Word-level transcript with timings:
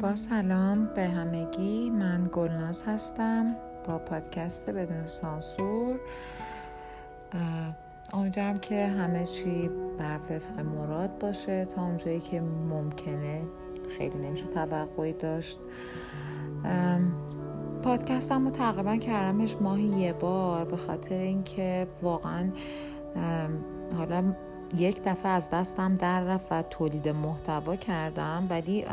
با 0.00 0.16
سلام 0.16 0.86
به 0.94 1.08
همگی. 1.08 1.90
من 1.90 2.28
گلناز 2.32 2.82
هستم 2.82 3.56
با 3.88 3.98
پادکست 3.98 4.70
بدون 4.70 5.06
سانسور. 5.06 6.00
امیدوارم 8.12 8.58
که 8.58 8.86
همه 8.86 9.26
چی 9.26 9.70
بر 9.98 10.18
وفق 10.30 10.60
مراد 10.60 11.18
باشه. 11.18 11.64
تا 11.64 11.82
اونجایی 11.82 12.20
که 12.20 12.40
ممکنه 12.40 13.42
خیلی 13.98 14.18
نمیشه 14.18 14.46
توقعی 14.46 15.12
داشت. 15.12 15.58
پادکستم 17.82 18.44
رو 18.44 18.50
تقریبا 18.50 18.96
کردمش 18.96 19.56
ماهی 19.60 19.84
یه 19.84 20.12
بار 20.12 20.64
به 20.64 20.76
خاطر 20.76 21.18
اینکه 21.18 21.86
واقعا 22.02 22.50
حالا 23.96 24.34
یک 24.76 25.02
دفعه 25.04 25.28
از 25.32 25.50
دستم 25.50 25.94
در 25.94 26.24
رفت 26.24 26.46
و 26.50 26.62
تولید 26.62 27.08
محتوا 27.08 27.76
کردم. 27.76 28.46
ولی 28.50 28.84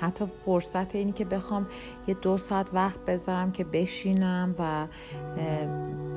حتی 0.00 0.26
فرصت 0.26 0.94
اینی 0.94 1.12
که 1.12 1.24
بخوام 1.24 1.66
یه 2.06 2.14
دو 2.14 2.38
ساعت 2.38 2.70
وقت 2.72 3.04
بذارم 3.04 3.52
که 3.52 3.64
بشینم 3.64 4.54
و 4.58 4.86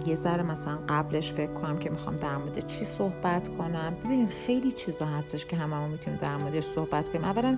یه 0.06 0.16
ذره 0.16 0.44
مثلا 0.44 0.80
قبلش 0.90 1.32
فکر 1.32 1.54
کنم 1.54 1.80
که 1.80 1.90
می‌خوام 1.90 2.18
در 2.18 2.38
مورد 2.38 2.68
چی 2.68 2.86
صحبت 2.86 3.48
کنم. 3.58 3.94
ببینید 4.06 4.30
خیلی 4.30 4.72
چیزا 4.72 5.06
هستش 5.06 5.46
که 5.46 5.56
هممون 5.56 5.90
می‌تونیم 5.90 6.20
در 6.20 6.38
موردش 6.38 6.66
صحبت 6.66 7.10
کنیم. 7.10 7.26
اولا 7.26 7.58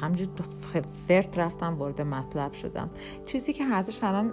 همجور 0.00 0.28
فرت 1.08 1.38
رفتم 1.38 1.74
وارد 1.74 2.02
مطلب 2.02 2.52
شدم. 2.52 2.90
چیزی 3.26 3.52
که 3.52 3.66
هستش 3.66 4.04
الان 4.04 4.30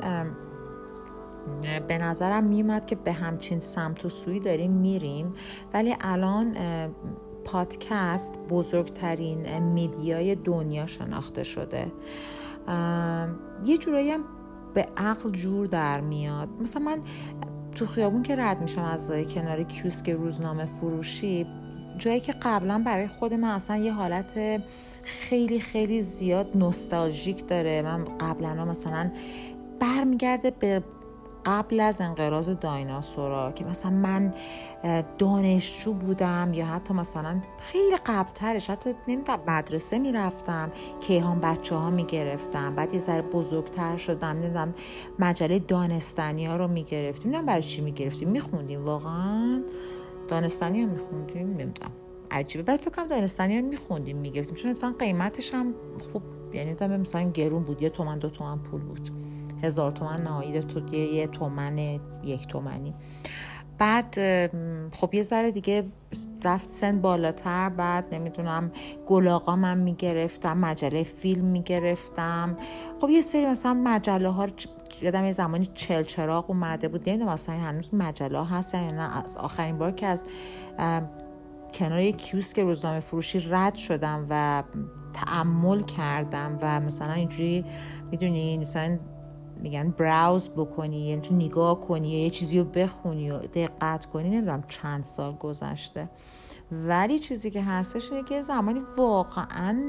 به 1.87 1.97
نظرم 1.97 2.43
میومد 2.43 2.85
که 2.85 2.95
به 2.95 3.11
همچین 3.11 3.59
سمت 3.59 4.05
و 4.05 4.09
سوی 4.09 4.39
داریم 4.39 4.71
میریم. 4.71 5.33
ولی 5.73 5.95
الان 6.01 6.57
پادکست 7.45 8.39
بزرگترین 8.49 9.59
میدیای 9.59 10.35
دنیا 10.35 10.85
شناخته 10.85 11.43
شده. 11.43 11.91
یه 13.65 13.77
جورایی 13.77 14.11
هم 14.11 14.23
به 14.73 14.87
عقل 14.97 15.31
جور 15.31 15.67
در 15.67 16.01
میاد. 16.01 16.49
مثلا 16.61 16.81
من 16.81 16.99
تو 17.75 17.85
خیابون 17.85 18.23
که 18.23 18.35
رد 18.35 18.61
میشم 18.61 18.81
از 18.81 19.11
کنار 19.11 19.63
کیوسک 19.63 20.09
روزنامه 20.09 20.65
فروشی 20.65 21.47
جایی 21.97 22.19
که 22.19 22.33
قبلا 22.41 22.83
برای 22.85 23.07
خود 23.07 23.33
من 23.33 23.49
اصلا 23.49 23.77
یه 23.77 23.93
حالت 23.93 24.61
خیلی 25.03 25.59
خیلی 25.59 26.01
زیاد 26.01 26.57
نوستالژیک 26.57 27.47
داره. 27.47 27.81
من 27.81 28.05
قبلا 28.05 28.65
مثلا 28.65 29.11
برمیگرده 29.79 30.51
به 30.51 30.83
قبل 31.45 31.79
از 31.79 32.01
انقراض 32.01 32.49
دایناسورا 32.49 33.51
که 33.51 33.65
مثلا 33.65 33.91
من 33.91 34.33
دانشجو 35.17 35.93
بودم 35.93 36.53
یا 36.53 36.65
حتی 36.65 36.93
مثلا 36.93 37.41
خیلی 37.59 37.97
قبلترش 38.05 38.69
حتی 38.69 38.95
نمی‌دونم 39.07 39.39
مدرسه 39.47 39.99
می‌رفتم 39.99 40.71
کیهان 40.99 41.39
بچه 41.39 41.75
ها 41.75 41.89
می‌گرفتم 41.89 42.75
بعد 42.75 42.93
یه 42.93 42.99
ذره 42.99 43.21
بزرگتر 43.21 43.97
شدم 43.97 44.27
نمی‌دونم 44.27 44.73
مجله 45.19 45.59
دانستانی 45.59 46.45
ها 46.45 46.55
رو 46.55 46.67
می‌گرفتیم 46.67 47.31
نمی‌دونم 47.31 47.45
برای 47.45 47.63
چی 47.63 47.81
می‌گرفتیم 47.81 48.29
میخوندیم 48.29 48.85
واقعا؟ 48.85 49.63
دانستانی 50.27 50.81
ها 50.81 50.89
میخوندیم؟ 50.89 51.47
نمی‌دونم 51.47 51.91
عجیبه 52.31 52.63
ولی 52.67 52.77
فکر 52.77 52.89
کنم 52.89 53.07
دانستانی 53.07 53.61
رو 53.61 53.67
میخوندیم 53.67 54.17
می‌گرفتیم 54.17 54.55
چون 54.55 54.71
اتفاقا 54.71 54.93
قیمتش 54.99 55.53
هم 55.53 55.73
خوب 56.11 56.23
یعنی 56.53 56.97
مثلا 56.97 57.31
گرون 57.31 57.63
بود 57.63 57.81
یه 57.81 57.89
تومن 57.89 58.19
دو 58.19 58.29
تومن 58.29 58.57
پول 58.57 58.81
بود. 58.81 59.18
هزار 59.63 59.91
تومن 59.91 60.21
نهایی 60.21 60.59
تو 60.59 60.95
یه 60.95 61.27
تومن 61.27 61.77
یک 62.23 62.47
تومنی. 62.47 62.93
بعد 63.77 64.15
خب 64.95 65.13
یه 65.13 65.23
ذره 65.23 65.51
دیگه 65.51 65.83
رفت 66.43 66.69
سن 66.69 67.01
بالاتر 67.01 67.69
بعد 67.69 68.15
نمی‌دونم 68.15 68.71
گلاغا 69.07 69.55
من 69.55 69.77
می‌گرفتم 69.77 70.57
مجله 70.57 71.03
فیلم 71.03 71.45
می‌گرفتم. 71.45 72.57
خب 73.01 73.09
یه 73.09 73.21
سری 73.21 73.45
مثلا 73.45 73.73
مجله 73.73 74.29
ها 74.29 74.47
یادم 75.01 75.25
یه 75.25 75.31
زمانی 75.31 75.65
چل 75.73 76.03
چراغ 76.03 76.49
اومده 76.49 76.87
بود. 76.87 77.09
نمی‌دونم 77.09 77.33
مثلا 77.33 77.55
هنوز 77.55 77.93
مجله 77.93 78.45
هستن 78.45 78.83
یا 78.83 78.91
نه. 78.91 79.17
از 79.17 79.37
آخرین 79.37 79.77
بار 79.77 79.91
که 79.91 80.07
از 80.07 80.23
کنار 81.73 81.99
یک 81.99 82.17
کیوسک 82.17 82.59
روزنامه 82.59 82.99
فروشی 82.99 83.39
رد 83.39 83.75
شدم 83.75 84.27
و 84.29 84.63
تعمل 85.13 85.81
کردم 85.81 86.57
و 86.61 86.79
مثلا 86.79 87.13
اینجوری 87.13 87.65
می‌دونی 88.11 88.57
مثلا 88.57 88.99
میگن 89.59 89.89
براوز 89.97 90.49
بکنی 90.49 91.07
یعنی 91.07 91.21
تو 91.21 91.35
نگاه 91.35 91.79
کنی 91.79 92.09
یه 92.09 92.29
چیزی 92.29 92.59
رو 92.59 92.65
بخونی 92.65 93.31
و 93.31 93.37
دقت 93.37 94.05
کنی 94.05 94.29
نمی‌دونم 94.29 94.63
چند 94.67 95.03
سال 95.03 95.33
گذشته. 95.33 96.09
ولی 96.71 97.19
چیزی 97.19 97.51
که 97.51 97.61
هستش 97.61 98.11
اینه 98.11 98.23
که 98.23 98.41
زمانی 98.41 98.81
واقعا 98.97 99.79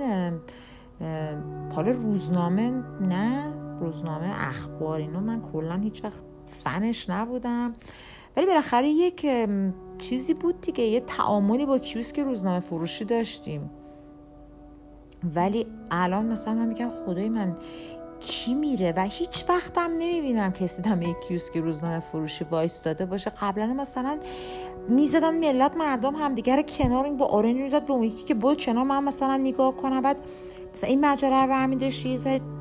حالا 1.75 1.91
روزنامه 1.91 2.71
نه 3.01 3.53
روزنامه 3.81 4.49
اخبار 4.49 4.97
اینو 4.97 5.21
من 5.21 5.43
کلا 5.53 5.77
هیچ 5.77 6.05
وقت 6.05 6.23
فنش 6.47 7.11
نبودم. 7.11 7.73
ولی 8.37 8.47
بالاخره 8.47 8.89
یک 8.89 9.27
چیزی 9.99 10.35
بود 10.35 10.61
دیگه 10.61 10.85
یه 10.85 11.01
تعاملی 11.01 11.67
با 11.67 11.79
کیوسک 11.79 12.19
روزنامه 12.19 12.61
فروشی 12.61 13.05
داشتیم. 13.05 13.71
ولی 15.35 15.67
الان 15.91 16.27
مثلا 16.27 16.55
من 16.55 16.69
میگم 16.69 16.91
خدای 17.07 17.29
من 17.29 17.57
کی 18.21 18.55
میره 18.55 18.93
و 18.97 19.01
هیچ 19.01 19.45
وقتم 19.49 19.91
نمی‌بینم 19.91 20.53
کسی 20.53 20.83
دم 20.83 21.03
یک 21.03 21.17
کیوسک 21.29 21.57
روزنامه 21.57 22.01
فروشی 22.01 22.45
وایستاده 22.45 23.07
باشه. 23.07 23.31
قبلا 23.31 23.67
مثلا 23.67 24.19
می‌زدن 24.89 25.39
ملت 25.39 25.77
مردم 25.77 26.17
همدیگه 26.17 26.63
کنار 26.63 27.05
این 27.05 27.17
با 27.17 27.27
آرنی 27.27 27.63
می‌زد 27.63 27.87
به 27.87 27.93
اون 27.93 28.11
که 28.11 28.35
بود 28.35 28.61
کنار 28.65 28.85
من 28.85 29.05
مثلا 29.05 29.37
نگاه 29.37 29.77
کنم. 29.77 30.01
بعد 30.01 30.17
مثلا 30.75 30.91
این 30.91 31.07
مجله 31.07 31.43
رو 31.43 31.49
برمی 31.49 31.77
داشتی 31.77 32.19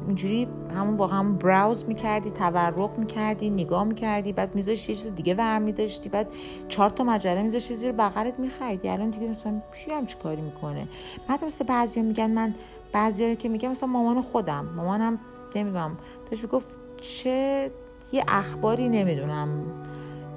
اینجوری 0.07 0.47
همون 0.75 0.97
با 0.97 1.07
همون 1.07 1.37
براوز 1.37 1.85
می‌کردی 1.85 2.31
تورق 2.31 2.97
می‌کردی 2.97 3.49
نگاه 3.49 3.83
می‌کردی 3.83 4.33
بعد 4.33 4.55
میذاشتی 4.55 4.91
یه 4.91 4.97
چیز 4.97 5.15
دیگه 5.15 5.33
ورمی 5.33 5.71
داشتی 5.71 6.09
بعد 6.09 6.27
چهار 6.67 6.89
تا 6.89 7.03
مجله 7.03 7.41
میذاشتی 7.41 7.75
زیر 7.75 7.91
بغلت 7.91 8.39
میخریدی. 8.39 8.89
الان 8.89 9.09
دیگه 9.09 9.27
مثلا 9.27 9.61
چی 9.85 9.91
هم 9.91 10.05
چی 10.05 10.15
کاری 10.23 10.41
می‌کنه؟ 10.41 10.87
بعد 11.27 11.43
مثلا 11.43 11.67
بعضیا 11.67 12.03
میگن 12.03 12.31
من 12.31 12.55
بعضیا 12.91 13.27
رو 13.27 13.35
که 13.35 13.49
میگم 13.49 13.71
مثلا 13.71 13.89
مامان 13.89 14.21
خودم. 14.21 14.65
مامانم 14.75 15.19
نمی‌دونم. 15.55 15.97
داشت 16.31 16.47
گفت 16.47 16.67
چه 17.01 17.71
یه 18.11 18.23
اخباری 18.27 18.89
نمی‌دونم. 18.89 19.49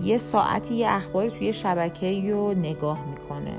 یه 0.02 0.18
ساعتی 0.18 0.74
یه 0.74 0.90
اخباری 0.90 1.30
توی 1.30 1.52
شبکه 1.52 2.30
رو 2.32 2.54
نگاه 2.54 3.06
می‌کنه. 3.10 3.58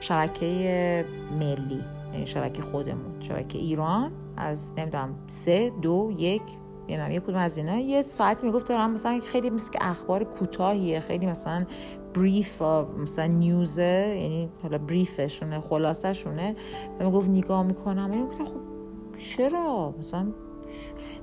شبکه 0.00 1.04
ملی 1.40 1.84
یعنی 2.12 2.26
شبکه 2.26 2.62
خودمون. 2.62 3.20
شبکه 3.20 3.58
ایران 3.58 4.10
از 4.36 4.72
نمی‌دونم 4.78 5.14
سه 5.26 5.72
دو 5.82 6.12
یک 6.16 6.42
یعنی 6.88 7.14
یه 7.14 7.20
کدوم 7.20 7.36
از 7.36 7.56
اینا. 7.56 7.76
یه 7.76 8.02
ساعتی 8.02 8.46
می‌گفت 8.46 8.68
دارم 8.68 8.90
مثلا 8.90 9.20
خیلی 9.20 9.50
مثل 9.50 9.70
که 9.70 9.78
اخبار 9.80 10.24
کوتاهیه. 10.24 11.00
خیلی 11.00 11.26
مثلا 11.26 11.66
بریف 12.14 12.62
مثلا 12.98 13.26
نیوزه 13.26 14.18
یعنی 14.22 14.48
حالا 14.62 14.78
بریفشونه 14.78 15.60
خلاصشونه 15.60 16.56
و 17.00 17.04
می‌گفت 17.04 17.30
نگاه 17.30 17.62
می‌کنم. 17.62 18.12
یعنی 18.12 18.26
خب 18.32 18.77
چرا؟ 19.18 19.94
مثلا 19.98 20.26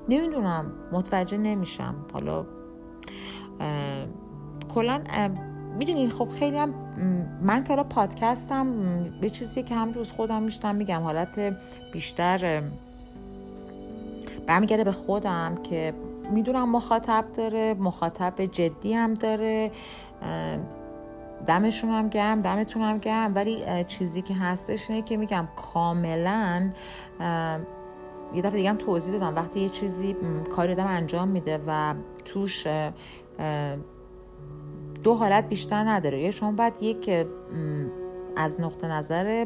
نمی‌دونم 0.10 0.72
متوجه 0.92 1.38
نمیشم. 1.38 1.96
حالا 2.14 2.46
کلا 4.74 5.02
می‌دونین 5.78 6.10
خب 6.10 6.30
خیلی 6.30 6.58
هم 6.58 6.74
من 7.42 7.64
که 7.64 7.76
پادکستم 7.76 8.68
به 9.22 9.30
چیزی 9.30 9.64
که 9.64 9.76
هم 9.76 9.94
روز 9.94 10.12
خودم 10.12 10.44
میشتم 10.44 10.76
میگم 10.76 11.02
حالت 11.02 11.58
بیشتر 11.94 12.62
برمیگرده 14.48 14.84
به 14.84 14.92
خودم 14.92 15.56
که 15.64 15.94
می‌دونم 16.32 16.72
مخاطب 16.72 17.26
داره 17.34 17.74
مخاطب 17.74 18.46
جدی 18.46 18.94
هم 18.94 19.14
داره 19.14 19.72
دمشون 21.48 21.90
هم 21.90 22.10
گرم 22.10 22.42
دمتون 22.42 22.82
هم 22.82 22.98
گرم. 22.98 23.36
ولی 23.36 23.84
چیزی 23.88 24.22
که 24.22 24.34
هستش 24.34 24.90
اینه 24.90 25.02
که 25.02 25.18
میگم 25.18 25.48
کاملا 25.56 26.72
یه 28.34 28.42
دفعه 28.42 28.58
دیگه 28.58 28.70
هم 28.70 28.78
توضیح 28.78 29.14
دادم. 29.14 29.36
وقتی 29.36 29.60
یه 29.60 29.70
چیزی 29.70 30.16
کاری 30.56 30.72
آدم 30.74 30.88
انجام 30.88 31.28
میده 31.28 31.60
و 31.68 31.96
توش 32.26 32.68
دو 35.04 35.14
حالت 35.14 35.50
بیشتر 35.50 35.84
نداره. 35.84 36.22
یا 36.22 36.32
شما 36.32 36.52
باید 36.52 36.74
یک 36.82 37.28
از 38.38 38.62
نقطه 38.62 38.88
نظر 38.88 39.46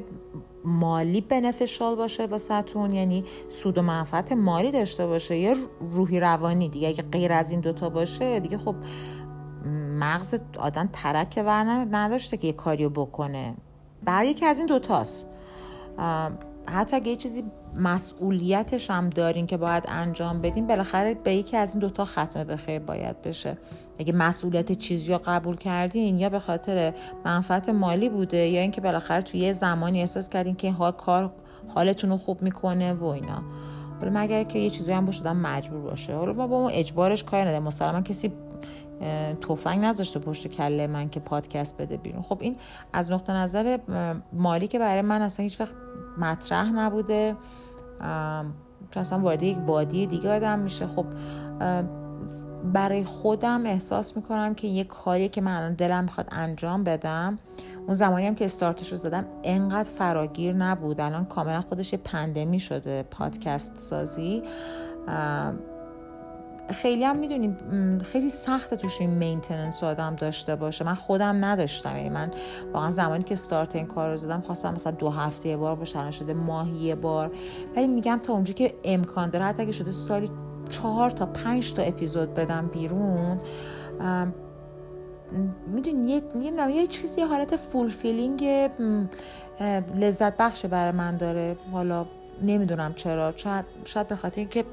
مالی 0.65 1.21
بنفشال 1.21 1.95
باشه 1.95 2.25
واسهتون 2.25 2.91
یعنی 2.91 3.23
سود 3.49 3.77
و 3.77 3.81
منفعت 3.81 4.31
مالی 4.31 4.71
داشته 4.71 5.07
باشه 5.07 5.37
یا 5.37 5.55
روحی 5.79 6.19
روانی 6.19 6.69
دیگه. 6.69 6.87
اگه 6.87 7.03
غیر 7.03 7.33
از 7.33 7.51
این 7.51 7.59
دوتا 7.59 7.89
باشه 7.89 8.39
دیگه 8.39 8.57
خب 8.57 8.75
مغز 9.99 10.41
آدم 10.59 10.89
ترک 10.93 11.43
ور 11.45 11.63
نداشته 11.91 12.37
که 12.37 12.47
یه 12.47 12.53
کاریو 12.53 12.89
بکنه. 12.89 13.55
بر 14.03 14.25
یکی 14.25 14.45
از 14.45 14.59
این 14.59 14.67
دوتاست. 14.67 15.25
حتی 16.65 16.95
اگه 16.95 17.09
یه 17.09 17.15
چیزی 17.15 17.43
مسئولیتش 17.75 18.91
هم 18.91 19.09
دارین 19.09 19.45
که 19.45 19.57
باید 19.57 19.83
انجام 19.87 20.41
بدین 20.41 20.67
بالاخره 20.67 21.13
به 21.13 21.33
یکی 21.33 21.57
از 21.57 21.73
این 21.73 21.79
دوتا 21.79 22.05
ختمه 22.05 22.43
به 22.43 22.57
خیر 22.57 22.79
باید 22.79 23.21
بشه. 23.21 23.57
اگه 23.99 24.13
مسئولیت 24.13 24.71
چیزی 24.71 25.11
رو 25.11 25.19
قبول 25.25 25.55
کردین 25.55 26.17
یا 26.17 26.29
به 26.29 26.39
خاطر 26.39 26.93
منفعت 27.25 27.69
مالی 27.69 28.09
بوده 28.09 28.37
یا 28.37 28.61
اینکه 28.61 28.81
بالاخره 28.81 29.21
توی 29.21 29.39
یه 29.39 29.53
زمانی 29.53 29.99
احساس 29.99 30.29
کردین 30.29 30.55
که 30.55 30.71
حال 30.71 30.91
کار 30.91 31.31
حالتون 31.75 32.09
رو 32.09 32.17
خوب 32.17 32.41
می‌کنه 32.41 32.93
و 32.93 33.05
اینا. 33.05 33.41
حالا 33.99 34.21
مگر 34.21 34.43
که 34.43 34.59
یه 34.59 34.69
چیزی 34.69 34.91
هم 34.91 35.05
باشه 35.05 35.33
مجبور 35.33 35.81
باشه. 35.81 36.15
حالا 36.15 36.33
ما 36.33 36.47
با 36.47 36.57
اون 36.57 36.71
اجبارش 36.73 37.23
کار 37.23 37.47
نده 37.47 37.59
مثلا 37.59 38.01
کسی 38.01 38.31
توفنگ 39.41 39.85
نذاشته 39.85 40.19
پشت 40.19 40.47
کله 40.47 40.87
من 40.87 41.09
که 41.09 41.19
پادکست 41.19 41.77
بده 41.77 41.97
بیرون. 41.97 42.21
خب 42.21 42.37
این 42.41 42.55
از 42.93 43.11
نقطه 43.11 43.33
نظر 43.33 43.77
مالی 44.33 44.67
که 44.67 44.79
برای 44.79 45.01
من 45.01 45.21
اصلا 45.21 45.43
هیچ 45.43 45.61
وقت 45.61 45.73
مطرح 46.19 46.71
نبوده. 46.71 47.35
چون 48.91 49.01
اصلا 49.01 49.19
وارد 49.19 49.43
یک 49.43 49.57
وادی 49.65 50.07
دیگه 50.07 50.35
آدم 50.35 50.59
میشه. 50.59 50.87
خب 50.87 51.05
برای 52.73 53.03
خودم 53.03 53.65
احساس 53.65 54.15
می‌کنم 54.15 54.55
که 54.55 54.67
یه 54.67 54.83
کاری 54.83 55.29
که 55.29 55.41
من 55.41 55.55
الان 55.57 55.73
دلم 55.73 56.03
می‌خواد 56.03 56.27
انجام 56.31 56.83
بدم 56.83 57.35
اون 57.85 57.93
زمانی 57.93 58.27
هم 58.27 58.35
که 58.35 58.45
استارتش 58.45 58.91
رو 58.91 58.97
زدم 58.97 59.25
انقدر 59.43 59.89
فراگیر 59.89 60.53
نبود. 60.53 61.01
الان 61.01 61.25
کاملا 61.25 61.61
خودش 61.61 61.93
یه 61.93 61.99
pandemic 62.03 62.59
شده 62.59 63.03
پادکست 63.03 63.77
سازی. 63.77 64.43
خیلی 66.71 67.03
هم 67.03 67.15
می‌دونیم 67.15 67.57
خیلی 67.99 68.29
سخته 68.29 68.75
توش 68.75 69.01
این 69.01 69.09
maintenance 69.09 69.83
آدم 69.83 70.15
داشته 70.15 70.55
باشه. 70.55 70.85
من 70.85 70.93
خودم 70.93 71.45
نداشتم. 71.45 71.97
یعنی 71.97 72.09
من 72.09 72.31
واقعا 72.73 72.89
زمانی 72.89 73.23
که 73.23 73.33
استارت 73.33 73.75
این 73.75 73.85
کار 73.85 74.09
رو 74.09 74.17
زدم 74.17 74.41
خواستم 74.41 74.73
مثلا 74.73 74.91
دو 74.91 75.09
هفته 75.09 75.49
یه 75.49 75.57
بار 75.57 75.75
باشه 75.75 76.11
شده 76.11 76.33
ماهی 76.33 76.77
یه 76.77 76.95
بار. 76.95 77.31
ولی 77.75 77.87
میگم 77.87 78.19
تا 78.23 78.33
اونجا 78.33 78.53
که 78.53 78.73
امکان 78.83 79.29
داره 79.29 79.45
حتی 79.45 79.61
اگه 79.61 79.71
شده 79.71 79.91
سالی 79.91 80.29
چهار 80.69 81.09
تا 81.09 81.25
پنج 81.25 81.73
تا 81.73 81.81
اپیزود 81.81 82.33
بدم 82.33 82.67
بیرون 82.67 83.41
می‌دونی 85.67 86.11
یه, 86.11 86.21
یه, 86.41 86.71
یه 86.71 86.87
چیزی 86.87 87.21
حالت 87.21 87.55
فول 87.55 87.89
فیلینگ 87.89 88.69
لذت 89.95 90.37
بخش 90.37 90.65
برای 90.65 90.91
من 90.91 91.17
داره. 91.17 91.57
حالا 91.71 92.05
نمی‌دونم 92.41 92.93
چرا. 92.93 93.33
شاید, 93.35 93.65
شاید 93.85 94.07
به 94.07 94.15
خاطر 94.15 94.39
اینکه 94.39 94.63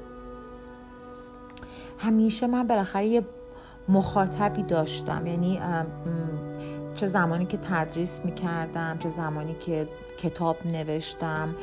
همیشه 1.97 2.47
من 2.47 2.67
بالاخره 2.67 3.05
یه 3.05 3.21
مخاطبی 3.89 4.63
داشتم. 4.63 5.27
یعنی 5.27 5.59
چه 6.95 7.07
زمانی 7.07 7.45
که 7.45 7.57
تدریس 7.57 8.21
می‌کردم 8.25 8.97
چه 8.99 9.09
زمانی 9.09 9.53
که 9.53 9.87
کتاب 10.17 10.55
نوشتم 10.65 11.55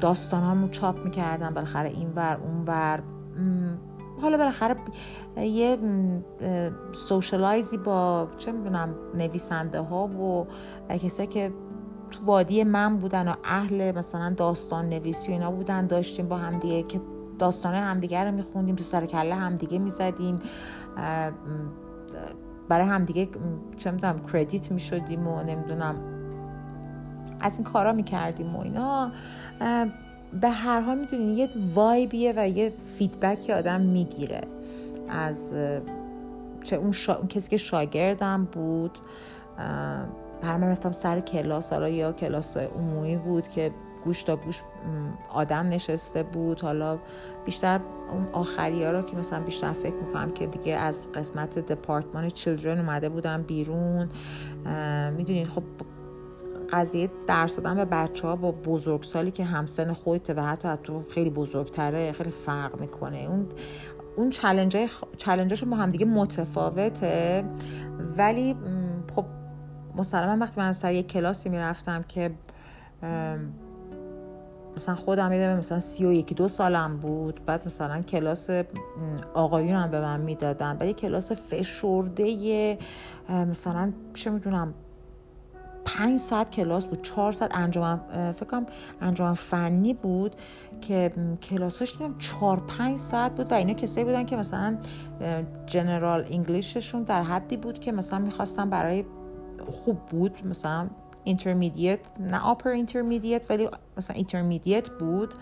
داستانامو 0.00 0.68
چاپ 0.68 1.04
می‌کردم 1.04 1.54
بالاخره 1.54 1.88
این 1.88 2.12
ور 2.16 2.38
اون 2.44 2.64
ور. 2.66 3.02
حالا 4.22 4.38
بالاخره 4.38 4.76
یه 5.36 5.78
سوشالایزی 6.92 7.76
با 7.76 8.28
چه 8.38 8.52
می‌دونم 8.52 8.94
نویسنده 9.14 9.80
ها 9.80 10.06
و 10.06 10.46
کسایی 10.96 11.28
که 11.28 11.52
تو 12.10 12.24
وادی 12.24 12.64
من 12.64 12.96
بودن 12.96 13.28
و 13.28 13.34
اهل 13.44 13.92
مثلا 13.98 14.34
داستان 14.36 14.88
نویسی 14.88 15.28
و 15.28 15.34
اینا 15.34 15.50
بودن 15.50 15.86
داشتیم 15.86 16.28
با 16.28 16.36
هم 16.36 16.58
دیگه 16.58 16.82
که 16.82 17.00
داستان 17.38 17.74
همدیگه 17.74 18.24
رو 18.24 18.32
میخوندیم 18.32 18.74
تو 18.76 18.84
سر 18.84 19.06
کله 19.06 19.34
همدیگه 19.34 19.78
می‌زدیم. 19.78 20.38
برای 22.68 22.86
همدیگه 22.86 23.28
چه 23.76 23.90
می‌دونم 23.90 24.20
کردیت 24.32 24.72
می‌شدیم 24.72 25.28
و 25.28 25.42
نمی‌دونم 25.42 25.94
از 27.40 27.56
این 27.58 27.64
کارا 27.64 27.92
می‌کردیم 27.92 28.56
و 28.56 28.60
اینا. 28.60 29.12
به 30.40 30.50
هر 30.50 30.80
حال 30.80 30.98
می‌تونین 30.98 31.36
یه 31.36 31.48
وایبیه 31.74 32.34
و 32.36 32.48
یه 32.48 32.72
فیدبکی 32.98 33.52
آدم 33.52 33.80
می‌گیره. 33.80 34.40
از 35.08 35.54
چه 36.62 36.76
اون, 36.76 36.92
کسی 37.28 37.50
که 37.50 37.56
شاگردم 37.56 38.44
بود. 38.52 38.98
بر 40.42 40.56
من 40.56 40.68
رفتم 40.68 40.92
سر 40.92 41.20
کلاس 41.20 41.72
حالا 41.72 41.88
یا 41.88 42.12
کلاس 42.12 42.56
عمومی 42.56 43.16
بود 43.16 43.48
که 43.48 43.70
گوش 44.04 44.24
تا 44.24 44.36
گوش 44.36 44.62
آدم 45.28 45.66
نشسته 45.66 46.22
بود. 46.22 46.60
حالا 46.60 46.98
بیشتر 47.44 47.80
اون 48.12 48.28
آخری 48.32 48.84
ها 48.84 48.90
رو 48.90 49.02
که 49.02 49.16
مثلا 49.16 49.40
بیشتر 49.40 49.72
فکر 49.72 49.94
می‌کنم 49.94 50.30
که 50.30 50.46
دیگه 50.46 50.74
از 50.74 51.12
قسمت 51.12 51.58
دپارتمان 51.58 52.28
چیلدرن 52.28 52.78
اومده 52.78 53.08
بودم 53.08 53.42
بیرون. 53.42 54.08
می‌دونین 55.16 55.46
خب 55.46 55.62
قضیه 56.72 57.10
درس 57.26 57.56
دادن 57.56 57.74
به 57.74 57.84
بچه 57.84 58.26
ها 58.26 58.36
با 58.36 58.52
بزرگسالی 58.52 59.30
که 59.30 59.44
همسن 59.44 59.92
خودته 59.92 60.34
و 60.34 60.40
حتی 60.40 60.68
تو 60.82 61.02
خیلی 61.10 61.30
بزرگتره 61.30 62.12
خیلی 62.12 62.30
فرق 62.30 62.80
می‌کنه. 62.80 63.18
اون 63.18 63.46
اون 64.16 64.30
چلنج 64.30 65.64
با 65.64 65.76
هم 65.76 65.90
دیگه 65.90 66.06
متفاوته. 66.06 67.44
ولی 68.18 68.56
خب 69.16 69.24
مسلما 69.96 70.44
وقتی 70.44 70.60
من 70.60 70.72
سر 70.72 70.92
یک 70.92 71.06
کلاسی 71.06 71.48
می‌رفتم 71.48 72.02
که 72.02 72.30
مثلا 74.78 74.94
خودم 74.94 75.32
یادم 75.32 75.58
مثلا 75.58 75.78
سی 75.78 76.04
و 76.04 76.12
یکی 76.12 76.34
دو 76.34 76.48
سالم 76.48 76.96
بود. 76.96 77.40
بعد 77.46 77.66
مثلا 77.66 78.02
کلاس 78.02 78.50
آقایون 79.34 79.74
هم 79.74 79.90
به 79.90 80.00
من 80.00 80.20
می‌دادن. 80.20 80.76
بعد 80.76 80.90
کلاس 80.90 81.32
فشرده 81.32 82.78
مثلا 83.30 83.92
چه 84.14 84.30
می‌دونم 84.30 84.74
پنج 85.84 86.18
ساعت 86.18 86.50
کلاس 86.50 86.86
بود. 86.86 87.02
چهار 87.02 87.32
ساعت 87.32 87.58
انجام 87.58 88.00
فکر 88.32 88.62
انجام 89.00 89.34
فنی 89.34 89.94
بود 89.94 90.34
که 90.80 91.12
کلاساش 91.42 92.00
نمیم 92.00 92.18
چهار 92.18 92.62
پنج 92.78 92.98
ساعت 92.98 93.34
بود. 93.34 93.52
و 93.52 93.54
اینا 93.54 93.72
کسایی 93.72 94.04
بودن 94.04 94.24
که 94.24 94.36
مثلا 94.36 94.78
جنرال 95.66 96.26
انگلیششون 96.30 97.02
در 97.02 97.22
حدی 97.22 97.56
بود 97.56 97.78
که 97.78 97.92
مثلا 97.92 98.18
می‌خواستم 98.18 98.70
برای 98.70 99.04
خوب 99.84 99.98
بود. 99.98 100.46
مثلا 100.46 100.88
intermediate 101.24 102.00
نه 102.20 102.44
upper 102.44 102.70
intermediate 102.70 103.50
ولی 103.50 103.68
مثلا 103.96 104.16
intermediate 104.16 104.90
بود. 104.90 105.34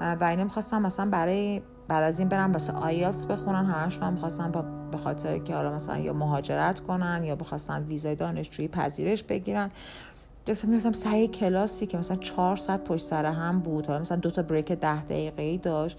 و 0.00 0.24
اینا 0.24 0.44
می‌خواستم 0.44 0.82
مثلا 0.82 1.10
برای 1.10 1.62
بعد 1.88 2.04
از 2.04 2.18
این 2.18 2.28
برم 2.28 2.52
واسه 2.52 2.72
آیلتس 2.72 3.26
بخونن. 3.26 3.64
همشون 3.64 4.02
هم 4.02 4.12
می‌خواستن 4.12 4.52
به 4.90 4.98
خاطر 4.98 5.38
که 5.38 5.54
حالا 5.54 5.74
مثلا 5.74 5.98
یا 5.98 6.12
مهاجرت 6.12 6.80
کنن 6.80 7.24
یا 7.24 7.36
بخواستن 7.36 7.82
ویزای 7.82 8.14
دانشجویی 8.14 8.68
پذیرش 8.68 9.22
بگیرن. 9.22 9.70
مثلا 10.52 10.70
می‌رفتم 10.70 10.92
سر 10.92 11.26
کلاسی 11.26 11.86
که 11.86 11.98
مثلا 11.98 12.16
چهار 12.16 12.56
ساعت 12.56 12.84
پشت 12.84 13.04
سر 13.04 13.24
هم 13.24 13.60
بود. 13.60 13.86
حالا 13.86 13.98
مثلا 13.98 14.16
دو 14.16 14.30
تا 14.30 14.42
break 14.42 14.72
ده 14.72 15.02
دقیقه 15.04 15.42
ای 15.42 15.58
داشت. 15.58 15.98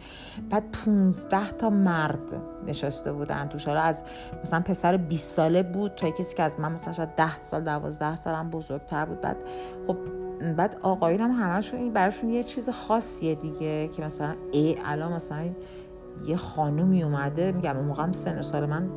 بعد 0.49 0.63
15 0.85 1.51
تا 1.51 1.69
مرد 1.69 2.35
نشسته 2.67 3.13
بودن 3.13 3.47
توش. 3.47 3.67
حالا 3.67 3.81
از 3.81 4.03
مثلا 4.43 4.59
پسر 4.59 4.97
20 4.97 5.35
ساله 5.35 5.63
بود 5.63 5.95
تا 5.95 6.09
کسی 6.09 6.35
که 6.35 6.43
از 6.43 6.59
من 6.59 6.71
مثلا 6.71 6.93
شاید 6.93 7.15
10 7.15 7.39
سال 7.39 7.63
12 7.63 8.15
سالم 8.15 8.49
بزرگتر 8.49 9.05
بود. 9.05 9.21
بعد 9.21 9.37
خب 9.87 9.97
بعد 10.57 10.77
آقایون 10.81 11.21
هم 11.21 11.31
همشون 11.31 11.79
این 11.79 11.93
براشون 11.93 12.29
یه 12.29 12.43
چیز 12.43 12.69
خاصیه 12.69 13.35
دیگه 13.35 13.87
که 13.87 14.01
مثلا 14.05 14.35
ای 14.51 14.77
الان 14.85 15.13
مثلا 15.13 15.49
یه 16.25 16.37
خانومی 16.37 17.03
اومده. 17.03 17.51
میگم 17.51 17.77
اون 17.77 17.85
موقع 17.85 18.11
سن 18.11 18.39
و 18.39 18.41
سال 18.41 18.65
من 18.65 18.89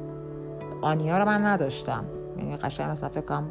آنیا 0.82 1.18
رو 1.18 1.24
من 1.24 1.46
نداشتم. 1.46 2.04
یعنی 2.38 2.56
قشنگ 2.56 2.90
مثلا 2.90 3.08
فکر 3.08 3.42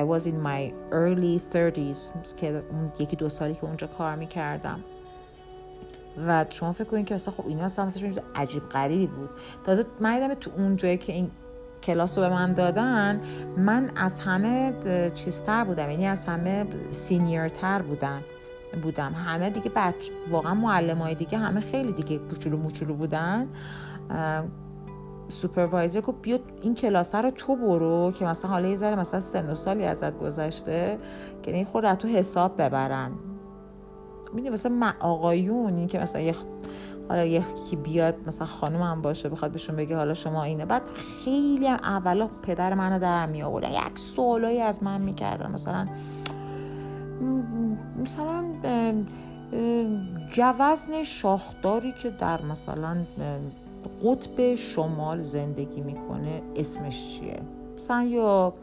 I 0.00 0.02
was 0.12 0.26
in 0.26 0.38
my 0.48 0.72
early 0.92 1.40
30s 1.52 2.34
که 2.36 2.62
یکی 2.98 3.16
دو 3.16 3.28
سالی 3.28 3.54
که 3.54 3.64
اونجا 3.64 3.86
کار 3.86 4.16
می‌کردم. 4.16 4.80
و 6.26 6.44
شما 6.50 6.72
فکر 6.72 6.84
کنید 6.84 7.06
که 7.06 7.14
مثلا 7.14 7.34
خب 7.34 7.46
اینا 7.46 7.64
اصلا 7.64 7.88
عجیب 8.34 8.68
غریبی 8.68 9.06
بود. 9.06 9.30
تازه 9.64 9.84
من 10.00 10.34
تو 10.40 10.50
اون 10.56 10.76
جایی 10.76 10.96
که 10.96 11.12
این 11.12 11.30
کلاس 11.82 12.18
رو 12.18 12.24
به 12.24 12.30
من 12.30 12.52
دادن 12.52 13.20
من 13.56 13.90
از 13.96 14.18
همه 14.18 14.72
چیزتر 15.14 15.64
بودم 15.64 15.90
یعنی 15.90 16.06
از 16.06 16.24
همه 16.24 16.66
senior 16.90 17.59
تر 17.59 17.82
بودم 17.82 18.22
بودم. 18.82 19.12
همه 19.12 19.50
دیگه 19.50 19.70
بچه 19.76 19.94
واقعا 20.30 20.54
معلم 20.54 20.98
های 20.98 21.14
دیگه 21.14 21.38
همه 21.38 21.60
خیلی 21.60 21.92
دیگه 21.92 22.18
کوچولو 22.18 22.56
موچولو 22.56 22.94
بودن. 22.94 23.48
supervisor 25.28 26.00
گفت 26.00 26.22
بیا 26.22 26.38
این 26.62 26.74
کلاس 26.74 27.14
رو 27.14 27.30
تو 27.30 27.56
برو 27.56 28.12
که 28.12 28.24
مثلا 28.24 28.50
حالا 28.50 28.68
یه 28.68 28.76
ذره 28.76 28.96
مثلا 28.96 29.20
سن 29.20 29.50
و 29.50 29.54
سالی 29.54 29.84
ازت 29.84 30.18
گذشته 30.18 30.98
که 31.42 31.54
این 31.54 31.64
خود 31.64 31.94
تو 31.94 32.08
حساب 32.08 32.62
ببرن. 32.62 33.12
می‌دونی 34.32 34.50
مثلا 34.50 34.92
آقایون 35.00 35.74
این 35.74 35.86
که 35.86 35.98
مثلا 35.98 36.20
یه 36.20 36.34
حالا 37.08 37.24
یکی 37.24 37.76
بیاد 37.76 38.14
مثلا 38.26 38.46
خانم 38.46 38.82
هم 38.82 39.02
باشه 39.02 39.28
بخواد 39.28 39.52
بهشون 39.52 39.76
بگه 39.76 39.96
حالا 39.96 40.14
شما 40.14 40.42
اینه. 40.42 40.64
بعد 40.64 40.82
خیلی 41.24 41.66
هم 41.66 41.78
اولا 41.82 42.28
پدر 42.42 42.74
منو 42.74 42.98
در 42.98 43.26
می 43.26 43.42
آوردن 43.42 43.70
یک 43.70 43.98
سوالایی 43.98 44.60
از 44.60 44.82
من 44.82 45.00
می‌کردن. 45.00 45.52
مثلا 45.52 45.88
مثلا 48.02 48.44
جوزن 50.32 51.02
شاخداری 51.02 51.92
که 51.92 52.10
در 52.10 52.42
مثلا 52.42 52.96
قطب 54.04 54.54
شمال 54.54 55.22
زندگی 55.22 55.80
می‌کنه 55.80 56.42
اسمش 56.56 57.18
چیه؟ 57.18 57.42
مثلا 57.76 58.02
یا 58.02 58.54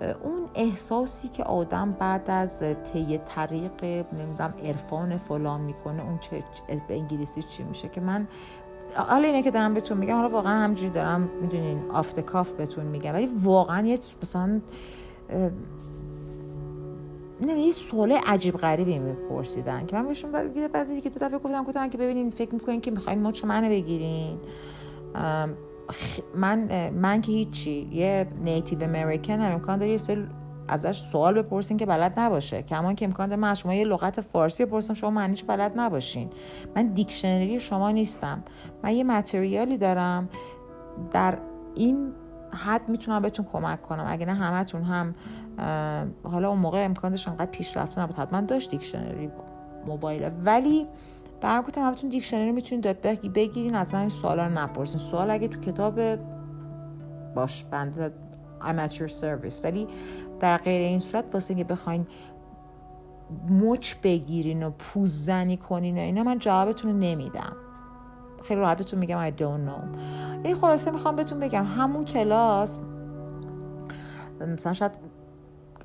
اون 0.00 0.46
احساسی 0.54 1.28
که 1.28 1.44
آدم 1.44 1.92
بعد 1.92 2.30
از 2.30 2.62
طی 2.92 3.18
طریق 3.18 3.84
نمی‌دونم 4.12 4.54
عرفان 4.64 5.16
فلان 5.16 5.60
می‌کنه 5.60 6.02
اون 6.02 6.18
چه 6.18 6.44
به 6.88 6.94
انگلیسی 6.94 7.42
چی 7.42 7.62
میشه 7.62 7.88
که 7.88 8.00
من 8.00 8.28
حالا 8.96 9.26
اینه 9.26 9.42
که 9.42 9.50
دارم 9.50 9.74
بهتون 9.74 9.98
میگم 9.98 10.14
حالا 10.16 10.28
واقعا 10.28 10.52
همجوری 10.52 10.90
دارم 10.90 11.28
می‌دونین 11.42 11.90
آفت 11.90 12.20
کاف 12.20 12.52
بهتون 12.52 12.86
میگم 12.86 13.14
ولی 13.14 13.28
واقعا 13.42 13.86
یه 13.86 13.98
مثلا 14.22 14.60
نه 17.40 17.52
یه 17.52 17.72
سوال 17.72 18.12
عجیب 18.12 18.56
غریبی 18.56 18.98
میپرسیدن 18.98 19.86
که 19.86 19.96
من 19.96 20.06
بهشون 20.06 20.32
بعد 20.32 21.00
که 21.02 21.10
دو 21.10 21.18
دفعه 21.20 21.38
گفتم 21.38 21.64
گفتم 21.64 21.88
که 21.88 21.98
ببینین 21.98 22.30
فکر 22.30 22.54
می‌کنین 22.54 22.80
که 22.80 22.90
می‌خواین 22.90 23.22
مچ 23.22 23.44
منو 23.44 23.68
بگیرین؟ 23.68 24.38
من 26.34 26.90
من 26.90 27.20
که 27.20 27.32
هیچی 27.32 27.88
یه 27.92 28.26
نیتیو 28.40 28.82
امریکن 28.82 29.40
هم 29.40 29.52
امکان 29.52 29.78
داره 29.78 29.92
یه 29.92 29.98
ازش 30.68 31.02
سوال 31.12 31.42
بپرسین 31.42 31.76
که 31.76 31.86
بلد 31.86 32.20
نباشه. 32.20 32.62
کمان 32.62 32.94
که 32.94 33.04
امکان 33.04 33.28
داره 33.28 33.40
من 33.40 33.50
از 33.50 33.58
شما 33.58 33.74
یه 33.74 33.84
لغت 33.84 34.20
فارسی 34.20 34.64
بپرسم 34.64 34.94
شما 34.94 35.10
معنیش 35.10 35.44
بلد 35.44 35.72
نباشین. 35.76 36.30
من 36.76 36.86
دیکشنری 36.86 37.60
شما 37.60 37.90
نیستم. 37.90 38.44
من 38.82 38.94
یه 38.94 39.04
متریالی 39.04 39.78
دارم 39.78 40.28
در 41.12 41.38
این 41.74 42.12
حد 42.56 42.88
می‌تونم 42.88 43.22
بهتون 43.22 43.44
کمک 43.44 43.82
کنم. 43.82 44.04
اگه 44.08 44.26
نه 44.26 44.34
همتون 44.34 44.82
هم 44.82 45.14
حالا 46.24 46.48
اون 46.48 46.58
موقع 46.58 46.84
امکان 46.84 47.10
داشت 47.10 47.28
انقدر 47.28 47.50
پیشرفته 47.50 48.00
نبود. 48.00 48.16
حتما 48.16 48.40
داشت 48.40 48.70
دیکشنری 48.70 49.30
موبایل 49.86 50.30
ولی 50.44 50.86
برام 51.40 51.64
گفتم 51.64 51.80
همتون 51.80 52.10
دیکشنری 52.10 52.52
می‌تونید 52.52 53.02
بگیرین 53.32 53.74
از 53.74 53.94
من 53.94 54.00
این 54.00 54.10
سوالا 54.10 54.46
رو 54.46 54.52
نپرسین. 54.52 55.00
سوال 55.00 55.30
اگه 55.30 55.48
تو 55.48 55.60
کتاب 55.60 56.00
باش 57.34 57.64
بنده 57.64 58.12
amateur 58.60 59.10
service. 59.10 59.64
ولی 59.64 59.88
در 60.40 60.58
غیر 60.58 60.80
این 60.80 60.98
صورت 60.98 61.24
واسه 61.34 61.54
که 61.54 61.64
بخواین 61.64 62.06
مچ 63.50 63.94
بگیرین 64.02 64.62
و 64.62 64.70
پوز 64.70 65.24
زنی 65.24 65.56
کنین 65.56 65.98
و 65.98 66.00
اینا 66.00 66.22
من 66.22 66.38
جوابتون 66.38 66.90
رو 66.90 66.96
نمیدم. 66.96 67.56
خیلی 68.48 68.60
راحت 68.60 68.78
بهتون 68.78 68.98
میگم 68.98 69.30
I 69.30 69.32
don't 69.32 69.70
know 69.70 69.98
این 70.44 70.54
خلاصه 70.54 70.90
می‌خوام 70.90 71.16
بهتون 71.16 71.40
بگم 71.40 71.64
همون 71.64 72.04
کلاس 72.04 72.78
مثلا 74.40 74.72
شاید 74.72 74.92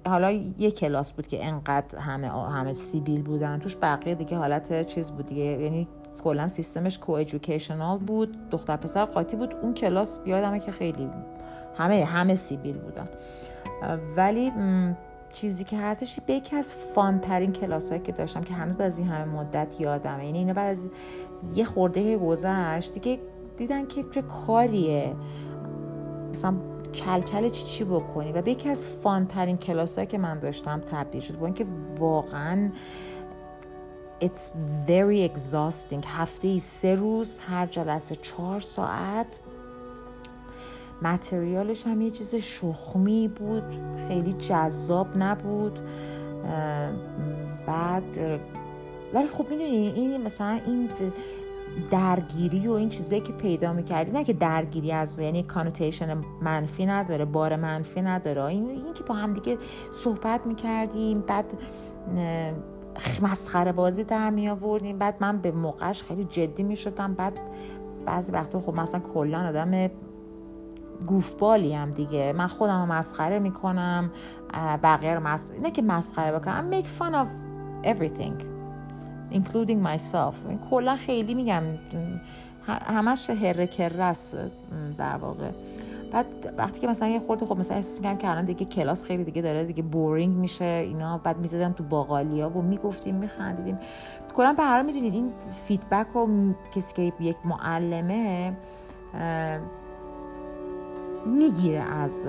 حالا 0.08 0.32
یه 0.32 0.72
کلاس 0.72 1.12
بود 1.12 1.27
که 1.27 1.46
انقدر 1.48 2.00
همه 2.00 2.27
همه 2.27 2.74
سیبیل 2.74 3.22
بودن. 3.22 3.60
توش 3.60 3.77
بقیه 3.82 4.15
دیگه 4.15 4.38
حالت 4.38 4.88
چیز 4.88 5.12
بود 5.12 5.25
دیگه. 5.25 5.41
یعنی 5.44 5.88
کلا 6.24 6.48
سیستمش 6.48 7.00
کو 7.00 7.12
ادویکیشنال 7.12 7.98
بود. 7.98 8.50
دختر 8.50 8.75
پسر 8.75 9.06
قاطی 9.06 9.38
بود. 9.38 9.56
اون 9.62 9.74
کلاس 9.74 10.20
یادمه 10.25 10.60
که 10.60 10.72
خیلی 10.72 11.10
همه 11.77 12.06
همه 12.06 12.36
سیبیل 12.36 12.77
بودن. 12.77 13.06
ولی 14.18 14.51
چیزی 15.31 15.63
که 15.63 15.77
هستش 15.77 16.19
به 16.19 16.33
یکی 16.33 16.55
از 16.55 16.73
فان 16.73 17.19
ترین 17.19 17.51
کلاس 17.51 17.89
هایی 17.89 18.01
که 18.01 18.11
داشتم 18.11 18.41
که 18.41 18.53
هنوز 18.53 18.79
از 18.79 19.00
این 19.00 19.07
همه 19.07 19.25
مدت 19.25 19.81
یادمه. 19.81 20.25
یعنی 20.25 20.38
اینو 20.38 20.53
بعد 20.53 20.71
از 20.71 20.88
یه 21.55 21.65
خورده 21.65 22.17
گذشت 22.17 22.93
دیگه 22.93 23.19
دیدن 23.57 23.88
که 23.88 24.05
چه 24.11 24.21
کاریه. 24.21 25.15
مثلا 26.29 26.55
کلکل 26.93 27.50
چی 27.50 27.65
چی 27.65 27.83
بکنی؟ 27.83 28.31
و 28.31 28.41
به 28.41 28.51
یکی 28.51 28.69
از 28.69 28.85
فان 28.85 29.27
ترین 29.27 29.57
کلاس 29.57 30.00
که 30.00 30.17
من 30.17 30.39
داشتم 30.39 30.79
تبدیل 30.79 31.21
شد 31.21 31.39
با 31.39 31.45
اینکه 31.45 31.65
واقعا 32.00 32.69
it's 34.21 34.51
very 34.88 35.23
exhausting. 35.23 36.05
هفته 36.05 36.47
ای 36.47 36.59
سه 36.59 36.95
روز 36.95 37.39
هر 37.39 37.65
جلسه 37.65 38.15
چهار 38.15 38.59
ساعت 38.59 39.39
متریالش 41.01 41.88
هم 41.88 42.01
یه 42.01 42.12
چیز 42.12 42.36
شخمی 42.36 43.27
بود 43.27 43.63
خیلی 44.08 44.34
جذاب 44.34 45.08
نبود. 45.17 45.79
بعد 47.67 48.17
ولی 49.13 49.27
خب 49.27 49.46
می‌دونی 49.50 49.93
این 49.96 50.24
مثلا 50.24 50.60
این 50.65 50.89
درگیری 51.91 52.67
و 52.67 52.72
این 52.72 52.89
چیزایی 52.89 53.22
که 53.22 53.34
پیدا 53.34 53.74
می‌کردی 53.74 54.12
نه 54.12 54.24
که 54.24 54.34
درگیری 54.34 54.91
از 54.91 55.20
یعنی 55.20 55.43
کانوتیشن 55.43 56.24
منفی 56.41 56.86
نداره 56.86 57.25
بار 57.25 57.55
منفی 57.55 58.01
نداره. 58.01 58.43
این, 58.43 58.70
این 58.70 58.93
که 58.93 59.03
با 59.03 59.15
هم 59.15 59.34
دیگه 59.34 59.58
صحبت 59.91 60.46
می‌کردیم 60.46 61.22
بعد 61.22 61.53
مسخره 63.22 63.72
بازی 63.72 64.03
در 64.03 64.29
می 64.29 64.50
آوردیم 64.50 64.98
بعد 64.98 65.17
من 65.22 65.38
به 65.38 65.51
موقعش 65.51 66.03
خیلی 66.03 66.24
جدی 66.24 66.63
می 66.63 66.75
شدم 66.75 67.13
بعد 67.13 67.39
بعضی 68.05 68.31
وقتا 68.31 68.60
خب 68.60 68.75
مثلا 68.75 69.00
کلا 69.00 69.48
آدم 69.48 69.89
گوفبالی 71.08 71.74
هم 71.74 71.91
دیگه. 71.91 72.34
من 72.34 72.48
خودم 72.48 72.88
مسخره 72.88 73.39
می‌کنم 73.39 74.12
بقیه 74.84 75.15
رو 75.15 75.20
مسخره 75.20 75.60
نه 75.60 75.72
که 75.72 75.81
مسخره 75.81 76.39
بکنم 76.39 76.72
make 76.72 76.86
fun 76.86 77.13
of 77.13 77.27
everything 77.88 78.34
including 79.34 79.88
myself. 79.88 80.36
کلا 80.70 80.96
خیلی 80.96 81.34
میگم 81.34 81.63
همش 82.67 83.29
هره 83.29 83.67
کره 83.67 84.03
است 84.03 84.36
در 84.98 85.15
واقع. 85.15 85.50
بعد 86.12 86.25
وقتی 86.58 86.79
که 86.79 86.88
مثلا 86.88 87.08
یه 87.08 87.20
خورده 87.20 87.46
خب 87.46 87.58
مثلا 87.58 87.75
احساس 87.75 87.98
می‌کنم 87.98 88.17
که 88.17 88.29
الان 88.29 88.46
دیگه 88.46 88.65
کلاس 88.65 89.05
خیلی 89.05 89.24
دیگه 89.24 89.41
داره 89.41 89.63
دیگه 89.63 89.84
boring 89.83 90.36
میشه 90.36 90.65
اینا 90.65 91.17
بعد 91.17 91.38
می‌زدن 91.38 91.74
تو 91.74 91.84
باقالیا 91.84 92.58
و 92.58 92.62
می‌گفتیم 92.62 93.15
میخندیدیم. 93.15 93.79
کلا 94.36 94.53
به 94.53 94.63
هر 94.63 94.81
می‌دونید 94.81 95.13
این 95.13 95.31
feedback 95.53 96.15
و 96.15 96.27
کسی 96.75 96.93
که 96.93 97.13
یک 97.20 97.38
معلمه 97.46 98.53
می‌گیره 101.25 101.79
از 101.79 102.27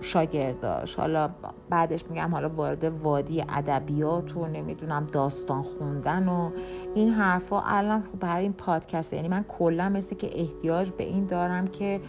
شاگرداش 0.00 0.94
حالا 0.94 1.30
بعدش 1.70 2.04
میگم 2.10 2.30
حالا 2.30 2.48
وارد 2.48 2.84
وادی 2.84 3.44
ادبیات 3.48 4.36
و 4.36 4.46
نمی‌دونم 4.46 5.06
داستان 5.06 5.62
خوندن 5.62 6.28
و 6.28 6.50
این 6.94 7.08
حرفا. 7.08 7.60
الان 7.60 8.02
خب 8.02 8.18
برای 8.20 8.42
این 8.42 8.52
پادکست 8.52 9.12
یعنی 9.12 9.28
من 9.28 9.42
کلا 9.42 9.88
مثل 9.88 10.16
که 10.16 10.30
احتیاج 10.40 10.90
به 10.90 11.04
این 11.04 11.26
دارم 11.26 11.66
که 11.66 12.00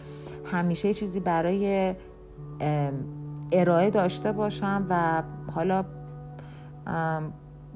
همیشه 0.44 0.94
چیزی 0.94 1.20
برای 1.20 1.94
ارائه 3.52 3.90
داشته 3.90 4.32
باشم 4.32 4.86
و 4.88 5.22
حالا 5.52 5.84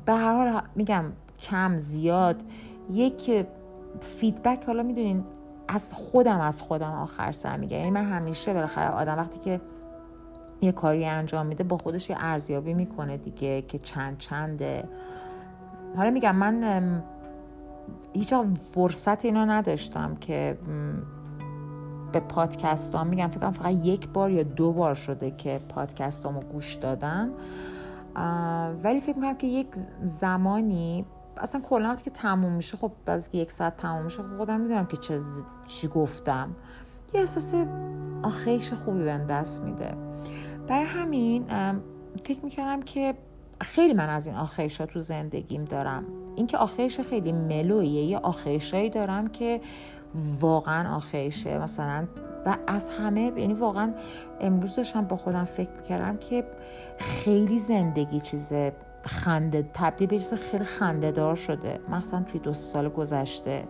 به 0.07 0.13
هر 0.13 0.51
حال 0.51 0.63
میگم 0.75 1.05
کم 1.39 1.77
زیاد. 1.77 2.43
یک 2.93 3.47
فیدبک 4.01 4.65
حالا 4.67 4.83
می‌دونین 4.83 5.25
از 5.69 5.93
خودم 5.93 6.41
از 6.41 6.63
خودم 6.63 6.93
آخر 6.93 7.33
سر 7.33 7.57
میگه 7.57 7.77
یعنی 7.77 7.91
من 7.91 8.05
همیشه 8.05 8.55
بالاخره 8.55 8.89
آدم 8.89 9.17
وقتی 9.17 9.39
که 9.39 9.61
یه 10.61 10.73
کاری 10.73 11.07
انجام 11.07 11.47
میده 11.47 11.65
با 11.65 11.79
خودش 11.79 12.11
یه 12.11 12.17
ارزیابی 12.21 12.75
می‌کنه 12.75 13.17
دیگه 13.17 13.63
که 13.63 13.79
چند 13.79 14.19
چنده. 14.19 14.89
حالا 15.97 16.11
میگم 16.11 16.37
من 16.37 17.03
هیچ 18.13 18.35
فرصت 18.73 19.25
اینا 19.25 19.45
نداشتم 19.45 20.15
که 20.15 20.59
به 22.13 22.21
پادکست 22.21 22.95
ها 22.95 23.05
میگم 23.05 23.29
فکرم 23.29 23.51
فقط 23.51 23.73
یک 23.73 24.09
بار 24.09 24.31
یا 24.31 24.43
دو 24.43 24.73
بار 24.73 24.95
شده 24.95 25.31
که 25.31 25.61
پادکست 25.69 26.27
رو 26.27 26.33
گوش 26.33 26.75
دادم. 26.75 27.31
ولی 28.83 29.01
فکر 29.01 29.17
می‌کنم 29.17 29.37
که 29.37 29.47
یک 29.47 29.67
زمانی 30.05 31.07
اصلا 31.37 31.61
کلا 31.61 31.95
که 31.95 32.11
تموم 32.11 32.53
میشه 32.53 32.77
خب 32.77 32.93
بعد 33.05 33.29
یک 33.33 33.53
ساعت 33.53 33.77
تموم 33.77 34.05
میشه 34.05 34.23
خب 34.23 34.37
خودم 34.37 34.61
می‌دونم 34.61 34.87
که 34.87 34.97
چه 34.97 35.21
چی 35.67 35.89
گفتم؟ 35.89 36.51
یه 37.15 37.21
احساس 37.21 37.55
آخیش 38.23 38.73
خوبی 38.73 39.05
بهم 39.05 39.27
دست 39.27 39.63
میده. 39.63 39.95
برای 40.69 40.85
همین 40.85 41.45
فکر 42.25 42.45
می‌کردم 42.45 42.83
که 42.83 43.15
خیلی 43.61 43.95
من 43.95 44.09
از 44.09 44.27
این 44.27 44.37
آخیش 44.37 44.81
ها 44.81 44.87
تو 44.87 45.01
زندگیم 45.01 45.65
دارم. 45.65 46.05
اینکه 46.37 46.59
آخیش 46.59 47.01
خیلی 47.01 47.33
ملویه 47.33 48.05
یه 48.05 48.19
آخیشایی 48.19 48.91
دارم 48.91 49.29
که 49.29 49.61
واقعا 50.41 50.97
آخیشه. 50.97 51.59
مثلا 51.59 52.07
و 52.47 52.57
از 52.67 52.89
همه 52.89 53.33
یعنی 53.37 53.55
واقعا 53.55 53.93
امروز 54.41 54.77
داشتم 54.77 55.05
با 55.05 55.17
خودم 55.17 55.45
فکر 55.45 55.71
می‌کردم 55.77 56.17
که 56.17 56.45
خیلی 56.99 57.59
زندگی 57.59 58.21
چیز 58.21 58.53
خنده 59.03 59.71
تبدیل 59.75 60.09
به 60.09 60.19
خیلی 60.19 60.65
خنده 60.65 61.11
دار 61.11 61.35
شده. 61.35 61.81
مخصوصا 61.89 62.23
توی 62.23 62.41
دو 62.41 62.55
سال 62.55 62.89
گذشته. 62.89 63.65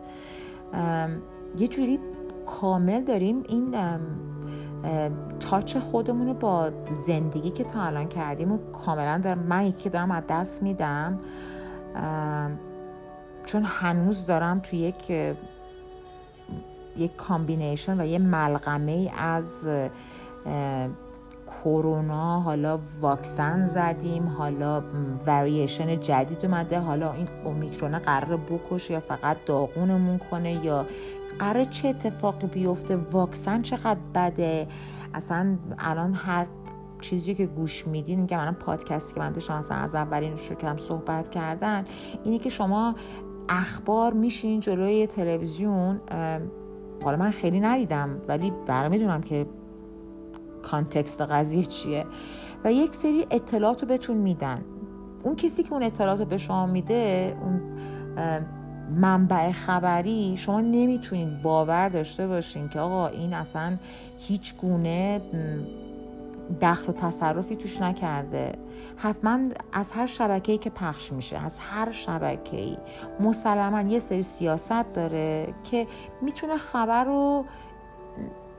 یه 1.58 1.68
جوری 1.68 1.98
کامل 2.46 3.04
داریم 3.04 3.42
این 3.48 3.74
touch 5.40 5.76
خودمون 5.76 6.26
رو 6.26 6.34
با 6.34 6.70
زندگی 6.90 7.50
که 7.50 7.64
تا 7.64 7.82
الان 7.82 8.08
کردیم 8.08 8.52
و 8.52 8.58
کاملا 8.72 9.18
دارم 9.18 9.38
من 9.38 9.66
یکی 9.66 9.82
که 9.82 9.90
دارم 9.90 10.10
از 10.10 10.22
دست 10.28 10.62
میدم 10.62 11.20
چون 13.46 13.62
هنوز 13.64 14.26
دارم 14.26 14.60
توی 14.60 14.78
یک 14.78 15.10
یک 16.96 17.16
combination 17.16 18.00
و 18.00 18.06
یه 18.06 18.18
ملغمه 18.18 19.10
از 19.18 19.68
کرونا 21.46 22.40
حالا 22.40 22.78
واکسن 23.00 23.66
زدیم 23.66 24.28
حالا 24.28 24.82
وریشن 25.26 26.00
جدید 26.00 26.44
اومده 26.44 26.78
حالا 26.78 27.12
این 27.12 27.28
اومیکرون 27.44 27.98
قرار 27.98 28.36
بکشه 28.36 28.94
یا 28.94 29.00
فقط 29.00 29.36
داغونمون 29.46 30.18
کنه 30.18 30.64
یا 30.64 30.86
قرار 31.38 31.64
چه 31.64 31.88
اتفاقی 31.88 32.46
بیفته 32.46 32.96
واکسن 32.96 33.62
چقدر 33.62 34.00
بده؟ 34.14 34.68
اصلا 35.14 35.56
الان 35.78 36.14
هر 36.14 36.46
چیزی 37.00 37.34
که 37.34 37.46
گوش 37.46 37.86
میدین 37.86 38.20
میگم 38.20 38.38
الان 38.38 38.54
پادکستی 38.54 39.14
که 39.14 39.20
من 39.20 39.32
داشتم 39.32 39.54
اصلا 39.54 39.76
از 39.76 39.94
اولین 39.94 40.36
شروع 40.36 40.58
کردم 40.58 40.76
صحبت 40.76 41.28
کردن 41.28 41.84
اینه 42.24 42.38
که 42.38 42.50
شما 42.50 42.94
اخبار 43.48 44.12
میشین 44.12 44.60
جلوی 44.60 45.06
تلویزیون 45.06 46.00
حالا 47.04 47.16
من 47.16 47.30
خیلی 47.30 47.60
ندیدم 47.60 48.20
ولی 48.28 48.52
برای 48.66 48.88
می‌دونم 48.88 49.20
که 49.20 49.46
کانتکست 50.62 51.20
قضیه 51.20 51.64
چیه. 51.64 52.06
و 52.64 52.72
یک 52.72 52.94
سری 52.94 53.26
اطلاعات 53.30 53.82
رو 53.82 53.88
بهتون 53.88 54.16
میدن. 54.16 54.64
اون 55.24 55.36
کسی 55.36 55.62
که 55.62 55.72
اون 55.72 55.82
اطلاعات 55.82 56.20
رو 56.20 56.26
به 56.26 56.38
شما 56.38 56.66
میده 56.66 57.36
اون 57.42 57.60
منبع 58.90 59.52
خبری 59.52 60.36
شما 60.36 60.60
نمی‌تونید 60.60 61.42
باور 61.42 61.88
داشته 61.88 62.26
باشین 62.26 62.68
که 62.68 62.80
آقا 62.80 63.06
این 63.06 63.34
اصلا 63.34 63.76
هیچ 64.18 64.56
گونه 64.56 65.20
دخل 66.60 66.90
و 66.90 66.92
تصرفی 66.92 67.56
توش 67.56 67.80
نکرده. 67.80 68.52
حتما 68.96 69.38
از 69.72 69.92
هر 69.92 70.06
شبکه‌ای 70.06 70.58
که 70.58 70.70
پخش 70.70 71.12
میشه 71.12 71.38
از 71.38 71.58
هر 71.58 71.92
شبکه‌ای 71.92 72.76
مسلما 73.20 73.80
یه 73.80 73.98
سری 73.98 74.22
سیاست 74.22 74.92
داره 74.92 75.54
که 75.70 75.86
می‌تونه 76.22 76.56
خبر 76.56 77.04
رو 77.04 77.44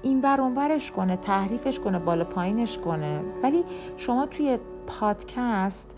این 0.02 0.22
ورش 0.56 0.92
کنه 0.92 1.16
تحریفش 1.16 1.80
کنه 1.80 2.00
بالا 2.00 2.24
پایینش 2.24 2.78
کنه. 2.78 3.22
ولی 3.44 3.64
شما 3.98 4.26
توی 4.26 4.60
پادکست 4.88 5.96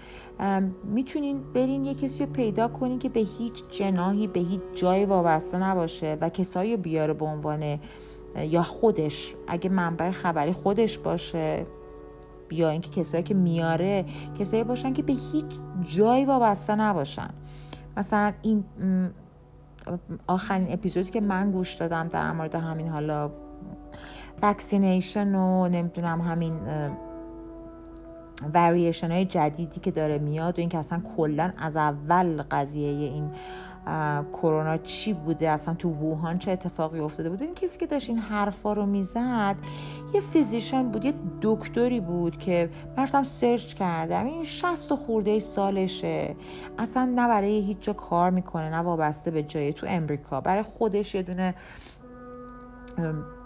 می‌تونین 0.84 1.43
برین 1.53 1.86
یه 1.86 1.93
کسی 1.93 2.25
رو 2.25 2.31
پیدا 2.31 2.67
کنین 2.67 3.00
که 3.00 3.10
به 3.10 3.19
هیچ 3.19 3.63
جناهی 3.69 4.27
به 4.27 4.39
هیچ 4.39 4.62
جای 4.75 5.05
وابسته 5.05 5.58
نباشه 5.58 6.17
و 6.22 6.29
کسایی 6.29 6.75
رو 6.75 6.81
بیاره 6.81 7.13
به 7.13 7.25
عنوان 7.25 7.79
یا 8.41 8.63
خودش 8.63 9.36
اگه 9.48 9.69
منبع 9.69 10.12
خبری 10.12 10.51
خودش 10.51 10.98
باشه 10.98 11.65
یا 12.51 12.69
اینکه 12.69 12.89
کسایی 12.89 13.24
که 13.24 13.34
میاره 13.34 14.05
کسایی 14.39 14.63
باشن 14.63 14.93
که 14.93 15.03
به 15.03 15.13
هیچ 15.13 15.46
جای 15.84 16.25
وابسته 16.25 16.75
نباشن. 16.75 17.29
مثلا 17.98 18.31
این 18.41 18.63
آخرین 20.27 20.74
اپیزودی 20.74 21.10
که 21.10 21.22
من 21.22 21.51
گوش 21.51 21.75
دادم 21.75 22.08
در 22.08 22.31
مورد 22.31 22.55
همین 22.55 22.88
حالا 22.88 23.31
وکسینیشن 24.43 25.36
و 25.36 25.67
نمی‌دونم 25.67 26.22
همین 26.22 26.53
وریشن 28.53 29.12
های 29.12 29.25
جدیدی 29.25 29.79
که 29.79 29.91
داره 29.91 30.17
میاد 30.17 30.58
و 30.58 30.62
اینکه 30.62 30.77
اصلا 30.77 31.01
کلا 31.17 31.51
از 31.58 31.77
اول 31.77 32.41
قضیه 32.51 32.89
این 32.89 33.31
کرونا 34.31 34.77
چی 34.77 35.13
بوده 35.13 35.50
اصلا 35.50 35.74
تو 35.74 35.89
ووهان 35.89 36.39
چه 36.39 36.51
اتفاقی 36.51 37.00
افتاده 37.00 37.29
بود؟ 37.29 37.41
این 37.41 37.55
کسی 37.55 37.79
که 37.79 37.86
داشت 37.86 38.10
این 38.10 38.17
حرفا 38.17 38.74
رو 38.74 38.86
می‌زد 38.86 39.55
یه 40.13 40.22
physician 40.22 40.89
بود 40.89 41.05
یه 41.05 41.13
دکتری 41.41 42.00
بود 42.00 42.38
که 42.38 42.69
من 42.98 43.24
سرچ 43.24 43.74
کردم. 43.74 44.25
این 44.25 44.43
شصت 44.44 44.94
خورده 44.93 45.39
سالشه. 45.39 46.36
اصلا 46.77 47.05
نه 47.05 47.27
برای 47.27 47.60
هیچ 47.60 47.77
جا 47.81 47.93
کار 47.93 48.31
می‌کنه 48.31 48.69
نه 48.69 48.77
وابسته 48.77 49.31
به 49.31 49.43
جایی 49.43 49.74
تو 49.74 49.88
امریکا. 49.89 50.41
برای 50.41 50.62
خودش 50.62 51.15
یه 51.15 51.22
دونه 51.22 51.55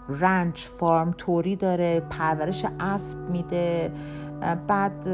ranch 0.08 0.66
farm 0.66 1.14
طوری 1.18 1.56
داره 1.56 2.00
پرورش 2.00 2.64
اسب 2.80 3.18
میده. 3.18 3.92
بعد 4.40 5.08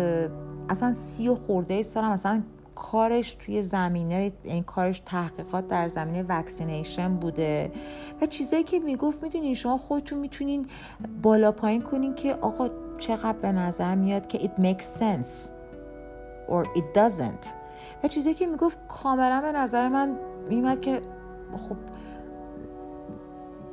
اصلا 0.68 0.92
سی 0.92 1.28
و 1.28 1.34
خورده 1.34 1.82
سالم 1.82 2.10
اصلا 2.10 2.42
کارش 2.74 3.34
توی 3.34 3.62
زمینه 3.62 4.32
این 4.42 4.62
کارش 4.62 5.02
تحقیقات 5.06 5.68
در 5.68 5.88
زمینه 5.88 6.24
وکسینیشن 6.28 7.14
بوده. 7.14 7.72
و 8.22 8.26
چیزایی 8.26 8.62
که 8.64 8.78
می‌گفت 8.78 9.22
می‌دونین 9.22 9.54
شما 9.54 9.76
خودتون 9.76 10.18
می‌تونین 10.18 10.66
بالا 11.22 11.52
پایین 11.52 11.82
کنین 11.82 12.14
که 12.14 12.34
آقا 12.34 12.68
چقدر 12.98 13.38
به 13.38 13.52
نظر 13.52 13.94
میاد 13.94 14.26
که 14.26 14.38
it 14.38 14.60
makes 14.60 14.84
sense 15.00 15.52
or 16.48 16.64
it 16.78 16.98
doesn't. 16.98 17.46
و 18.04 18.08
چیزایی 18.08 18.34
که 18.34 18.46
می‌گفت 18.46 18.78
کاملا 18.88 19.40
به 19.40 19.52
نظر 19.52 19.88
من 19.88 20.16
میمد 20.48 20.80
که 20.80 21.00
خب 21.56 21.76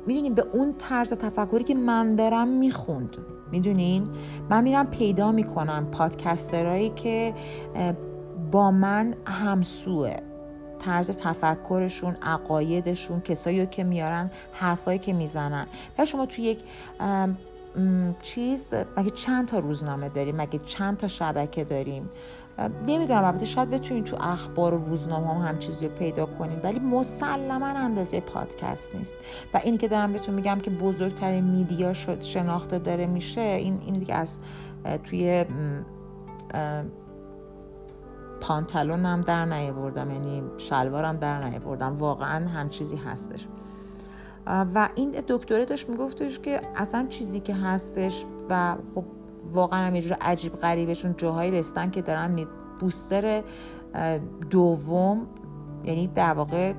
می‌دونین 0.06 0.34
به 0.34 0.46
اون 0.52 0.74
طرز 0.78 1.12
تفکری 1.12 1.64
که 1.64 1.74
من 1.74 2.14
دارم 2.14 2.48
می‌خوند. 2.48 3.16
می‌دونین؟ 3.52 4.08
من 4.50 4.64
میرم 4.64 4.86
پیدا 4.86 5.32
می‌کنم 5.32 5.86
پادکسترهایی 5.90 6.90
که 6.90 7.34
با 8.50 8.70
من 8.70 9.14
همسوه. 9.26 10.16
طرز 10.78 11.10
تفکرشون 11.10 12.16
عقایدشون 12.22 13.20
کسایی 13.20 13.66
که 13.66 13.84
میارن 13.84 14.30
حرفایی 14.52 14.98
که 14.98 15.12
می‌زنن. 15.12 15.66
و 15.98 16.04
شما 16.04 16.26
توی 16.26 16.44
یک 16.44 16.62
چیز 18.22 18.74
مگه 18.96 19.10
چند 19.10 19.48
تا 19.48 19.58
روزنامه 19.58 20.08
داریم؟ 20.08 20.36
مگه 20.36 20.58
چند 20.58 20.96
تا 20.96 21.08
شبکه 21.08 21.64
داریم؟ 21.64 22.10
نمی‌دونم 22.86 23.24
البته 23.24 23.46
شاید 23.46 23.70
بتونید 23.70 24.04
تو 24.04 24.16
اخبار 24.20 24.74
و 24.74 24.84
روزنامه 24.84 25.44
هم, 25.44 25.58
چیزی 25.58 25.88
رو 25.88 25.94
پیدا 25.94 26.26
کنیم 26.26 26.60
ولی 26.64 26.78
مسلما 26.78 27.66
اندازه 27.66 28.20
پادکست 28.20 28.94
نیست. 28.94 29.16
و 29.54 29.60
اینی 29.64 29.76
که 29.78 29.88
دارم 29.88 30.12
بهتون 30.12 30.34
میگم 30.34 30.58
که 30.60 30.70
بزرگترین 30.70 31.44
میدیا 31.44 31.92
شد 31.92 32.20
شناخته 32.20 32.78
داره 32.78 33.06
میشه 33.06 33.40
این 33.40 33.78
این 33.86 33.94
دیگه 33.94 34.14
از 34.14 34.38
توی 35.04 35.44
پانتلونم 38.40 39.20
در 39.20 39.44
نیاوردم 39.44 40.10
یعنی 40.10 40.42
شلوارم 40.56 41.16
در 41.16 41.44
نیاوردم. 41.44 41.98
واقعا 41.98 42.48
هم 42.48 42.68
چیزی 42.68 42.96
هستش. 42.96 43.46
و 44.46 44.88
این 44.94 45.10
دکتره 45.28 45.64
داشت 45.64 45.88
میگفتش 45.88 46.38
که 46.38 46.60
اصلا 46.76 47.06
چیزی 47.08 47.40
که 47.40 47.54
هستش 47.54 48.24
و 48.50 48.76
خب 48.94 49.04
واقعا 49.52 49.86
هم 49.86 49.94
یه 49.94 50.16
عجیب 50.20 50.52
غریبه 50.52 50.94
چون 50.94 51.14
جاهایی 51.16 51.50
رستن 51.50 51.90
که 51.90 52.02
دارن 52.02 52.30
می 52.30 52.46
بوستر 52.80 53.42
دوم 54.50 55.26
یعنی 55.84 56.06
در 56.06 56.32
واقع 56.32 56.72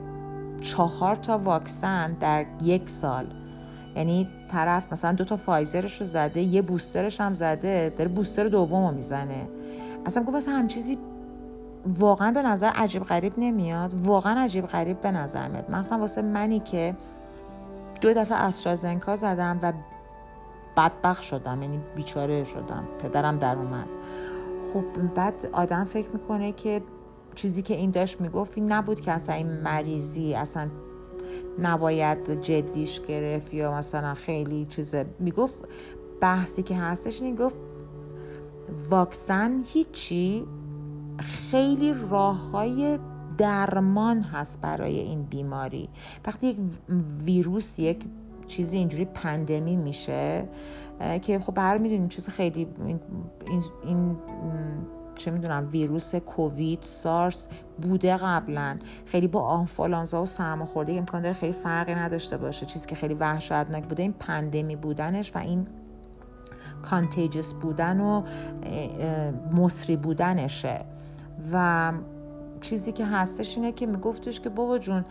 چهار 0.62 1.16
تا 1.16 1.38
واکسن 1.38 2.14
در 2.14 2.46
یک 2.64 2.90
سال. 2.90 3.28
یعنی 3.96 4.28
طرف 4.52 4.92
مثلا 4.92 5.12
دو 5.12 5.24
تا 5.24 5.36
فایزرش 5.36 6.00
رو 6.00 6.06
زده 6.06 6.40
یه 6.40 6.62
بوسترش 6.62 7.22
هم 7.22 7.34
زده 7.34 7.94
داره 7.98 8.10
بوستر 8.10 8.48
دوم 8.48 8.86
رو 8.86 8.92
می‌زنه. 8.92 9.50
اصلا 10.06 10.24
گفت 10.24 10.48
هم 10.48 10.68
چیزی 10.68 10.98
واقعا 11.86 12.32
به 12.32 12.42
نظر 12.42 12.68
عجیب 12.68 13.04
غریب 13.04 13.34
نمیاد. 13.38 14.08
واقعا 14.08 14.40
عجیب 14.40 14.66
غریب 14.66 15.02
به 15.02 15.12
نظر 15.12 15.48
میاد. 15.48 15.72
مثلا 15.72 16.00
واسه 16.00 16.22
منی 16.22 16.60
که 16.60 16.96
دو 18.02 18.14
دفعه 18.14 18.38
استرازنکا 18.38 19.16
زدم 19.16 19.60
و 19.62 19.74
بدبخ 20.80 21.24
شدم 21.24 21.62
یعنی 21.62 21.80
بیچاره 21.96 22.44
شدم 22.44 22.88
پدرم 23.00 23.38
در 23.38 23.56
اومد. 23.56 23.88
خب 24.74 25.14
بعد 25.16 25.50
آدم 25.52 25.84
فکر 25.84 26.10
می‌کنه 26.10 26.52
که 26.52 26.82
چیزی 27.36 27.62
که 27.62 27.76
این 27.76 27.92
داشت 27.92 28.22
می‌گفت 28.22 28.58
این 28.58 28.72
نبود 28.72 29.00
که 29.00 29.12
اصلا 29.12 29.36
این 29.36 29.48
مریضی 29.48 30.34
اصلا 30.34 30.70
نباید 31.60 32.42
جدیش 32.42 33.02
گرفت 33.02 33.54
یا 33.54 33.72
مثلا 33.72 34.14
خیلی 34.14 34.66
چیزه 34.66 35.06
می‌گفت 35.20 35.58
بحثی 36.22 36.64
که 36.64 36.76
هستش 36.76 37.22
این 37.22 37.36
گفت 37.36 37.56
واکسن 38.90 39.64
هیچی 39.66 40.46
خیلی 41.20 41.96
راه 42.10 42.50
های 42.52 43.00
درمان 43.38 44.22
هست 44.22 44.62
برای 44.62 45.00
این 45.00 45.24
بیماری. 45.24 45.90
وقتی 46.28 46.48
یک 46.48 46.58
ویروس 47.26 47.80
یک 47.80 48.06
چیزی 48.50 48.78
اینجوری 48.78 49.06
پندمی 49.06 49.76
میشه 49.76 50.50
که 51.22 51.40
خب 51.40 51.54
بر 51.54 51.78
می‌دونیم 51.78 52.08
چیز 52.08 52.30
خیلی 52.30 52.68
این, 52.86 53.00
این, 53.84 54.18
چه 55.16 55.32
می‌دونم 55.32 55.68
ویروس 55.72 56.16
کووید 56.16 56.80
سارس 56.82 57.48
بوده 57.82 58.18
قبلا. 58.18 58.78
خیلی 59.06 59.28
با 59.28 59.42
آنفولانزا 59.42 60.22
و 60.22 60.26
سرماخوردگی 60.26 60.98
امکان 60.98 61.22
داره 61.22 61.34
خیلی 61.34 61.54
فرقی 61.54 61.96
نداشته 61.96 62.38
باشه. 62.38 62.66
چیزی 62.66 62.88
که 62.88 62.96
خیلی 62.96 63.14
وحشتناک 63.14 63.84
بوده 63.84 64.04
این 64.04 64.14
پندمی 64.14 64.76
بودنش 64.76 65.36
و 65.36 65.40
این 65.40 65.68
کانتیجس 66.84 67.54
بودن 67.54 68.00
و 68.00 68.24
مصری 69.52 69.96
بودنشه. 69.96 70.86
و 71.54 71.94
چیزی 72.62 72.92
که 72.92 73.06
هستش 73.06 73.58
اینه 73.58 73.72
که 73.72 73.86
میگفتش 73.86 74.40
که 74.40 74.50
بابا 74.50 74.78
جون 74.78 75.06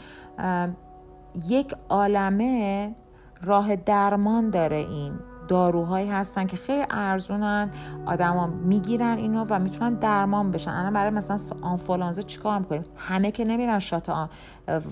یک 1.48 1.74
عالمه 1.88 2.94
راه 3.42 3.76
درمان 3.76 4.50
داره 4.50 4.76
این 4.76 5.12
داروهایی 5.48 6.08
هستن 6.08 6.46
که 6.46 6.56
خیلی 6.56 6.84
ارزونن 6.90 7.70
آدما 8.06 8.46
می‌گیرن 8.46 9.18
اینو 9.18 9.46
و 9.50 9.58
می‌تونن 9.58 9.94
درمان 9.94 10.50
بشن. 10.50 10.70
الان 10.70 10.92
برای 10.92 11.10
مثلا 11.10 11.38
آنفولانزا 11.62 12.22
چیکار 12.22 12.58
می‌کنیم؟ 12.58 12.84
همه 12.96 13.30
که 13.30 13.44
نمیرن 13.44 13.78
شات 13.78 14.10
آن... 14.10 14.28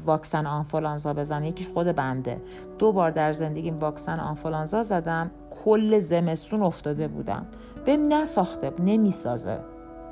واکسن 0.05 0.47
آنفولانزا 0.47 1.15
بزنن. 1.15 1.45
یکیش 1.45 1.69
خود 1.69 1.87
بنده. 1.87 2.43
دو 2.79 2.93
بار 2.93 3.11
در 3.11 3.33
زندگی 3.33 3.71
واکسن 3.71 4.21
آنفولانزا 4.21 4.83
زدم 4.83 5.31
کل 5.65 5.99
زمستون 5.99 6.63
افتاده 6.63 7.09
بودم 7.09 7.47
به 7.85 7.97
نساخته 7.97 8.73
نمی‌سازه 8.79 9.61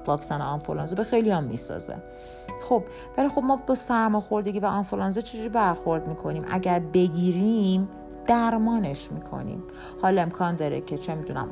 واکسن 0.07 0.41
آنفولانزا 0.41 0.97
به 0.97 1.05
خیلی 1.05 1.31
هم 1.31 1.45
می‌سازه. 1.45 1.97
خب 2.69 2.85
ولی 3.19 3.29
خب 3.29 3.43
ما 3.43 3.57
با 3.57 3.75
سرماخوردگی 3.75 4.61
و 4.61 4.67
آنفولانزا 4.67 5.21
چجوری 5.21 5.49
برخورد 5.49 6.09
می‌کنیم؟ 6.09 6.45
اگر 6.51 6.79
بگیریم 6.79 7.89
درمانش 8.27 9.13
می‌کنیم. 9.13 9.63
حالا 10.03 10.23
امکان 10.23 10.57
داره 10.57 10.81
که 10.81 10.99
چه 10.99 11.15
می‌دونم 11.15 11.49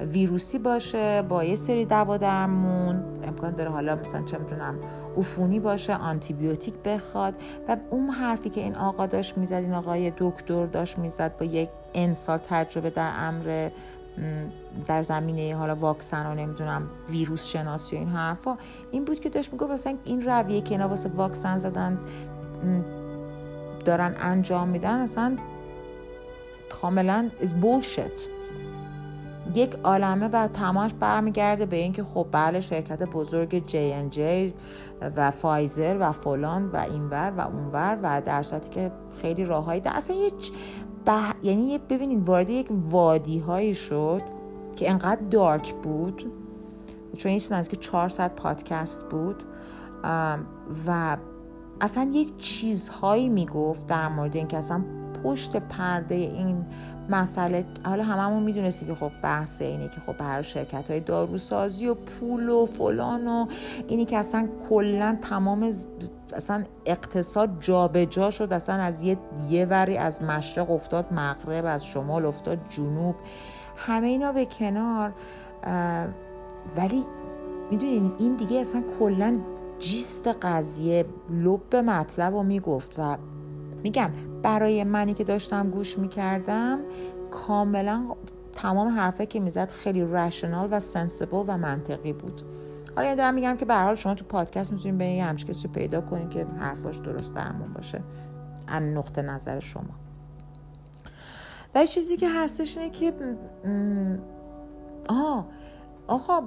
ویروسی 0.00 0.58
باشه 0.58 1.22
با 1.22 1.44
یه 1.44 1.56
سری 1.56 1.84
دوا 1.84 2.16
درمون. 2.16 3.02
امکان 3.24 3.50
داره 3.50 3.70
حالا 3.70 3.96
مثلا 3.96 4.22
چه 4.22 4.38
می‌دونم 4.38 4.78
عفونی 5.16 5.60
باشه 5.60 5.96
آنتیبیوتیک 5.96 6.74
بخواد. 6.84 7.34
و 7.68 7.76
اون 7.90 8.10
حرفی 8.10 8.50
که 8.50 8.60
این 8.60 8.76
آقا 8.76 9.06
داشت 9.06 9.38
می‌زد 9.38 9.54
این 9.54 9.74
آقای 9.74 10.12
دکتر 10.18 10.66
داشت 10.66 10.98
می‌زد 10.98 11.36
با 11.36 11.44
یک 11.44 11.68
انسال 11.94 12.38
تجربه 12.38 12.90
در 12.90 13.12
امر 13.16 13.70
در 14.86 15.02
زمینه 15.02 15.56
حالا 15.56 15.74
واکسن 15.74 16.26
و 16.26 16.34
نمی‌دونم 16.34 16.90
ویروس 17.10 17.46
شناسی 17.46 17.96
و 17.96 17.98
این 17.98 18.08
حرفا 18.08 18.56
این 18.90 19.04
بود 19.04 19.20
که 19.20 19.28
داشت 19.28 19.52
می‌گفت 19.52 19.72
مثلا 19.72 19.94
این 20.04 20.22
رویه 20.22 20.60
که 20.60 20.70
اینا 20.70 20.88
واسه 20.88 21.08
واکسن 21.08 21.58
زدن 21.58 21.98
دارن 23.84 24.14
انجام 24.20 24.68
میدن 24.68 25.00
اصلا 25.00 25.36
کاملا 26.70 27.30
is 27.40 27.48
bullshit. 27.48 28.28
یک 29.54 29.76
عالمه 29.84 30.28
و 30.28 30.48
تماش 30.48 30.90
برمیگرده 31.00 31.66
به 31.66 31.76
اینکه 31.76 32.04
خب 32.04 32.26
بله 32.32 32.60
شرکت 32.60 33.02
بزرگ 33.02 33.66
جی 33.66 34.08
جی 34.10 34.54
و 35.16 35.30
فایزر 35.30 35.96
و 36.00 36.12
فلان 36.12 36.68
و 36.68 36.76
اینور 36.76 37.32
و 37.36 37.40
اونور 37.40 37.98
و 38.02 38.22
در 38.24 38.42
صورتی 38.42 38.68
که 38.68 38.92
خیلی 39.22 39.44
راههایی 39.44 39.82
اصلا 39.84 40.16
یه 40.16 40.30
بح... 41.06 41.32
یعنی 41.42 41.78
ببینید 41.78 42.28
وارد 42.28 42.50
یک 42.50 42.68
وادی 42.70 43.38
هایی 43.38 43.74
شد 43.74 44.22
که 44.76 44.90
انقدر 44.90 45.20
دارک 45.30 45.74
بود 45.74 46.32
چون 47.16 47.30
این 47.30 47.40
چیز 47.40 47.68
که 47.68 47.76
400 47.76 48.34
پادکست 48.34 49.08
بود 49.08 49.44
و 50.86 51.16
اصلا 51.80 52.10
یک 52.12 52.36
چیزهایی 52.36 53.28
می‌گفت 53.28 53.86
در 53.86 54.08
مورد 54.08 54.36
اینکه 54.36 54.58
اصلا 54.58 54.84
پشت 55.24 55.56
پرده 55.56 56.14
این 56.14 56.66
مسئله 57.08 57.64
حالا 57.84 58.02
هممون 58.02 58.42
می‌دونستیم 58.42 58.88
که 58.88 58.94
خب 58.94 59.10
بحث 59.22 59.62
اینه 59.62 59.88
که 59.88 60.00
خب 60.00 60.14
هر 60.20 60.42
شرکت 60.42 60.90
های 60.90 61.00
داروسازی 61.00 61.86
و 61.86 61.94
پول 61.94 62.48
و 62.48 62.66
فلان 62.66 63.28
و 63.28 63.46
اینی 63.88 64.04
که 64.04 64.18
اصلا 64.18 64.48
کلا 64.68 65.18
تمام 65.22 65.70
اصلا 66.34 66.64
اقتصاد 66.86 67.50
جابجا 67.60 68.04
جا 68.04 68.30
شد 68.30 68.52
اصلا 68.52 68.74
از 68.74 69.02
یه 69.02 69.16
یه 69.48 69.66
وری 69.66 69.96
از 69.96 70.22
مشرق 70.22 70.70
افتاد 70.70 71.12
مغرب 71.12 71.64
از 71.64 71.86
شمال 71.86 72.26
افتاد 72.26 72.58
جنوب. 72.70 73.14
همه 73.76 74.06
اینا 74.06 74.32
به 74.32 74.46
کنار 74.46 75.14
ولی 76.76 77.04
می‌دونین 77.70 78.12
این 78.18 78.36
دیگه 78.36 78.60
اصلا 78.60 78.82
کلا 78.98 79.38
جیست 79.78 80.28
قضیه 80.42 81.04
لب 81.30 81.76
مطلب 81.76 82.34
رو 82.34 82.42
می‌گفت 82.42 82.98
و 82.98 83.16
میگم 83.84 84.10
برای 84.42 84.84
منی 84.84 85.14
که 85.14 85.24
داشتم 85.24 85.70
گوش 85.70 85.98
می‌کردم 85.98 86.80
کاملا 87.30 88.06
تمام 88.52 88.88
حرفه 88.88 89.26
که 89.26 89.40
می‌زد 89.40 89.68
خیلی 89.68 90.04
رشنال 90.04 90.68
و 90.70 90.80
سنسیبل 90.80 91.44
و 91.46 91.56
منطقی 91.56 92.12
بود. 92.12 92.42
حالا 92.96 93.08
یه 93.08 93.14
دارم 93.14 93.34
میگم 93.34 93.56
که 93.56 93.64
به 93.64 93.74
حال 93.74 93.94
شما 93.94 94.14
تو 94.14 94.24
پادکست 94.24 94.72
می‌تونید 94.72 94.98
به 94.98 95.04
یه 95.04 95.24
همچین 95.24 95.48
کسی 95.48 95.68
پیدا 95.68 96.00
کنید 96.00 96.30
که 96.30 96.46
حرفاش 96.58 96.98
درست 96.98 97.34
درمون 97.34 97.72
باشه. 97.72 98.00
ان 98.68 98.94
نقطه 98.94 99.22
نظر 99.22 99.60
شما. 99.60 99.82
و 101.74 101.86
چیزی 101.86 102.16
که 102.16 102.28
هستش 102.28 102.78
اینه 102.78 102.90
که 102.90 103.12
آه 105.08 105.46
آقا 106.06 106.40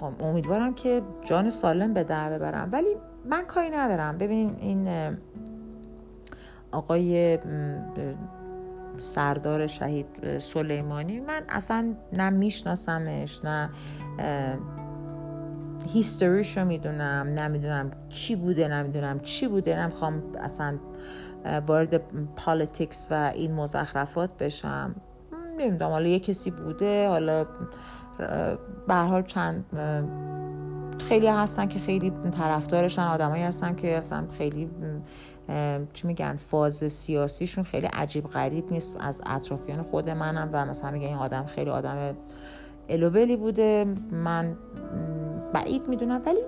خب، 0.00 0.22
امیدوارم 0.24 0.74
که 0.74 1.02
جان 1.24 1.50
سالم 1.50 1.94
به 1.94 2.04
در 2.04 2.30
ببرم. 2.30 2.68
ولی 2.72 2.96
من 3.30 3.42
کاری 3.42 3.70
ندارم. 3.70 4.18
ببینین 4.18 4.56
این 4.58 4.88
آقای 6.76 7.38
سردار 8.98 9.66
شهید 9.66 10.38
سلیمانی. 10.38 11.20
من 11.20 11.42
اصلا 11.48 11.94
نه 12.12 12.30
میشناسمش 12.30 13.40
نه 13.44 13.70
هیستوریش 15.86 16.58
رو 16.58 16.64
می‌دونم 16.64 17.26
نمی‌دونم 17.36 17.90
کی 18.08 18.36
بوده 18.36 18.68
نمی‌دونم 18.68 19.20
چی 19.20 19.48
بوده. 19.48 19.82
نمی‌خوام 19.82 20.22
اصلا 20.40 20.78
وارد 21.66 22.00
politics 22.36 23.06
و 23.10 23.30
این 23.34 23.52
مزخرفات 23.54 24.30
بشم. 24.38 24.94
نمی‌دونم 25.58 25.90
حالا 25.90 26.08
یه 26.08 26.18
کسی 26.18 26.50
بوده 26.50 27.08
حالا 27.08 27.46
به 28.88 28.94
حال 28.94 29.22
چند 29.22 29.64
خیلی 31.08 31.26
هستن 31.26 31.66
که 31.66 31.78
خیلی 31.78 32.12
طرفدارشن 32.38 33.02
آدمایی 33.02 33.42
هستن 33.42 33.74
که 33.74 33.96
اصلا 33.96 34.24
خیلی 34.38 34.70
چی 35.92 36.06
میگن 36.06 36.36
فاز 36.36 36.92
سیاسیشون 36.92 37.64
خیلی 37.64 37.86
عجیب 37.86 38.28
غریب 38.28 38.72
نیست. 38.72 38.94
از 39.00 39.22
اطرافیان 39.26 39.82
خود 39.82 40.10
منم 40.10 40.50
و 40.52 40.66
مثلا 40.66 40.90
میگن 40.90 41.06
این 41.06 41.16
آدم 41.16 41.46
خیلی 41.46 41.70
آدم 41.70 42.16
الوبلی 42.88 43.36
بوده. 43.36 43.86
من 44.10 44.56
بعید 45.52 45.88
می‌دونم. 45.88 46.22
ولی 46.26 46.40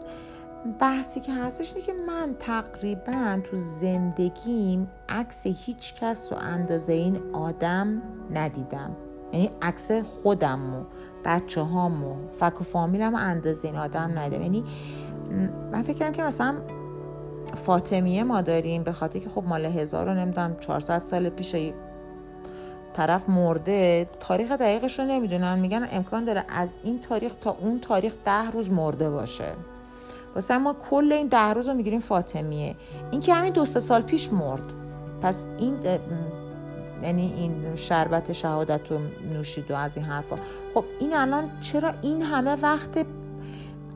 بحثی 0.80 1.20
که 1.20 1.34
هستش 1.34 1.74
اینه 1.74 1.86
که 1.86 1.92
من 1.92 2.36
تقریبا 2.38 3.40
تو 3.44 3.56
زندگیم 3.56 4.88
عکس 5.08 5.46
هیچ 5.46 5.94
کس 5.94 6.32
رو 6.32 6.38
اندازه 6.38 6.92
این 6.92 7.18
آدم 7.32 8.02
ندیدم. 8.34 8.96
یعنی 9.32 9.50
عکس 9.62 9.90
خودم 9.90 10.74
و 10.74 10.84
بچه 11.24 11.60
هامو 11.60 12.14
فک 12.32 12.60
و 12.60 12.64
فامیلم 12.64 13.14
اندازه 13.14 13.68
این 13.68 13.76
آدم 13.76 14.12
ندیدم. 14.16 14.42
یعنی 14.42 14.64
من 15.72 15.82
فکر 15.82 15.96
کردم 15.96 16.12
که 16.12 16.22
مثلا 16.22 16.54
فاطمیه 17.54 18.24
ما 18.24 18.40
داریم 18.40 18.82
به 18.82 18.92
خاطر 18.92 19.18
که 19.18 19.28
خب 19.28 19.44
مال 19.44 19.64
هزار 19.64 20.06
رو 20.06 20.14
نمی‌دونم 20.14 20.56
400 20.60 20.98
سال 20.98 21.28
پیش 21.28 21.56
طرف 22.92 23.28
مرده. 23.28 24.06
تاریخ 24.20 24.52
دقیقش 24.52 24.98
رو 24.98 25.04
نمی‌دونن. 25.04 25.58
میگن 25.58 25.88
امکان 25.92 26.24
داره 26.24 26.44
از 26.48 26.74
این 26.84 27.00
تاریخ 27.00 27.34
تا 27.40 27.56
اون 27.60 27.80
تاریخ 27.80 28.12
ده 28.24 28.50
روز 28.50 28.70
مرده 28.70 29.10
باشه. 29.10 29.52
واسه 30.34 30.58
ما 30.58 30.76
کل 30.90 31.12
این 31.12 31.28
ده 31.28 31.52
روز 31.52 31.68
رو 31.68 31.74
می‌گیریم 31.74 32.00
فاطمیه. 32.00 32.76
این 33.10 33.20
که 33.20 33.34
همین 33.34 33.52
دو 33.52 33.64
سال 33.64 34.02
پیش 34.02 34.32
مرد. 34.32 34.62
پس 35.22 35.46
این 35.58 35.74
یعنی 37.02 37.32
این 37.36 37.76
شربت 37.76 38.32
شهادت 38.32 38.80
رو 38.90 38.98
نوشید 39.32 39.70
و 39.70 39.74
از 39.74 39.96
این 39.96 40.06
حرفا. 40.06 40.36
خب 40.74 40.84
این 41.00 41.14
الان 41.14 41.50
چرا 41.60 41.92
این 42.02 42.22
همه 42.22 42.56
وقت 42.62 43.06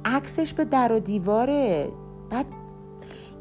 عکسش 0.04 0.52
به 0.52 0.64
در 0.64 0.92
و 0.92 0.98
دیواره؟ 0.98 1.88
بعد 2.30 2.46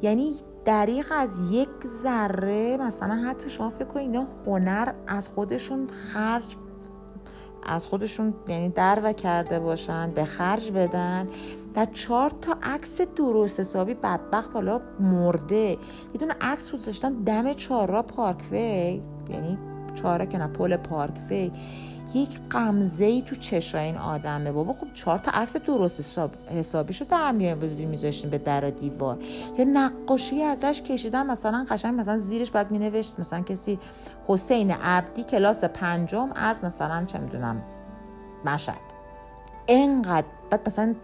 یعنی 0.01 0.33
دریق 0.65 1.07
از 1.11 1.51
یک 1.51 1.69
ذره 2.03 2.77
مثلا 2.77 3.15
حتی 3.15 3.49
شما 3.49 3.69
فکر 3.69 3.85
کنید 3.85 4.05
اینا 4.05 4.27
هنر 4.45 4.93
از 5.07 5.27
خودشون 5.27 5.87
خرج 5.87 6.55
از 7.63 7.87
خودشون 7.87 8.33
یعنی 8.47 8.69
در 8.69 9.01
و 9.03 9.13
کرده 9.13 9.59
باشن 9.59 10.11
به 10.11 10.25
خرج 10.25 10.71
بدن 10.71 11.27
در 11.73 11.85
چهار 11.85 12.29
تا 12.29 12.57
عکس 12.63 13.01
درست 13.01 13.59
حسابی 13.59 13.93
بدبخت 13.93 14.53
حالا 14.53 14.81
مرده. 14.99 15.69
یه 15.69 15.77
دونه 16.19 16.33
عکس 16.41 16.71
گذاشتن 16.71 17.09
دم 17.09 17.53
چهارراه 17.53 18.01
پارکوی 18.01 19.01
یعنی 19.29 19.57
چهارراه 19.95 20.27
که 20.27 20.37
نه 20.37 20.47
پل 20.47 20.77
پارکوی. 20.77 21.51
یک 22.13 22.41
قمزه 22.49 23.05
ای 23.05 23.21
تو 23.21 23.35
چشای 23.35 23.85
این 23.85 23.97
آدمه. 23.97 24.51
بابا 24.51 24.73
خب 24.73 24.93
چهار 24.93 25.17
تا 25.17 25.31
عکس 25.31 25.57
درست 25.57 25.99
حساب 25.99 26.35
حسابیشو 26.35 27.05
در 27.05 27.55
بودیم 27.55 27.89
میذاشتیم 27.89 28.29
به 28.29 28.37
در 28.37 28.61
دیوار. 28.61 29.17
یا 29.57 29.65
نقاشی 29.65 30.43
ازش 30.43 30.81
کشیدن 30.81 31.27
مثلا 31.27 31.65
قشنگ 31.69 31.99
مثلا 31.99 32.17
زیرش 32.17 32.51
بعد 32.51 32.71
مینوشت. 32.71 33.19
مثلا 33.19 33.41
کسی 33.41 33.79
حسین 34.27 34.71
عبدی 34.71 35.23
کلاس 35.23 35.63
پنجم 35.63 36.29
از 36.35 36.63
مثلا 36.63 37.05
چه 37.05 37.19
می‌دونم 37.19 37.61
مشهد. 38.45 38.81
انقدر 39.67 40.27
بعد 40.49 40.61
مثلا 40.67 40.95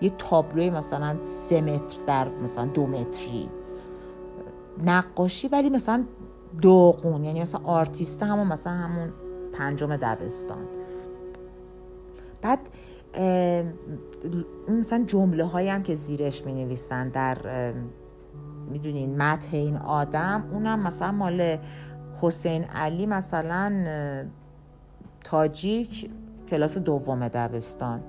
یه 0.00 0.10
تابلوی 0.18 0.70
مثلا 0.70 1.18
سه 1.20 1.60
متر 1.60 1.98
در 2.06 2.28
مثلا 2.28 2.64
دو 2.64 2.86
متری. 2.86 3.48
نقاشی 4.84 5.48
ولی 5.48 5.70
مثلا 5.70 6.04
دوغون 6.62 7.24
یعنی 7.24 7.40
مثلا 7.40 7.60
آرتیست 7.64 8.22
همون 8.22 8.46
مثلا 8.46 8.72
همون 8.72 9.12
پنجم 9.58 9.96
دبستان. 9.96 10.66
بعد 12.42 12.58
مثلا 14.68 15.04
جمله 15.06 15.44
هایی 15.44 15.68
هم 15.68 15.82
که 15.82 15.94
زیرش 15.94 16.46
می 16.46 16.52
نویسن 16.52 17.08
در 17.08 17.38
می‌دونین 18.70 19.22
متح 19.22 19.48
این 19.52 19.76
آدم 19.76 20.48
اونم 20.52 20.80
مثلا 20.80 21.12
مال 21.12 21.58
حسین 22.20 22.64
علی 22.64 23.06
مثلا 23.06 23.84
تاجیک 25.24 26.10
کلاس 26.48 26.78
دوم 26.78 27.28
دبستان. 27.28 28.00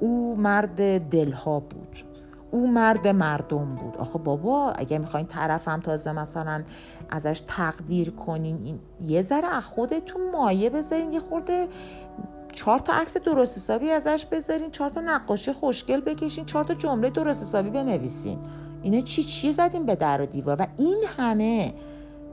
او 0.00 0.36
مرد 0.36 1.08
دلها 1.08 1.60
بود. 1.60 2.04
او 2.50 2.70
مرد 2.70 3.08
مردم 3.08 3.74
بود. 3.74 3.96
آخه 3.96 4.18
بابا 4.18 4.70
اگه 4.70 4.98
می‌خواین 4.98 5.26
طرفم 5.26 5.80
تازه 5.80 6.12
مثلا 6.12 6.62
ازش 7.10 7.42
تقدیر 7.46 8.10
کنین 8.10 8.60
این 8.64 8.80
یه 9.02 9.22
ذره 9.22 9.46
از 9.46 9.64
خودتون 9.64 10.30
مایه 10.30 10.70
بذارین 10.70 11.12
یه 11.12 11.20
خورده 11.20 11.68
چهار 12.54 12.78
تا 12.78 12.92
عکس 12.92 13.16
درست 13.16 13.56
حسابی 13.56 13.90
ازش 13.90 14.26
بذارین 14.26 14.70
چهار 14.70 14.90
تا 14.90 15.00
نقاشی 15.00 15.52
خوشگل 15.52 16.00
بکشین 16.00 16.44
چهار 16.44 16.64
تا 16.64 16.74
جمله 16.74 17.10
درست 17.10 17.42
حسابی 17.42 17.70
بنویسین. 17.70 18.38
اینا 18.82 19.00
چی 19.00 19.22
چی 19.22 19.52
زدیم 19.52 19.86
به 19.86 19.94
در 19.94 20.20
و 20.22 20.26
دیوار؟ 20.26 20.56
و 20.60 20.66
این 20.76 21.04
همه 21.16 21.74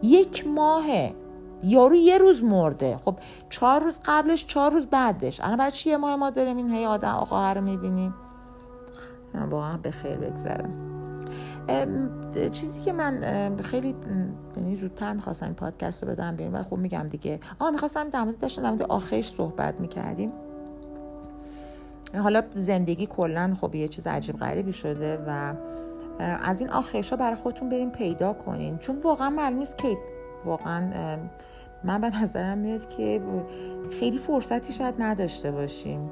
یک 0.03 0.47
ماهه. 0.47 1.15
یارو 1.63 1.95
یه 1.95 2.17
روز 2.17 2.43
مرده. 2.43 2.97
خب 3.05 3.19
چهار 3.49 3.83
روز 3.83 3.99
قبلش 4.05 4.45
چهار 4.47 4.71
روز 4.71 4.87
بعدش. 4.87 5.41
الان 5.41 5.57
برای 5.57 5.71
چی 5.71 5.89
یه 5.89 5.97
ماه 5.97 6.15
ما 6.15 6.29
داریم 6.29 6.57
این 6.57 6.71
هی 6.71 6.85
آدم 6.85 7.09
آقا 7.09 7.53
رو 7.53 7.61
می‌بینیم؟ 7.61 8.13
واقعا 9.43 9.77
به 9.77 9.91
خیر 9.91 10.17
بگذرم. 10.17 10.69
چیزی 12.51 12.79
که 12.79 12.93
من 12.93 13.21
خیلی 13.63 13.95
یعنی 14.57 14.75
زودتر 14.75 15.13
می‌خواستم 15.13 15.45
این 15.45 15.55
پادکست 15.55 16.03
رو 16.03 16.09
بدم 16.09 16.35
بیرون 16.35 16.53
ولی 16.53 16.63
خب 16.63 16.77
میگم 16.77 17.07
دیگه. 17.07 17.39
آه 17.59 17.71
می‌خواستم 17.71 18.09
در 18.09 18.23
مورد 18.23 18.37
داشتم 18.37 18.61
در 18.63 18.69
مورد 18.69 18.83
آخرش 18.83 19.29
صحبت 19.29 19.81
می‌کردیم. 19.81 20.31
حالا 22.17 22.41
زندگی 22.53 23.05
کلا 23.05 23.57
خب 23.61 23.75
یه 23.75 23.87
چیز 23.87 24.07
عجیب 24.07 24.37
غریبی 24.37 24.73
شده 24.73 25.17
و 25.27 25.53
از 26.19 26.61
این 26.61 26.69
rush 26.69 27.09
ها 27.09 27.15
برای 27.15 27.35
خودتون 27.35 27.69
برین 27.69 27.89
پیدا 27.89 28.33
کنین. 28.33 28.77
چون 28.77 28.99
واقعا 28.99 29.29
معلوم 29.29 29.59
نیست 29.59 29.77
که 29.77 29.97
واقعا 30.45 31.17
من 31.83 32.01
به 32.01 32.21
نظرم 32.21 32.57
میاد 32.57 32.87
که 32.87 33.21
خیلی 33.91 34.17
فرصتی 34.17 34.73
شاید 34.73 34.95
نداشته 34.99 35.51
باشیم. 35.51 36.11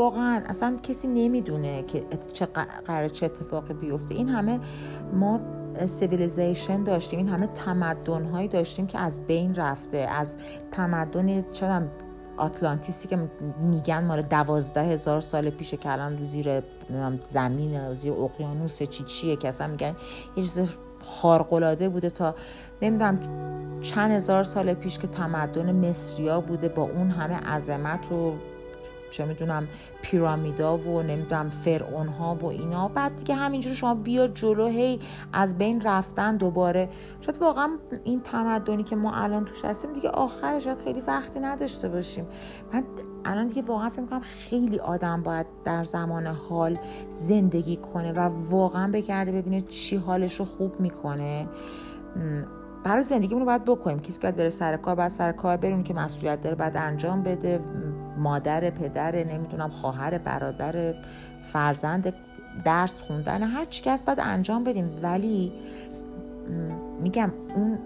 واقعا 0.00 0.42
اصلا 0.46 0.76
کسی 0.82 1.08
نمی‌دونه 1.08 1.82
که 1.82 2.04
چه 2.32 2.46
قرار 2.86 3.08
چه 3.08 3.26
اتفاقی 3.26 3.74
بیفته. 3.74 4.14
این 4.14 4.28
همه 4.28 4.60
ما 5.12 5.40
civilization 5.86 6.84
داشتیم 6.84 7.18
این 7.18 7.28
همه 7.28 7.46
تمدن 7.46 8.24
هایی 8.24 8.48
داشتیم 8.48 8.86
که 8.86 8.98
از 8.98 9.26
بین 9.26 9.54
رفته 9.54 9.98
از 9.98 10.36
تمدن 10.72 11.42
چدم 11.52 11.88
آتلانتیسی 12.36 13.08
که 13.08 13.30
میگن 13.60 14.04
مال 14.04 14.22
دوازده 14.22 14.82
هزار 14.82 15.20
سال 15.20 15.50
پیشه 15.50 15.76
که 15.76 15.92
الان 15.92 16.22
زیر 16.22 16.62
زمین 17.26 17.94
زیر 17.94 18.12
اقیانوس 18.12 18.82
چی 18.82 19.04
چیه 19.04 19.36
که 19.36 19.48
اصلا 19.48 19.66
میگن 19.66 19.96
یه 20.36 20.42
چیز 20.42 20.60
خارقلاده 21.02 21.88
بوده 21.88 22.10
تا 22.10 22.34
نمی‌دونم 22.82 23.18
چند 23.80 24.10
هزار 24.10 24.44
سال 24.44 24.74
پیش 24.74 24.98
که 24.98 25.06
تمدن 25.06 25.88
مصریا 25.88 26.40
بوده 26.40 26.68
با 26.68 26.82
اون 26.82 27.10
همه 27.10 27.36
عظمت 27.36 28.12
و 28.12 28.32
چه 29.10 29.24
می‌دونم 29.24 29.68
پیرامیدا 30.02 30.76
و 30.76 31.02
نمی‌دونم 31.02 31.50
فرعون 31.50 32.08
ها 32.08 32.34
و 32.34 32.46
اینا. 32.46 32.88
بعد 32.88 33.16
دیگه 33.16 33.34
همینجور 33.34 33.74
شما 33.74 33.94
بیا 33.94 34.28
جلو 34.28 34.66
هی 34.66 35.00
از 35.32 35.58
بین 35.58 35.80
رفتن 35.80 36.36
دوباره. 36.36 36.88
شاید 37.20 37.38
واقعا 37.42 37.68
این 38.04 38.20
تمدنی 38.20 38.82
که 38.82 38.96
ما 38.96 39.14
الان 39.14 39.44
توش 39.44 39.64
هستیم 39.64 39.92
دیگه 39.92 40.10
آخرش 40.10 40.64
شاید 40.64 40.78
خیلی 40.78 41.00
وقتی 41.00 41.40
نداشته 41.40 41.88
باشیم. 41.88 42.26
من 42.72 42.84
الان 43.24 43.46
دیگه 43.46 43.62
واقعا 43.62 43.90
فکر 43.90 44.00
می‌کنم 44.00 44.20
خیلی 44.20 44.78
آدم 44.78 45.22
باید 45.22 45.46
در 45.64 45.84
زمان 45.84 46.26
حال 46.26 46.78
زندگی 47.08 47.76
کنه 47.76 48.12
و 48.12 48.18
واقعا 48.50 48.90
بگرده 48.90 49.32
ببینه 49.32 49.60
چی 49.60 49.96
حالش 49.96 50.34
رو 50.34 50.44
خوب 50.44 50.80
می‌کنه. 50.80 51.48
برای 52.84 53.02
زندگیمون 53.02 53.40
رو 53.40 53.46
باید 53.46 53.64
بکنیم. 53.64 53.98
کسی 54.00 54.20
باید 54.20 54.36
بره 54.36 54.48
سر 54.48 54.76
کار 54.76 54.94
باید 54.94 55.08
سر 55.08 55.32
کار 55.32 55.56
بریم 55.56 55.82
که 55.82 55.94
مسئولیت 55.94 56.40
داره 56.40 56.56
باید 56.56 56.76
انجام 56.76 57.22
بده. 57.22 57.60
مادر 58.20 58.70
پدر 58.70 59.24
نمی‌دونم 59.24 59.70
خواهر 59.70 60.18
برادر 60.18 60.94
فرزند 61.42 62.14
درس 62.64 63.00
خوندن 63.00 63.42
هر 63.42 63.64
چی 63.64 63.82
که 63.82 63.96
باید 64.06 64.20
انجام 64.22 64.64
بدیم. 64.64 64.90
ولی 65.02 65.52
میگم 67.00 67.32
اون 67.56 67.78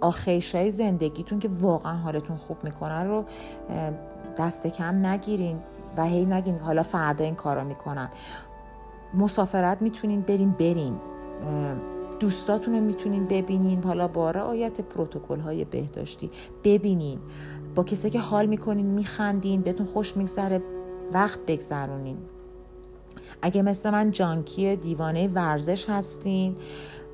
آخیش 0.00 0.54
های 0.54 0.70
زندگیتون 0.70 1.38
که 1.38 1.48
واقعا 1.60 1.96
حالتون 1.96 2.36
خوب 2.36 2.64
می‌کنن 2.64 3.06
رو 3.06 3.24
دست 4.38 4.66
کم 4.66 5.06
نگیرین 5.06 5.58
و 5.96 6.04
هی 6.04 6.24
نگین 6.24 6.58
حالا 6.58 6.82
فردا 6.82 7.24
این 7.24 7.34
کارا 7.34 7.64
می‌کنم. 7.64 8.10
مسافرت 9.14 9.82
می‌تونین 9.82 10.20
برین 10.20 10.50
برین. 10.50 11.00
دوستاتون 12.20 12.74
رو 12.74 12.80
می‌تونین 12.80 13.26
ببینین. 13.26 13.84
حالا 13.84 14.08
با 14.08 14.30
رعایت 14.30 14.80
پروتکل 14.80 15.40
های 15.40 15.64
بهداشتی 15.64 16.30
ببینین. 16.64 17.18
با 17.78 17.84
کسی 17.84 18.10
که 18.10 18.20
حال 18.20 18.46
می‌کنین 18.46 18.86
میخندین 18.86 19.60
بهتون 19.60 19.86
خوش 19.86 20.16
میگذره 20.16 20.62
وقت 21.12 21.40
بگذرونین. 21.46 22.18
اگه 23.42 23.62
مثل 23.62 23.90
من 23.90 24.10
جانکی 24.10 24.76
دیوانه 24.76 25.28
ورزش 25.28 25.90
هستین 25.90 26.54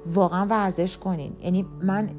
واقعا 0.06 0.46
ورزش 0.46 0.98
کنین. 0.98 1.36
یعنی 1.42 1.66
من 1.82 2.10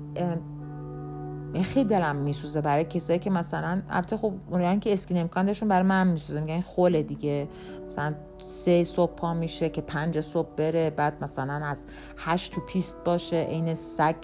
خیلی 1.63 1.89
دلم 1.89 2.15
میسوزه 2.15 2.62
برای 2.62 2.84
کسایی 2.84 3.19
که 3.19 3.29
مثلا 3.29 3.81
البته 3.89 4.17
خب 4.17 4.34
اونایی 4.51 4.79
که 4.79 4.93
اسکین 4.93 5.17
امکانشون 5.17 5.69
برای 5.69 5.88
من 5.88 6.08
میسوزه 6.08 6.39
میگن 6.39 6.62
خوله 6.62 7.03
دیگه. 7.03 7.47
مثلا 7.86 8.15
سه 8.39 8.84
صبح 8.84 9.15
پا 9.15 9.34
میشه 9.34 9.69
که 9.69 9.81
پنج 9.81 10.21
صبح 10.21 10.49
بره 10.58 10.89
بعد 10.89 11.23
مثلا 11.23 11.53
از 11.53 11.86
هشت 12.17 12.53
تو 12.53 12.62
پیست 12.62 13.03
باشه 13.05 13.43
عین 13.43 13.73
سگ 13.73 14.15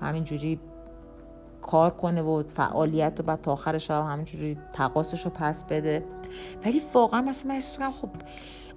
همینجوری 0.00 0.60
کار 1.62 1.90
کنه 1.90 2.22
و 2.22 2.42
فعالیت 2.48 3.20
و 3.20 3.22
بعد 3.22 3.40
تا 3.40 3.52
آخر 3.52 3.78
شب 3.78 4.04
همینجوری 4.08 4.58
تقاسش 4.72 5.24
رو 5.24 5.30
پس 5.30 5.64
بده. 5.64 6.04
ولی 6.64 6.82
واقعا 6.94 7.22
مثلا 7.22 7.60
من 7.80 7.90
خب 7.90 8.08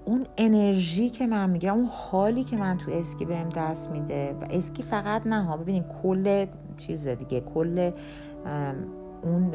اون 0.06 0.26
انرژی 0.38 1.10
که 1.10 1.28
من 1.28 1.50
می‌گیرم 1.50 1.76
اون 1.76 1.90
حالی 1.92 2.44
که 2.44 2.58
من 2.58 2.78
تو 2.78 2.92
اسکی 2.92 3.26
بهم 3.26 3.50
دست 3.50 3.90
میده 3.90 4.34
و 4.42 4.46
اسکی 4.50 4.84
فقط 4.84 5.28
نه 5.28 5.44
ها 5.44 5.58
ببینید 5.58 5.86
کل 6.04 6.46
چیز 6.78 7.08
دیگه 7.08 7.42
کل 7.42 7.92
اون 9.24 9.52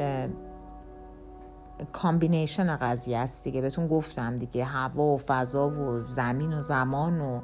combination 1.92 2.76
قضیه 2.76 3.18
است 3.18 3.44
دیگه. 3.44 3.60
بهتون 3.60 3.88
گفتم 3.88 4.38
دیگه 4.38 4.64
هوا 4.64 5.02
و 5.02 5.18
فضا 5.18 5.70
و 5.70 6.00
زمین 6.08 6.52
و 6.52 6.62
زمان 6.62 7.20
و 7.20 7.40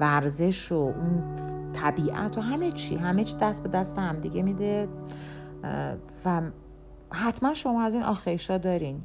ورزش 0.00 0.72
و 0.72 0.74
اون 0.74 1.22
طبیعت 1.72 2.38
و 2.38 2.40
همه 2.40 2.72
چی 2.72 2.96
همه 2.96 3.24
چی 3.24 3.36
دست 3.36 3.62
به 3.62 3.68
دست 3.68 3.98
هم 3.98 4.20
دیگه 4.20 4.42
میده. 4.42 4.88
و 6.24 6.42
حتما 7.10 7.54
شما 7.54 7.82
از 7.82 7.94
این 7.94 8.02
آخیشا 8.02 8.58
دارین 8.58 9.02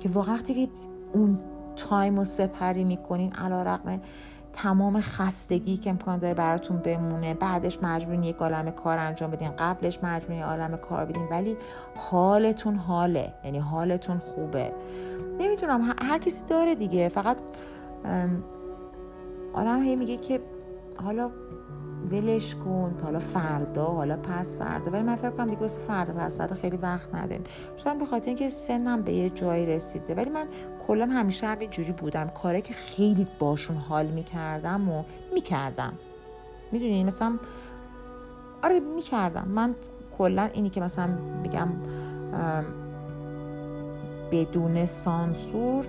که 0.00 0.08
وقتی 0.08 0.54
که 0.54 0.72
اون 1.12 1.38
تایم 1.76 2.16
رو 2.16 2.24
سپری 2.24 2.84
می‌کنین 2.84 3.32
علا 3.32 3.62
رقم 3.62 4.00
تمام 4.52 5.00
خستگی 5.00 5.76
که 5.76 5.90
امکان 5.90 6.18
داره 6.18 6.34
براتون 6.34 6.76
بمونه. 6.76 7.34
بعدش 7.34 7.78
مجبورین 7.82 8.22
یک 8.22 8.36
عالم 8.36 8.70
کار 8.70 8.98
انجام 8.98 9.30
بدین. 9.30 9.50
قبلش 9.50 9.98
مجبورین 10.02 10.42
عالم 10.42 10.76
کار 10.76 11.04
بدین. 11.04 11.28
ولی 11.30 11.56
حالتون 11.96 12.74
حاله. 12.74 13.34
یعنی 13.44 13.58
حالتون 13.58 14.18
خوبه. 14.18 14.72
نمی‌تونم 15.38 15.94
هر 16.02 16.18
کسی 16.18 16.44
داره 16.46 16.74
دیگه. 16.74 17.08
فقط 17.08 17.36
آدم 19.54 19.82
هی 19.82 19.96
میگه 19.96 20.16
که 20.16 20.40
حالا 21.04 21.30
ولش 22.10 22.54
کن. 22.54 22.94
حالا 23.02 23.18
فردا 23.18 23.84
حالا 23.84 24.16
پس 24.16 24.56
فردا. 24.56 24.90
ولی 24.90 25.02
من 25.02 25.16
فکر 25.16 25.30
کنم 25.30 25.46
دیگه 25.46 25.60
واسه 25.60 25.80
فردا 25.80 26.12
پس 26.12 26.38
فردا 26.38 26.56
خیلی 26.56 26.76
وقت 26.76 27.14
نداریم. 27.14 27.44
شاید 27.76 27.98
به 27.98 28.06
خاطر 28.06 28.26
اینکه 28.26 28.50
سنم 28.50 29.02
به 29.02 29.12
یه 29.12 29.30
جایی 29.30 29.66
رسیده. 29.66 30.14
ولی 30.14 30.30
من 30.30 30.46
کلا 30.86 31.06
همیشه 31.06 31.46
همین 31.46 31.70
جوری 31.70 31.92
بودم. 31.92 32.28
کاره 32.28 32.60
که 32.60 32.74
خیلی 32.74 33.26
باشون 33.38 33.76
حال 33.76 34.06
می‌کردم 34.06 34.88
و 34.88 35.02
می‌کردم. 35.34 35.92
می‌دونی؟ 36.72 37.04
مثلا 37.04 37.38
آره 38.64 38.80
می‌کردم. 38.80 39.48
من 39.48 39.74
کلا 40.18 40.42
اینی 40.52 40.70
که 40.70 40.80
مثلا 40.80 41.08
میگم 41.42 41.68
بدون 44.32 44.86
سانسور 44.86 45.84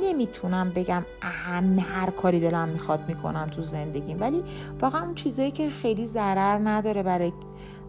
نمی‌تونم 0.00 0.70
بگم 0.70 1.02
اهم 1.22 1.78
هر 1.78 2.10
کاری 2.10 2.40
دلم 2.40 2.68
می‌خواد 2.68 3.08
می‌کنم 3.08 3.46
تو 3.46 3.62
زندگیم. 3.62 4.20
ولی 4.20 4.42
واقعا 4.80 5.04
اون 5.04 5.14
چیزایی 5.14 5.50
که 5.50 5.70
خیلی 5.70 6.06
ضرر 6.06 6.58
نداره 6.68 7.02
برای 7.02 7.32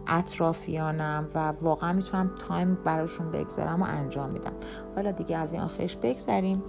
اطرافیانم 0.08 1.30
و 1.36 1.54
واقعا 1.62 1.93
می‌تونم 1.93 2.32
تایم 2.47 2.78
براشون 2.86 3.32
بگذارم 3.32 3.82
و 3.82 3.86
انجام 3.86 4.30
میدم. 4.30 4.54
حالا 4.95 5.12
دیگه 5.12 5.38
از 5.38 5.54
این 5.54 5.62
آخرش 5.62 5.95
بگذاریم 5.95 6.63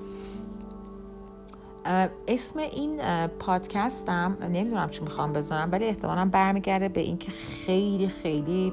اسم 2.28 2.58
این 2.58 3.00
پادکستم 3.26 4.36
نمی‌دونم 4.42 4.90
چی 4.90 5.02
می‌خوام 5.02 5.32
بذارم 5.32 5.72
ولی 5.72 5.84
احتمالا 5.84 6.24
برمیگرده 6.24 6.88
به 6.88 7.00
اینکه 7.00 7.30
خیلی 7.30 8.08
خیلی 8.08 8.72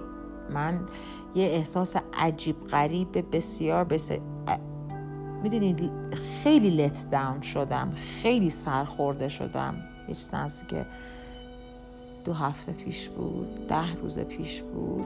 من 0.49 0.79
یه 1.35 1.45
احساس 1.45 1.95
عجیب 2.13 2.67
غریب 2.67 3.35
بسیار 3.35 3.83
بسیار 3.83 4.21
می‌دونید 5.43 5.91
خیلی 6.43 6.69
لت 6.69 7.09
داون 7.11 7.41
شدم 7.41 7.91
خیلی 7.95 8.49
سرخورده 8.49 9.27
شدم. 9.29 9.75
یه 10.07 10.15
چیز 10.15 10.31
که 10.67 10.85
دو 12.25 12.33
هفته 12.33 12.71
پیش 12.71 13.09
بود 13.09 13.67
ده 13.67 13.95
روز 13.95 14.19
پیش 14.19 14.61
بود. 14.61 15.05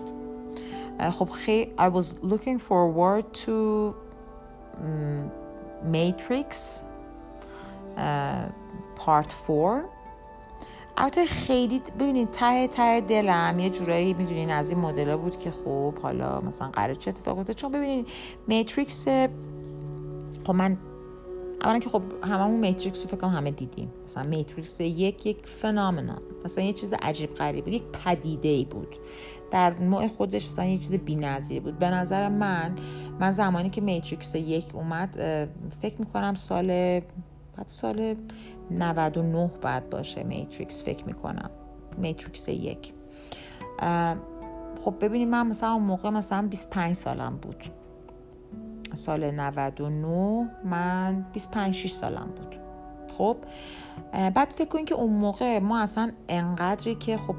خب 1.12 1.30
خیلی 1.30 1.72
I 1.78 1.90
was 1.90 2.06
looking 2.24 2.60
forward 2.60 3.26
to 3.46 3.94
Matrix 5.94 6.56
uh, 7.98 8.52
4 9.48 9.86
البته 10.98 11.26
خیلی 11.26 11.82
ببینید 12.00 12.32
ته 12.32 12.68
ته 12.68 13.02
دلم 13.02 13.60
یه 13.60 13.70
جورایی 13.70 14.14
می‌دونین 14.14 14.52
از 14.52 14.70
این 14.70 14.80
مدل 14.80 15.16
بود 15.16 15.38
که 15.38 15.52
خب 15.52 16.00
حالا 16.00 16.42
مثلا 16.42 16.68
قرار 16.68 16.96
چه 16.96 17.10
اتفاق 17.10 17.52
چون 17.52 17.72
ببینید 17.72 18.08
میتریکس 18.48 19.08
خب 20.44 20.52
من 20.52 20.78
اولا 21.62 21.80
که 21.80 21.90
خب 21.90 22.02
هممون 22.24 22.60
Matrix 22.60 23.02
رو 23.02 23.08
فکر 23.08 23.28
همه 23.28 23.52
دیدیم. 23.52 23.92
مثلا 24.04 24.24
Matrix 24.24 24.82
یک 24.82 25.26
یک 25.26 25.48
phenomena. 25.48 26.22
مثلا 26.46 26.64
یه 26.64 26.74
چیز 26.74 26.94
عجیب 27.02 27.36
غریب 27.36 27.66
بود 27.66 27.74
یک 27.74 27.84
پدیده 27.84 28.50
ای 28.50 28.66
بود. 28.66 28.96
در 29.52 29.80
نوع 29.80 30.08
خودش 30.08 30.46
مثلا 30.46 30.66
یه 30.66 30.78
چیز 30.78 30.92
بی‌نظیر 30.92 31.62
بود. 31.62 31.80
به 31.80 31.90
نظر 31.90 32.30
من 32.30 32.76
من 33.20 33.32
زمانی 33.32 33.70
که 33.70 33.82
Matrix 33.82 34.36
یک 34.36 34.76
اومد 34.76 35.16
فکر 35.82 36.00
می‌کنم 36.00 36.36
سال 36.36 36.68
بعد 37.58 37.68
سال 37.68 38.16
99 38.72 39.52
بعد 39.62 39.90
باشه 39.90 40.24
Matrix 40.24 40.84
فکر 40.84 41.06
می‌کنم. 41.06 41.50
Matrix 41.98 42.50
یک. 42.50 42.94
خب 44.86 44.94
ببینید 45.02 45.28
من 45.28 45.48
مثلا 45.48 45.72
اون 45.72 45.84
موقع 45.84 46.10
مثلا 46.10 46.48
25 46.48 46.96
سالم 46.96 47.40
بود. 47.42 47.64
سال 48.94 49.32
99 49.32 50.50
من 50.66 51.26
25 51.34 51.74
6 51.74 51.92
سالم 51.92 52.28
بود. 52.36 52.56
خب 53.18 53.38
بعد 54.12 54.50
فکر 54.50 54.68
کنید 54.68 54.86
که 54.86 54.96
اون 54.96 55.14
موقع 55.14 55.60
ما 55.60 55.80
اصلا 55.80 56.12
انقدری 56.30 56.96
که 56.96 57.18
خب 57.18 57.36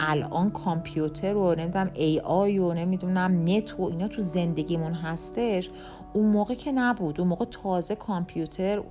الان 0.00 0.50
کامپیوتر 0.50 1.36
و 1.36 1.54
نمی‌دونم 1.54 1.90
ای 1.94 2.20
آی 2.20 2.58
و 2.58 2.74
نمی‌دونم 2.74 3.44
نت 3.44 3.80
و 3.80 3.82
اینا 3.82 4.08
تو 4.08 4.20
زندگیمون 4.20 4.92
هستش 4.94 5.70
اون 6.12 6.26
موقع 6.26 6.54
که 6.54 6.72
نبود. 6.72 7.20
اون 7.20 7.28
موقع 7.28 7.44
تازه 7.44 7.94
کامپیوتر 7.94 8.82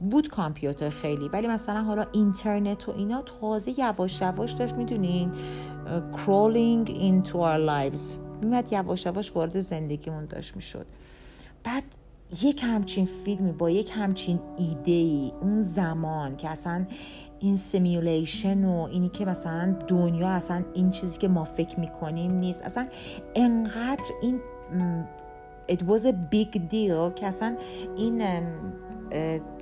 بود 0.00 0.28
کامپیوتر 0.28 0.90
خیلی. 0.90 1.28
ولی 1.28 1.46
مثلا 1.46 1.82
حالا 1.82 2.06
اینترنت 2.12 2.88
و 2.88 2.92
اینا 2.92 3.22
تازه 3.40 3.80
یواش 3.80 4.20
یواش 4.20 4.52
داشت 4.52 4.74
می‌دونین 4.74 5.32
crawling 6.12 6.88
into 6.88 7.34
our 7.34 7.60
lives. 7.68 8.23
میومد 8.44 8.72
یواش 8.72 9.06
یواش 9.06 9.36
وارد 9.36 9.60
زندگیمون 9.60 10.26
داشت 10.26 10.56
می‌شد. 10.56 10.86
بعد 11.64 11.82
یک 12.42 12.64
همچین 12.64 13.04
فیلمی 13.04 13.52
با 13.52 13.70
یک 13.70 13.90
همچین 13.94 14.40
ایده 14.58 14.92
ای 14.92 15.32
اون 15.40 15.60
زمان 15.60 16.36
که 16.36 16.48
اصلا 16.48 16.86
این 17.40 17.56
simulation 17.56 18.64
و 18.64 18.88
اینی 18.90 19.08
که 19.08 19.24
مثلا 19.24 19.76
دنیا 19.88 20.28
اصلا 20.28 20.64
این 20.74 20.90
چیزی 20.90 21.18
که 21.18 21.28
ما 21.28 21.44
فکر 21.44 21.80
می‌کنیم 21.80 22.32
نیست. 22.32 22.62
اصلا 22.62 22.86
انقدر 23.34 24.04
این 24.22 24.40
it 25.68 25.80
was 25.80 26.04
a 26.04 26.12
big 26.12 26.58
deal 26.58 27.14
که 27.14 27.26
اصلا 27.26 27.56
این 27.96 28.22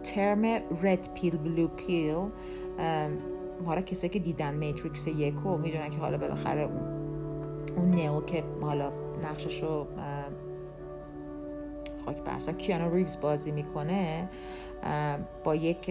term 0.03 0.59
red 0.59 1.05
pill 1.16 1.35
blue 1.35 1.81
pill 1.81 2.31
حالا 3.66 3.81
کسایی 3.81 4.11
که 4.11 4.18
دیدن 4.18 4.55
Matrix 4.55 5.07
یکو 5.07 5.59
می‌دونن 5.59 5.90
که 5.90 5.99
حالا 5.99 6.18
بالاخره 6.18 6.68
اون 7.77 7.90
نئو 7.90 8.20
که 8.20 8.44
حالا 8.61 8.92
نقشش 9.25 9.62
رو 9.62 9.87
خاک 12.05 12.16
بر 12.16 12.31
سرم 12.31 12.53
کیانو 12.53 12.94
ریوز 12.94 13.20
بازی 13.20 13.51
می‌کنه 13.51 14.29
با 15.44 15.55
یک 15.55 15.90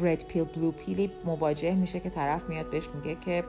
red 0.00 0.24
pill 0.24 0.44
blue 0.44 0.70
pill 0.70 1.02
ی 1.02 1.10
مواجه 1.24 1.74
میشه 1.74 2.00
که 2.00 2.10
طرف 2.10 2.48
میاد 2.48 2.70
بهش 2.70 2.88
میگه 2.94 3.14
که 3.14 3.44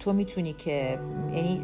تو 0.00 0.12
می‌تونی 0.12 0.52
که 0.52 0.98
یعنی 1.34 1.62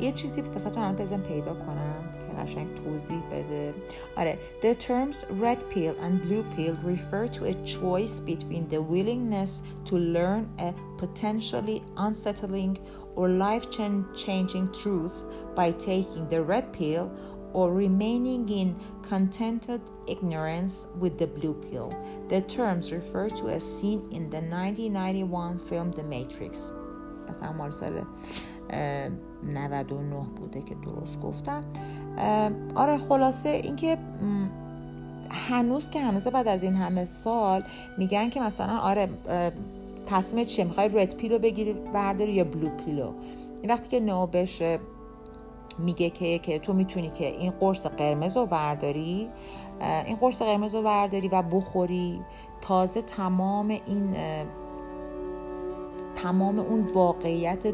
یه 0.00 0.12
چیزی 0.12 0.42
پس 0.42 0.62
تو 0.62 0.92
بزن 0.92 1.20
پیدا 1.20 1.54
کنم. 1.54 2.04
قشنگ 2.39 2.67
توضیح 2.83 3.21
بده 3.31 3.73
آره 4.17 4.37
The 4.61 4.75
terms 4.75 5.17
red 5.41 5.59
pill 5.73 5.95
and 6.05 6.21
blue 6.25 6.43
pill 6.55 6.75
refer 6.83 7.27
to 7.27 7.45
a 7.45 7.53
choice 7.65 8.19
between 8.19 8.63
the 8.69 8.81
willingness 8.93 9.51
to 9.89 9.95
learn 9.97 10.43
a 10.59 10.73
potentially 11.03 11.81
unsettling 11.97 12.77
or 13.15 13.27
life-changing 13.29 14.67
truth 14.81 15.17
by 15.55 15.71
taking 15.71 16.23
the 16.29 16.41
red 16.53 16.65
pill 16.77 17.05
or 17.53 17.73
remaining 17.73 18.47
in 18.61 18.69
contented 19.13 19.81
ignorance 20.07 20.87
with 21.01 21.17
the 21.21 21.27
blue 21.27 21.53
pill. 21.53 21.89
The 22.29 22.41
terms 22.41 22.91
refer 22.91 23.27
to 23.29 23.47
a 23.57 23.59
scene 23.59 24.03
in 24.17 24.29
the 24.29 24.41
1991 24.41 25.59
film 25.69 25.91
The 25.91 26.03
Matrix. 26.03 26.71
مثلا 27.29 27.51
مال 27.51 27.73
سال 27.73 28.03
99 29.46 30.26
بوده 30.36 30.62
که 30.62 30.74
درست 30.74 31.20
گفتم. 31.20 31.64
آره 32.74 32.98
خلاصه 32.98 33.48
اینکه 33.48 33.98
هنوز 35.30 35.90
که 35.90 36.00
هنوز 36.00 36.28
بعد 36.28 36.48
از 36.48 36.62
این 36.62 36.74
همه 36.74 37.04
سال 37.04 37.62
میگن 37.98 38.28
که 38.28 38.40
مثلا 38.40 38.78
آره 38.78 39.08
تصمیم 40.06 40.44
چیه؟ 40.44 40.64
می‌خوای 40.64 40.88
رد 40.88 41.16
پیلو 41.16 41.38
بگیری 41.38 41.72
برداری 41.72 42.32
یا 42.32 42.44
بلو 42.44 42.68
پیلو 42.68 43.12
وقتی 43.68 43.88
که 43.88 44.00
نو 44.00 44.26
بشه 44.26 44.78
میگه 45.78 46.10
که 46.10 46.38
که 46.38 46.58
تو 46.58 46.72
می‌تونی 46.72 47.10
که 47.10 47.26
این 47.26 47.50
قرص 47.50 47.86
قرمز 47.86 48.36
رو 48.36 48.44
ورداری 48.44 49.28
این 50.06 50.16
قرص 50.16 50.42
قرمز 50.42 50.74
رو 50.74 50.82
ورداری 50.82 51.28
و 51.28 51.42
بخوری. 51.42 52.20
تازه 52.60 53.02
تمام 53.02 53.68
این 53.68 54.16
تمام 56.14 56.58
اون 56.58 56.80
واقعیت 56.80 57.66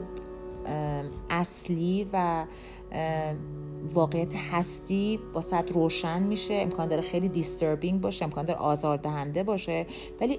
اصلی 1.31 2.07
و 2.13 2.45
واقعیت 3.95 4.35
هستی 4.37 5.19
با 5.33 5.41
صد 5.41 5.73
روشن 5.73 6.23
میشه. 6.23 6.55
امکان 6.55 6.89
داره 6.89 7.03
خیلی 7.03 7.29
دیستربینگ 7.29 8.01
باشه 8.01 8.25
امکان 8.25 8.45
داره 8.45 8.61
آزاردهنده 8.61 9.43
باشه 9.43 9.87
ولی 10.21 10.39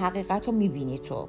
حقیقت 0.00 0.46
رو 0.46 0.54
می‌بینی 0.54 0.98
تو. 0.98 1.28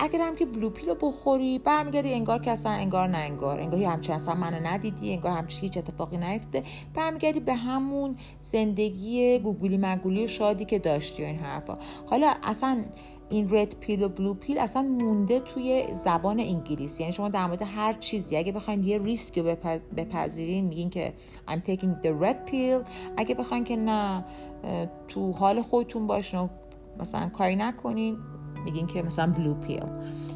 اگر 0.00 0.20
هم 0.20 0.36
که 0.36 0.46
بلو 0.46 0.70
پیل 0.70 0.88
رو 0.88 0.94
بخوری 0.94 1.58
برمیگردی 1.58 2.12
انگار 2.12 2.38
که 2.40 2.50
اصلا 2.50 2.72
انگار 2.72 3.08
نه 3.08 3.18
انگار. 3.18 3.60
انگار 3.60 3.82
همچین 3.82 4.14
اصلا 4.14 4.34
منو 4.34 4.66
ندیدی 4.66 5.12
انگار 5.12 5.32
همچین 5.32 5.60
هیچ 5.60 5.78
اتفاقی 5.78 6.16
نیفته 6.16 6.62
برمیگردی 6.94 7.40
به 7.40 7.54
همون 7.54 8.16
زندگی 8.40 9.38
گوگلی 9.38 9.78
مگولی 9.78 10.28
شادی 10.28 10.64
که 10.64 10.78
داشتی 10.78 11.22
و 11.22 11.26
این 11.26 11.38
حرفا. 11.38 11.78
حالا 12.06 12.34
اصلا 12.42 12.84
این 13.28 13.48
رد 13.50 13.76
پیل 13.80 14.02
و 14.02 14.08
بلو 14.08 14.34
پیل 14.34 14.58
اصلا 14.58 14.82
مونده 14.82 15.40
توی 15.40 15.84
زبان 15.94 16.40
انگلیسی. 16.40 17.02
یعنی 17.02 17.12
شما 17.12 17.28
در 17.28 17.46
مورد 17.46 17.62
هر 17.62 17.92
چیزی 17.92 18.36
اگه 18.36 18.52
بخواین 18.52 18.84
یه 18.84 18.98
ریسک 18.98 19.38
رو 19.38 19.56
بپذیرین 19.96 20.64
میگین 20.64 20.90
که 20.90 21.12
I'm 21.48 21.68
taking 21.68 22.04
the 22.04 22.10
red 22.22 22.50
pill. 22.50 22.88
اگه 23.16 23.34
بخواین 23.34 23.64
که 23.64 23.76
نه 23.76 24.24
تو 25.08 25.32
حال 25.32 25.62
خودتون 25.62 26.06
باشین 26.06 26.50
مثلا 26.98 27.28
کاری 27.28 27.56
نکنین 27.56 28.16
میگین 28.64 28.86
که 28.86 29.02
مثلا 29.02 29.32
بلو 29.32 29.54
پیل 29.54 29.84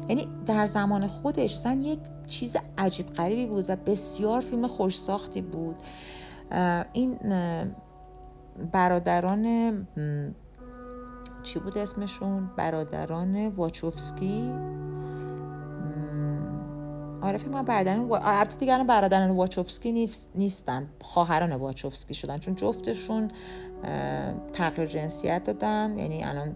یعنی 0.09 0.27
در 0.45 0.67
زمان 0.67 1.07
خودش 1.07 1.53
مثلا 1.53 1.81
یک 1.83 1.99
چیز 2.27 2.57
عجیب 2.77 3.07
غریبی 3.07 3.45
بود 3.45 3.69
و 3.69 3.75
بسیار 3.75 4.41
فیلم 4.41 4.67
خوش 4.67 4.99
ساختی 4.99 5.41
بود 5.41 5.75
این 6.93 7.17
برادران 8.71 9.45
چی 11.47 11.59
بود 11.59 11.77
اسمشون؟ 11.77 12.49
برادران 12.55 13.47
واچوفسکی. 13.47 14.53
آره 17.21 17.37
فکر 17.37 17.61
برادران 17.61 18.11
البته 18.11 18.57
دیگه 18.57 18.83
برادران 18.83 19.31
واچوفسکی 19.31 20.09
نیستن. 20.35 20.87
خواهران 21.01 21.51
واچوفسکی 21.53 22.13
شدن. 22.13 22.37
چون 22.37 22.55
جفتشون 22.55 23.27
تغییر 24.53 24.87
جنسیت 24.87 25.43
دادن. 25.43 25.97
یعنی 25.97 26.23
الان 26.23 26.55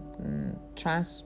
ترانس 0.76 1.22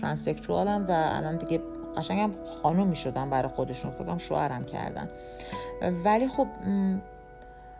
ترانسکشوال 0.00 0.68
هم 0.68 0.86
و 0.88 0.90
الان 0.90 1.36
دیگه 1.36 1.60
قشنگ 1.96 2.20
هم 2.20 2.34
خانومی 2.62 2.96
شدن 2.96 3.30
برای 3.30 3.48
خودشون. 3.48 3.90
فکرم 3.90 4.18
شوهرم 4.18 4.64
کردن. 4.64 5.08
ولی 6.04 6.28
خب 6.28 6.46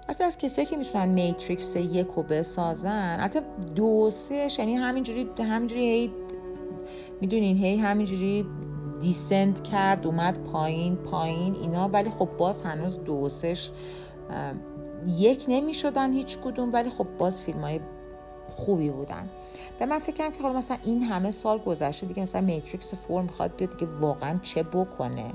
البته 0.08 0.24
از 0.24 0.38
کسایی 0.38 0.66
که 0.66 0.76
می‌تونن 0.76 1.08
Matrix 1.08 1.76
یک 1.76 2.08
رو 2.16 2.22
بسازن 2.22 3.16
البته 3.20 3.40
دو 3.74 4.10
سهش 4.10 4.58
یعنی 4.58 4.74
همینجوری 4.74 5.30
همینجوری 5.38 5.82
هی 5.82 6.12
می‌دونین 7.20 7.56
هی 7.56 7.76
همینجوری 7.76 8.46
descend 9.00 9.62
کرد 9.62 10.06
اومد 10.06 10.38
پایین 10.44 10.96
پایین 10.96 11.54
اینا. 11.54 11.88
ولی 11.88 12.10
خب 12.10 12.28
باز 12.38 12.62
هنوز 12.62 12.98
دو 12.98 13.28
سهش 13.28 13.70
یک 15.18 15.44
نمی‌شدن 15.48 16.12
هیچ 16.12 16.38
کدوم. 16.38 16.72
ولی 16.72 16.90
خب 16.90 17.06
باز 17.18 17.42
فیلم 17.42 17.60
های 17.60 17.80
خوبی 18.50 18.90
بودن. 18.90 19.28
و 19.80 19.86
من 19.86 19.98
فکرم 19.98 20.32
که 20.32 20.42
حالا 20.42 20.58
مثلا 20.58 20.76
این 20.84 21.02
همه 21.02 21.30
سال 21.30 21.58
گذشته 21.58 22.06
دیگه 22.06 22.22
مثلا 22.22 22.40
Matrix 22.40 22.94
four 22.94 23.22
می‌خواد 23.22 23.56
بیاد 23.56 23.76
دیگه 23.76 23.92
واقعا 24.00 24.38
چه 24.42 24.62
بکنه؟ 24.62 25.32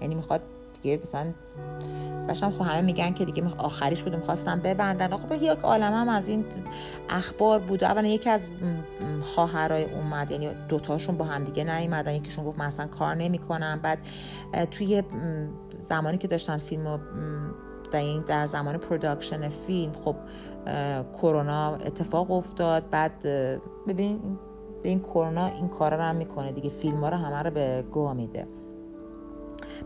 یعنی 0.00 0.14
می‌خواد 0.14 0.40
دیگه 0.82 0.98
مثلا 1.02 1.32
باشم 2.28 2.50
خب 2.50 2.62
همه 2.62 2.80
میگن 2.80 3.12
که 3.12 3.24
دیگه 3.24 3.44
آخریش 3.58 4.02
بودم 4.02 4.20
خواستم 4.20 4.60
ببندن. 4.60 5.16
خب 5.16 5.32
یک 5.32 5.58
عالم 5.62 5.92
هم 5.92 6.08
از 6.08 6.28
این 6.28 6.44
اخبار 7.10 7.58
بود. 7.58 7.84
اولا 7.84 8.08
یکی 8.08 8.30
از 8.30 8.46
خواهرای 9.22 9.84
اومد 9.84 10.30
یعنی 10.30 10.48
دوتاشون 10.68 11.16
با 11.16 11.24
هم 11.24 11.44
دیگه 11.44 11.78
نیومدن. 11.78 12.14
یکیشون 12.14 12.44
گفت 12.44 12.58
من 12.58 12.66
اصلا 12.66 12.86
کار 12.86 13.14
نمی‌کنم. 13.14 13.80
بعد 13.82 13.98
توی 14.70 15.02
زمانی 15.82 16.18
که 16.18 16.28
داشتن 16.28 16.58
فیلم 16.58 17.00
در 17.92 18.18
در 18.26 18.46
زمان 18.46 18.76
production 18.76 19.48
فیلم 19.48 19.92
خب 20.04 20.16
کرونا 21.22 21.74
اتفاق 21.74 22.30
افتاد. 22.30 22.90
بعد 22.90 23.20
ببین 23.88 24.38
به 24.82 24.88
این 24.88 25.00
کرونا 25.00 25.46
این 25.46 25.68
کارا 25.68 25.96
رو 25.96 26.02
هم 26.02 26.16
می‌کنه 26.16 26.52
دیگه. 26.52 26.70
فیلم 26.70 27.00
ها 27.00 27.08
رو 27.08 27.16
همه 27.16 27.42
رو 27.42 27.50
به 27.50 27.84
گوه 27.92 28.12
میده. 28.12 28.46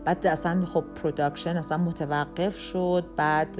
بعد 0.05 0.27
اصلا 0.27 0.65
خب 0.65 0.83
production 0.95 1.57
اصلا 1.57 1.77
متوقف 1.77 2.57
شد. 2.57 3.05
بعد 3.17 3.59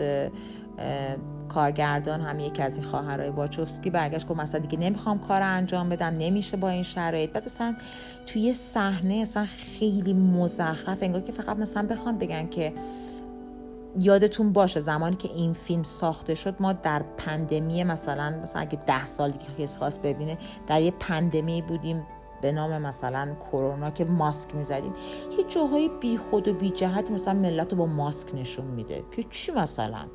کارگردان 1.49 2.21
هم 2.21 2.39
یکی 2.39 2.61
از 2.61 2.77
این 2.77 2.85
خواهرای 2.85 3.31
واچوفسکی 3.31 3.89
برگشت 3.89 4.27
گفت 4.27 4.39
مثلا 4.39 4.61
دیگه 4.61 4.77
نمی‌خوام 4.77 5.19
کار 5.19 5.41
انجام 5.41 5.89
بدم 5.89 6.13
نمیشه 6.17 6.57
با 6.57 6.69
این 6.69 6.83
شرایط. 6.83 7.31
بعد 7.31 7.45
اصلا 7.45 7.75
توی 8.25 8.53
صحنه 8.53 9.13
اصلا 9.13 9.45
خیلی 9.45 10.13
مزخرف 10.13 10.97
انگار 11.01 11.21
که 11.21 11.31
فقط 11.31 11.57
مثلا 11.57 11.87
بخوام 11.87 12.17
بگن 12.17 12.47
که 12.47 12.73
یادتون 13.99 14.53
باشه 14.53 14.79
زمانی 14.79 15.15
که 15.15 15.29
این 15.35 15.53
فیلم 15.53 15.83
ساخته 15.83 16.35
شد 16.35 16.55
ما 16.59 16.73
در 16.73 17.01
pandemic 17.17 17.83
مثلا 17.83 18.39
مثلا 18.43 18.61
اگه 18.61 18.79
ده 18.85 19.05
سال 19.05 19.31
دیگه 19.31 19.45
کسی 19.59 19.77
خواست 19.79 20.01
ببینه 20.01 20.37
در 20.67 20.81
یه 20.81 20.91
pandemic 20.91 21.61
بودیم. 21.61 22.03
به 22.41 22.51
نام 22.51 22.81
مثلا 22.81 23.35
کرونا 23.51 23.91
که 23.91 24.05
ماسک 24.05 24.55
می‌زدیم 24.55 24.93
یه 25.37 25.43
جاهای 25.47 25.89
بی 26.01 26.17
خود 26.17 26.47
و 26.47 26.53
بی 26.53 26.69
جهت 26.69 27.11
مثلا 27.11 27.33
ملت 27.33 27.71
رو 27.71 27.77
با 27.77 27.85
ماسک 27.85 28.35
نشون 28.35 28.65
میده. 28.65 29.03
که 29.11 29.23
چی 29.23 29.51
مثلا؟ 29.51 30.05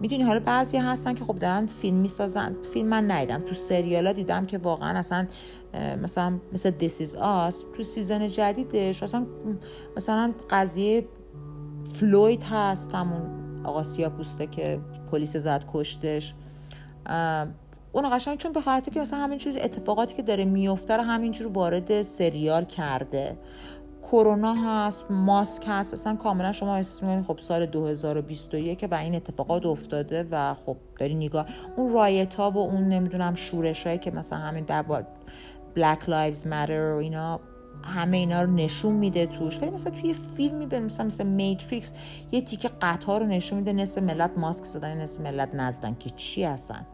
می‌دونی 0.00 0.22
حالا 0.22 0.40
بعضی 0.40 0.76
هستن 0.76 1.14
که 1.14 1.24
خب 1.24 1.38
دارن 1.38 1.66
فیلم 1.66 1.96
می‌سازن. 1.96 2.56
فیلم 2.72 2.88
من 2.88 3.10
ندیدم. 3.10 3.42
تو 3.42 3.54
سریال 3.54 4.06
ها 4.06 4.12
دیدم 4.12 4.46
که 4.46 4.58
واقعا 4.58 4.98
اصلا 4.98 5.26
مثلا 6.02 6.38
مثل 6.52 6.72
is 6.88 7.14
Us 7.16 7.54
تو 7.76 7.82
season 7.82 8.28
جدیدش 8.28 9.02
اصلا 9.02 9.26
مثلا 9.96 10.32
قضیه 10.50 11.08
فلوید 11.92 12.42
هست 12.42 12.94
همون 12.94 13.38
آقا 13.64 13.82
پوسته 14.08 14.46
که 14.46 14.80
پلیس 15.12 15.36
زد 15.36 15.64
کشتش. 15.72 16.34
اون 17.92 18.16
قشنگ 18.16 18.38
چون 18.38 18.52
به 18.52 18.60
خاطر 18.60 18.92
که 18.92 19.00
مثلا 19.00 19.18
همینجور 19.18 19.54
اتفاقاتی 19.56 20.16
که 20.16 20.22
داره 20.22 20.44
میفته 20.44 20.96
رو 20.96 21.02
همینجور 21.02 21.52
وارد 21.52 22.02
سریال 22.02 22.64
کرده. 22.64 23.38
کرونا 24.02 24.54
هست 24.54 25.10
ماسک 25.10 25.64
هست 25.66 25.92
اصلا 25.94 26.16
کاملا 26.16 26.52
شما 26.52 26.76
احساس 26.76 27.02
می‌کنید 27.02 27.24
خب 27.24 27.38
سال 27.38 27.66
2021 27.66 28.88
و 28.90 28.94
این 28.94 29.14
اتفاقات 29.14 29.66
افتاده 29.66 30.26
و 30.30 30.54
خب 30.54 30.76
داری 30.98 31.14
نگاه 31.14 31.46
اون 31.76 31.92
رایت 31.92 32.34
ها 32.34 32.50
و 32.50 32.58
اون 32.58 32.88
نمی‌دونم 32.88 33.34
شورش 33.34 33.86
هایی 33.86 33.98
که 33.98 34.10
مثلا 34.10 34.38
همین 34.38 34.64
در 34.64 34.82
با 34.82 35.02
Black 35.76 36.04
Lives 36.04 36.42
Matter 36.44 36.70
و 36.70 36.96
اینا 37.00 37.40
همه 37.84 38.16
اینا 38.16 38.42
رو 38.42 38.50
نشون 38.50 38.92
میده 38.92 39.26
توش. 39.26 39.62
ولی 39.62 39.70
مثلا 39.70 39.92
توی 39.92 40.12
فیلمی 40.12 40.66
به 40.66 40.80
مثلا 40.80 41.06
مثل 41.06 41.26
میتریکس 41.26 41.92
یه 42.32 42.40
تیکه 42.40 42.70
قطار 42.82 43.20
رو 43.20 43.26
نشون 43.26 43.58
میده 43.58 43.72
نصف 43.72 44.02
ملت 44.02 44.30
ماسک 44.36 44.64
زدن 44.64 45.00
نصف 45.00 45.20
ملت 45.20 45.54
نزدن 45.54 45.96
که 46.00 46.10
چی 46.10 46.44
هستن 46.44 46.86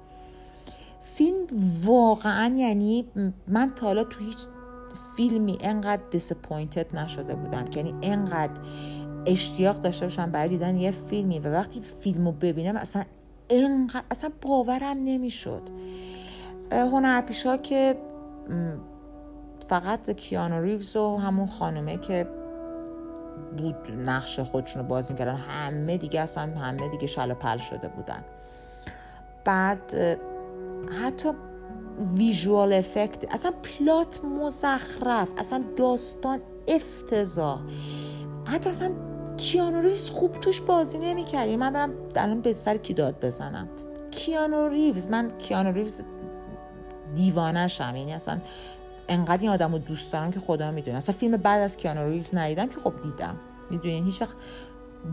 فیلم 1.04 1.46
واقعا 1.84 2.54
یعنی 2.56 3.04
من 3.48 3.72
تا 3.76 3.86
حالا 3.86 4.04
تو 4.04 4.24
هیچ 4.24 4.38
فیلمی 5.16 5.58
انقدر 5.60 6.02
disappointed 6.10 6.96
نشده 6.96 7.34
بودم. 7.34 7.64
یعنی 7.76 7.94
انقدر 8.02 8.60
اشتیاق 9.26 9.80
داشته 9.80 10.06
باشم 10.06 10.30
برای 10.30 10.48
دیدن 10.48 10.76
یه 10.76 10.90
فیلمی 10.90 11.38
و 11.38 11.52
وقتی 11.52 11.80
فیلمو 11.80 12.32
ببینم 12.32 12.76
اصلا 12.76 13.04
انقدر 13.50 14.02
اصلا 14.10 14.30
باورم 14.42 14.96
نمی‌شد. 15.04 15.62
هنرپیشا 16.72 17.56
که 17.56 17.96
فقط 19.68 20.10
کیانو 20.10 20.62
ریوز 20.62 20.96
و 20.96 21.16
همون 21.16 21.46
خانومه 21.46 21.96
که 21.96 22.28
بود 23.56 23.76
نقش 23.90 24.40
خودشون 24.40 24.82
رو 24.82 24.88
بازی 24.88 25.14
کردن 25.14 25.36
همه 25.36 25.96
دیگه 25.96 26.20
اصلا 26.20 26.42
همه 26.42 26.88
دیگه 26.88 27.06
شل 27.06 27.34
پل 27.34 27.58
شده 27.58 27.88
بودن. 27.88 28.24
بعد 29.44 30.18
حتی 30.90 31.28
visual 32.18 32.72
effect 32.72 33.34
اصلا 33.34 33.50
plot 33.50 34.24
مزخرف 34.24 35.28
اصلا 35.38 35.64
داستان 35.76 36.38
افتضاح. 36.68 37.60
حتی 38.46 38.70
اصلا 38.70 38.92
کیانو 39.36 39.80
ریوز 39.80 40.10
خوب 40.10 40.32
توش 40.32 40.60
بازی 40.60 40.98
نمی‌کرد. 40.98 41.48
من 41.48 41.72
برم 41.72 41.90
الان 42.16 42.40
به 42.40 42.52
سر 42.52 42.76
کی 42.76 42.94
داد 42.94 43.24
بزنم؟ 43.24 43.68
کیانو 44.10 44.68
ریوز. 44.68 45.06
من 45.06 45.38
کیانو 45.38 45.72
ریوز 45.72 46.00
دیوانشم 47.14 47.96
یعنی 47.96 48.12
اصلا 48.12 48.40
انقدر 49.08 49.40
این 49.40 49.50
آدم 49.50 49.72
رو 49.72 49.78
دوست 49.78 50.12
دارم 50.12 50.30
که 50.30 50.40
خدا 50.40 50.70
می‌دونه. 50.70 50.96
اصلا 50.96 51.14
فیلم 51.14 51.36
بعد 51.36 51.60
از 51.60 51.76
کیانو 51.76 52.10
ریوز 52.10 52.34
ندیدم 52.34 52.66
که 52.66 52.80
خب 52.84 52.92
دیدم. 53.02 53.36
می‌دونین 53.70 54.04
هیچ 54.04 54.22
وقت 54.22 54.36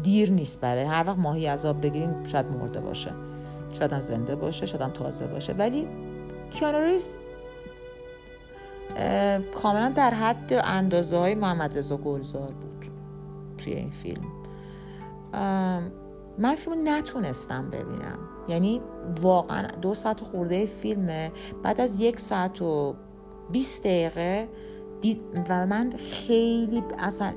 دیر 0.04 0.32
نیست 0.32 0.62
برای. 0.62 0.84
هر 0.84 1.04
وقت 1.08 1.18
ماهی 1.18 1.48
عذاب 1.48 1.82
بگیریم 1.82 2.24
شاید 2.24 2.46
مرده 2.46 2.80
باشه. 2.80 3.12
شاید 3.74 3.94
هم 3.94 4.02
زنده 4.02 4.36
باشه 4.36 4.66
شاید 4.66 4.82
هم 4.82 4.90
تازه 4.90 5.28
باشه. 5.28 5.54
ولی 5.54 5.88
کیانو 6.52 6.78
ریوز 6.78 7.14
کاملا 9.62 9.90
در 9.90 10.14
حد 10.14 10.54
اندازه 10.64 11.18
های 11.18 11.36
محمد 11.36 11.78
رضا 11.78 11.98
گلزار 11.98 12.52
بود 12.52 12.86
توی 13.58 13.74
این 13.74 13.90
فیلم. 13.90 14.24
من 16.38 16.56
فیلم 16.56 16.90
نتونستم 16.90 17.70
ببینم. 17.70 18.20
یعنی 18.48 18.82
واقعا 19.22 19.68
دو 19.82 19.94
ساعت 19.94 20.22
خورده 20.22 20.66
فیلمه. 20.66 21.32
بعد 21.64 21.82
از 21.82 22.00
یک 22.00 22.20
ساعت 22.20 22.62
و 22.62 22.96
20 23.52 23.84
دقیقه 23.84 24.50
دید 25.02 25.22
و 25.50 25.66
من 25.66 25.94
خیلی 25.98 26.84
اصلا 27.00 27.34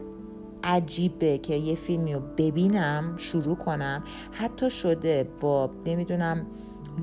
عجیبه 0.65 1.39
که 1.39 1.55
یه 1.55 1.75
فیلمی 1.75 2.15
رو 2.15 2.21
ببینم 2.37 3.17
شروع 3.17 3.57
کنم. 3.57 4.03
حتی 4.33 4.71
شده 4.71 5.29
با 5.41 5.71
نمی‌دونم 5.87 6.47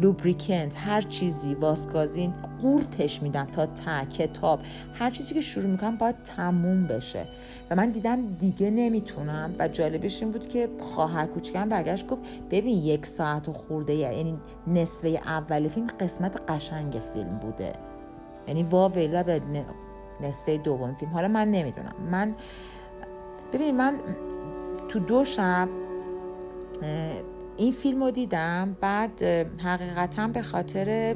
لوبریکنت 0.02 0.74
هر 0.78 1.02
چیزی 1.02 1.54
واسکازین 1.54 2.34
قورتش 2.62 3.24
میدم 3.24 3.46
تا 3.46 3.66
تا 3.66 4.06
کتاب. 4.06 4.60
هر 4.94 5.12
چیزی 5.12 5.34
که 5.34 5.42
شروع 5.42 5.66
می‌کنم 5.66 5.98
باید 5.98 6.24
تموم 6.24 6.88
بشه. 6.88 7.28
و 7.70 7.76
من 7.76 7.90
دیدم 7.90 8.34
دیگه 8.40 8.70
نمی‌تونم 8.70 9.56
و 9.60 9.68
جالبش 9.68 10.22
این 10.22 10.32
بود 10.32 10.48
که 10.48 10.70
خواهر 10.80 11.26
کوچکم 11.26 11.70
برگشت 11.70 12.08
گفت 12.08 12.24
ببین 12.52 12.80
یک 12.80 13.06
ساعت 13.06 13.50
و 13.50 13.54
خورده 13.54 13.94
یعنی 13.94 14.38
نصفه 14.68 15.08
اول 15.08 15.68
فیلم 15.68 15.88
قسمت 16.00 16.42
قشنگ 16.52 17.02
فیلم 17.14 17.40
بوده. 17.42 17.74
یعنی 18.48 18.64
واویلا 18.64 19.24
به 19.24 19.42
نصفه 20.22 20.58
دوم 20.58 20.96
فیلم. 20.96 21.12
حالا 21.12 21.28
من 21.28 21.52
نمی‌دونم. 21.52 21.96
من 22.12 22.36
ببینید 23.54 23.76
من 23.76 24.00
تو 24.90 25.00
دو 25.00 25.26
شب 25.26 25.70
این 27.58 27.72
فیلم 27.72 28.04
رو 28.04 28.12
دیدم 28.12 28.78
بعد 28.82 29.24
حقیقتا 29.64 30.28
به 30.28 30.42
خاطر 30.42 31.16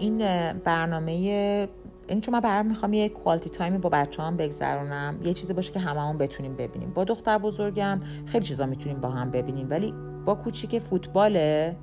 این 0.00 0.18
برنامه 0.52 1.12
این 2.08 2.20
چون 2.20 2.34
من 2.34 2.40
برام 2.40 2.66
می‌خوام 2.66 2.92
یه 2.92 3.08
کوالتی 3.08 3.50
تایمی 3.50 3.78
با 3.78 3.88
بچه 3.88 4.22
هم 4.22 4.36
بگذرونم 4.36 5.18
یه 5.22 5.34
چیزی 5.34 5.52
باشه 5.52 5.72
که 5.72 5.80
هممون 5.80 6.18
بتونیم 6.18 6.56
ببینیم. 6.56 6.90
با 6.90 7.04
دختر 7.04 7.38
بزرگم 7.38 8.00
خیلی 8.26 8.44
چیزا 8.44 8.66
می‌تونیم 8.66 9.00
با 9.00 9.08
هم 9.08 9.30
ببینیم. 9.30 9.70
ولی 9.70 9.94
با 10.24 10.34
کوچیک 10.34 10.78
فوتباله 10.78 11.76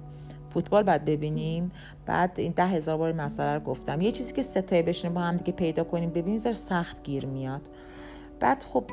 فوتبال 0.54 0.84
باید 0.84 1.06
ببینیم. 1.06 1.72
بعد 2.06 2.32
این 2.36 2.54
ده 2.56 2.66
هزار 2.66 2.98
بار 2.98 3.12
مسئله 3.12 3.54
رو 3.54 3.60
گفتم. 3.60 4.02
یه 4.02 4.12
چیزی 4.12 4.34
که 4.34 4.42
ستای 4.42 4.84
بشینیم 4.84 5.14
با 5.14 5.22
هم 5.22 5.36
دیگه 5.36 5.52
پیدا 5.52 5.84
کنیم 5.84 6.10
ببینیم 6.10 6.38
زر 6.38 6.54
سخت 6.54 7.04
گیر 7.04 7.26
میاد. 7.26 7.62
بعد 8.40 8.64
خب 8.64 8.92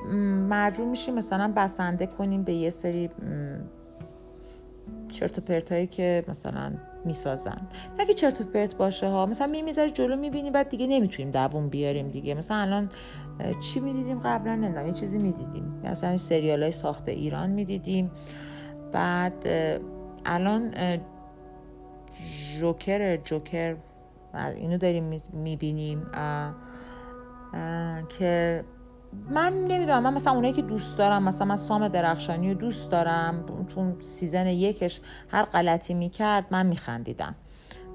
مجبور 0.48 0.86
میشیم 0.86 1.14
مثلا 1.14 1.52
بسنده 1.56 2.06
کنیم 2.06 2.42
به 2.42 2.54
یه 2.54 2.70
سری 2.70 3.10
چرت 5.08 5.38
و 5.38 5.40
پرتایی 5.40 5.86
که 5.86 6.24
مثلا 6.28 6.72
می‌سازن. 7.04 7.68
نه 7.98 8.06
که 8.06 8.14
چرت 8.14 8.40
و 8.40 8.44
پرت 8.44 8.76
باشه 8.76 9.08
ها 9.08 9.26
مثلا 9.26 9.46
می 9.46 9.62
می‌ذاری 9.62 9.90
جلو 9.90 10.16
می‌بینیم 10.16 10.52
بعد 10.52 10.68
دیگه 10.68 10.86
نمی‌تونیم 10.86 11.30
دووم 11.30 11.68
بیاریم 11.68 12.08
دیگه. 12.08 12.34
مثلا 12.34 12.56
الان 12.56 12.88
چی 13.60 13.80
می‌دیدیم 13.80 14.18
قبلا؟ 14.18 14.54
نمی‌دونم 14.54 14.86
یه 14.86 14.92
چیزی 14.92 15.18
می‌دیدیم. 15.18 15.80
مثلا 15.84 16.16
سریال 16.16 16.62
های 16.62 16.72
ساخته 16.72 17.12
ایران 17.12 17.50
می‌دیدیم. 17.50 18.10
بعد 18.92 19.48
الان 20.26 20.74
جوکر 22.60 23.16
جوکر 23.16 23.76
اینو 24.34 24.78
داریم 24.78 25.20
می‌بینیم. 25.32 26.06
که 28.18 28.64
من 29.30 29.52
نمی‌دونم 29.52 30.02
من 30.02 30.14
مثلا 30.14 30.32
اونایی 30.32 30.52
که 30.52 30.62
دوست 30.62 30.98
دارم 30.98 31.22
مثلا 31.22 31.46
من 31.46 31.56
سام 31.56 31.88
درخشانی 31.88 32.48
رو 32.48 32.54
دوست 32.54 32.90
دارم 32.90 33.44
تو 33.68 33.92
season 34.00 34.46
یکش 34.46 35.00
هر 35.28 35.42
غلطی 35.42 35.94
می‌کرد 35.94 36.44
من 36.50 36.66
میخندیدم. 36.66 37.34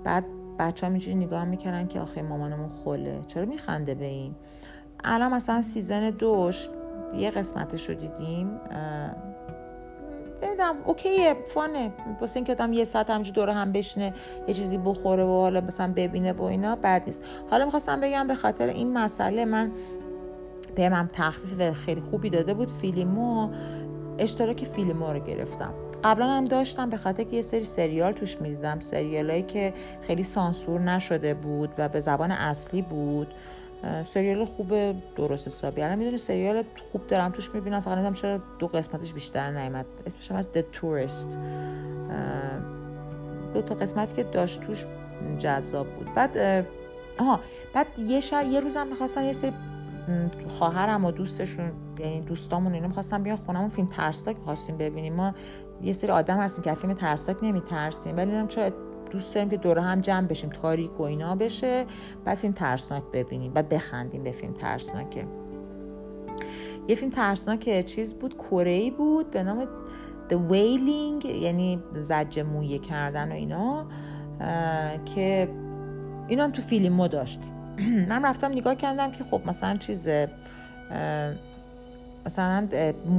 بعد 0.04 0.26
بچه 0.60 0.86
ها 0.86 0.92
اینجوری 0.92 1.16
نگاه 1.16 1.46
می‌کردن 1.46 1.88
که 1.88 2.00
آخه 2.00 2.22
مامانمون 2.22 2.70
خوله. 2.70 3.22
چرا 3.28 3.46
میخنده 3.46 3.96
به 3.96 4.06
این؟ 4.06 4.36
الان 5.04 5.34
مثلا 5.34 5.62
season 5.62 6.10
دوش 6.10 6.70
یه 7.18 7.30
قسمتش 7.30 7.90
رو 7.90 7.96
دیدیم. 7.96 8.60
نمی‌دونم 10.44 10.76
اوکیه 10.86 11.36
فانه. 11.48 11.92
واسه 12.22 12.38
اینکه 12.38 12.52
آدم 12.52 12.74
یه 12.74 12.84
ساعت 12.84 13.10
همینجور 13.10 13.34
دور 13.34 13.50
هم 13.50 13.72
بشینه 13.72 14.14
یه 14.48 14.54
چیزی 14.54 14.78
بخوره 14.78 15.24
و 15.24 15.42
حالا 15.42 15.62
مثلا 15.62 15.94
ببینه 15.96 16.34
و 16.34 16.44
اینا 16.44 16.76
بد 16.76 17.04
نیست. 17.06 17.24
حالا 17.52 17.66
می‌خواستم 17.66 18.00
بگم 18.00 18.28
به 18.28 18.36
خاطر 18.36 18.68
این 18.68 18.94
مسئله 18.94 19.46
من 19.46 19.72
بهم 20.76 20.94
هم 20.94 21.10
تخفیف 21.14 21.72
خیلی 21.72 22.02
خوبی 22.02 22.30
داده 22.30 22.54
بود 22.54 22.72
فیلمو 22.72 23.50
اشتراک 24.20 24.66
فیلمو 24.66 25.14
رو 25.14 25.20
گرفتم. 25.20 25.74
قبلا 26.04 26.28
هم 26.28 26.46
داشتم 26.46 26.90
به 26.90 26.98
خاطر 26.98 27.24
که 27.24 27.36
یه 27.36 27.42
سری 27.42 27.64
سریال 27.64 28.12
توش 28.12 28.42
می‌دیدم. 28.42 28.80
سریالایی 28.80 29.44
که 29.44 29.74
خیلی 30.02 30.24
سانسور 30.24 30.80
نشده 30.80 31.34
بود 31.34 31.70
و 31.78 31.90
به 31.90 32.00
زبان 32.00 32.32
اصلی 32.32 32.82
بود. 32.82 33.34
سریال 34.06 34.46
خوب 34.46 34.74
درست 35.16 35.48
حسابی. 35.48 35.82
الان 35.82 35.98
می‌دونی 35.98 36.18
سریال 36.18 36.64
خوب 36.92 37.08
دارم 37.08 37.32
توش 37.32 37.50
می‌بینم 37.54 37.80
فقط 37.80 37.94
نمی‌دونم 37.94 38.14
چرا 38.14 38.40
دو 38.60 38.68
قسمتش 38.68 39.14
بیشتر 39.14 39.52
نیامد 39.52 39.86
اسمش 40.06 40.32
هم 40.32 40.38
از 40.38 40.50
The 40.54 40.62
Tourist. 40.78 41.38
دو 43.54 43.62
تا 43.62 43.76
قسمتی 43.76 44.16
که 44.16 44.24
داشت 44.24 44.62
توش 44.62 44.86
جذاب 45.40 45.88
بود. 45.88 46.14
بعد 46.16 46.66
آها 47.20 47.40
بعد 47.74 47.88
یه 48.00 48.20
شب 48.20 48.46
یه 48.46 48.60
روزم 48.60 48.88
می‌خواستن 48.88 49.24
یه 49.24 49.34
سری 49.34 49.54
خواهرم 50.48 51.06
و 51.06 51.12
دوستشون 51.12 51.72
یعنی 52.00 52.22
دوستامون 52.22 52.74
اینا 52.74 52.88
می‌خواستن 52.88 53.24
بیان 53.24 53.38
خونمون 53.38 53.70
فیلم 53.70 53.88
ترسناک 53.88 54.38
می‌خواستیم 54.38 54.78
ببینیم. 54.78 55.14
ما 55.14 55.34
یه 55.82 55.94
سری 55.94 56.12
آدم 56.12 56.38
هستیم 56.38 56.64
که 56.64 56.74
فیلم 56.74 56.94
ترسناک 56.94 57.38
نمیترسیم. 57.44 58.18
ولی 58.18 58.26
نمی‌دونم 58.26 58.48
چرا 58.48 58.72
دوست 59.14 59.36
داریم 59.36 59.50
که 59.50 59.58
دور 59.58 59.80
هم 59.80 60.02
جمع 60.02 60.28
بشیم 60.28 60.50
تاریک 60.50 61.00
و 61.00 61.04
اینا 61.04 61.36
بشه. 61.36 61.86
بعد 62.26 62.38
فیلم 62.38 62.54
ترسناک 62.54 63.04
ببینیم 63.14 63.54
بعد 63.54 63.70
بخندیم 63.70 64.24
به 64.24 64.32
فیلم 64.32 64.54
ترسناکه. 64.54 65.26
یه 66.88 66.96
فیلم 66.96 67.12
ترسناک 67.12 67.86
چیز 67.86 68.14
بود 68.14 68.38
کره 68.38 68.92
بود 68.92 69.32
به 69.32 69.44
نام 69.44 69.68
The 70.30 70.36
Wailing 70.52 71.26
یعنی 71.26 71.84
ضجه 71.94 72.40
مویه 72.40 72.80
کردن 72.80 73.32
و 73.32 73.36
اینا 73.36 73.86
که 75.16 75.50
اینا 76.28 76.44
هم 76.44 76.52
تو 76.52 76.62
فیلیمو 76.62 77.08
داشت. 77.08 77.40
من 78.10 78.26
رفتم 78.26 78.52
نگاه 78.52 78.76
کردم 78.76 79.12
که 79.12 79.24
خب 79.24 79.42
مثلا 79.46 79.76
چیز 79.76 80.10
مثلا 82.26 82.68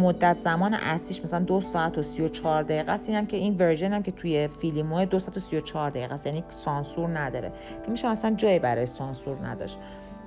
مدت 0.01 0.39
زمان 0.39 0.75
اصلیش 0.75 1.23
مثلا 1.23 1.41
دو 1.41 1.61
ساعت 1.61 1.99
و 1.99 2.03
سی 2.03 2.23
و 2.23 2.29
چهار 2.29 2.63
دقیقه 2.63 2.93
است. 2.93 3.09
این 3.09 3.19
هم 3.19 3.27
که 3.27 3.37
این 3.37 3.57
version 3.59 3.93
هم 3.93 4.03
که 4.03 4.13
توی 4.13 4.49
فیلیمو 4.49 5.05
دو 5.05 5.19
ساعت 5.19 5.37
و 5.37 5.41
سی 5.41 5.57
و 5.57 5.61
چهار 5.61 5.91
دقیقه 5.91 6.15
است. 6.15 6.27
یعنی 6.27 6.45
سانسور 6.51 7.19
نداره. 7.19 7.53
که 7.85 7.91
میشه 7.91 8.11
مثلا 8.11 8.35
جایی 8.35 8.59
برای 8.59 8.87
سانسور 8.87 9.47
نداشت. 9.47 9.79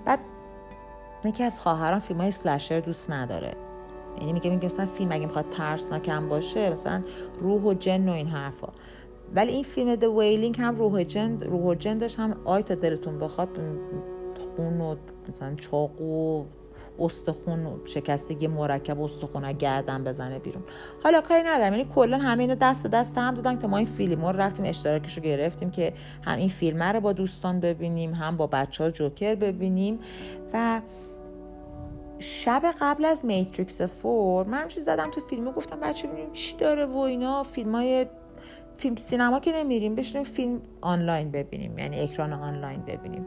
بعد 0.05 0.19
یکی 1.25 1.43
از 1.43 1.59
خواهران 1.59 1.99
فیلم 1.99 2.21
های 2.21 2.31
سلشر 2.31 2.79
دوست 2.79 3.11
نداره. 3.11 3.53
یعنی 4.19 4.33
میگه 4.33 4.49
میگه 4.49 4.65
مثلا 4.65 4.85
فیلم 4.85 5.11
اگه 5.11 5.25
می‌خواد 5.25 5.45
ترسناکم 5.57 6.29
باشه 6.29 6.69
مثلا 6.69 7.03
روح 7.39 7.61
و 7.61 7.73
جن 7.73 8.09
و 8.09 8.11
این 8.11 8.27
حرفا. 8.27 8.67
ولی 9.35 9.51
این 9.51 9.63
فیلم 9.63 9.95
The 9.95 9.99
Wailing 9.99 10.59
هم 10.59 10.75
روح 10.75 11.03
جن 11.03 11.41
روح 11.41 11.61
و 11.61 11.75
جن 11.75 11.97
داشت. 11.97 12.19
هم 12.19 12.35
آی 12.45 12.63
تا 12.63 12.75
دلتون 12.75 13.19
بخواد 13.19 13.49
خون 14.55 14.81
و 14.81 14.95
مثلا 15.29 15.55
چاقو 15.55 16.45
استخون 16.99 17.81
شکستگی 17.85 18.47
مرکب 18.47 19.01
استخون 19.01 19.51
گردن 19.51 20.03
بزنه 20.03 20.39
بیرون. 20.39 20.63
حالا 21.03 21.21
کاری 21.21 21.43
ندارم 21.43 21.73
یعنی 21.73 21.89
کلا 21.95 22.17
همه 22.17 22.43
اینو 22.43 22.55
دست 22.55 22.83
به 22.83 22.89
دست 22.89 23.17
هم 23.17 23.33
دادن 23.35 23.59
که 23.59 23.67
ما 23.67 23.77
این 23.77 23.85
فیلم 23.85 24.25
رو 24.25 24.31
رفتیم 24.31 24.65
اشتراکش 24.65 25.17
رو 25.17 25.23
گرفتیم 25.23 25.71
که 25.71 25.93
هم 26.21 26.37
این 26.37 26.49
فیلم 26.49 26.83
رو 26.83 26.99
با 26.99 27.13
دوستان 27.13 27.59
ببینیم 27.59 28.13
هم 28.13 28.37
با 28.37 28.47
بچه 28.47 28.83
ها 28.83 28.91
جوکر 28.91 29.35
ببینیم. 29.35 29.99
و 30.53 30.81
شب 32.19 32.63
قبل 32.81 33.05
از 33.05 33.25
Matrix 33.25 33.81
Four 33.81 34.45
من 34.45 34.57
همچی 34.57 34.79
زدم 34.79 35.11
تو 35.11 35.21
فیلیمو 35.21 35.51
گفتم 35.51 35.79
بچه 35.79 36.07
ببینیم 36.07 36.33
چی 36.33 36.57
داره 36.57 36.85
و 36.85 36.97
اینا. 36.97 37.43
فیلم 37.43 37.75
های 37.75 38.05
فیلم 38.77 38.95
سینما 38.95 39.39
که 39.39 39.51
نمیریم 39.51 39.95
بشینیم 39.95 40.23
فیلم 40.23 40.61
آنلاین 40.81 41.31
ببینیم 41.31 41.79
یعنی 41.79 41.99
اکران 41.99 42.33
آنلاین 42.33 42.81
ببینیم. 42.81 43.25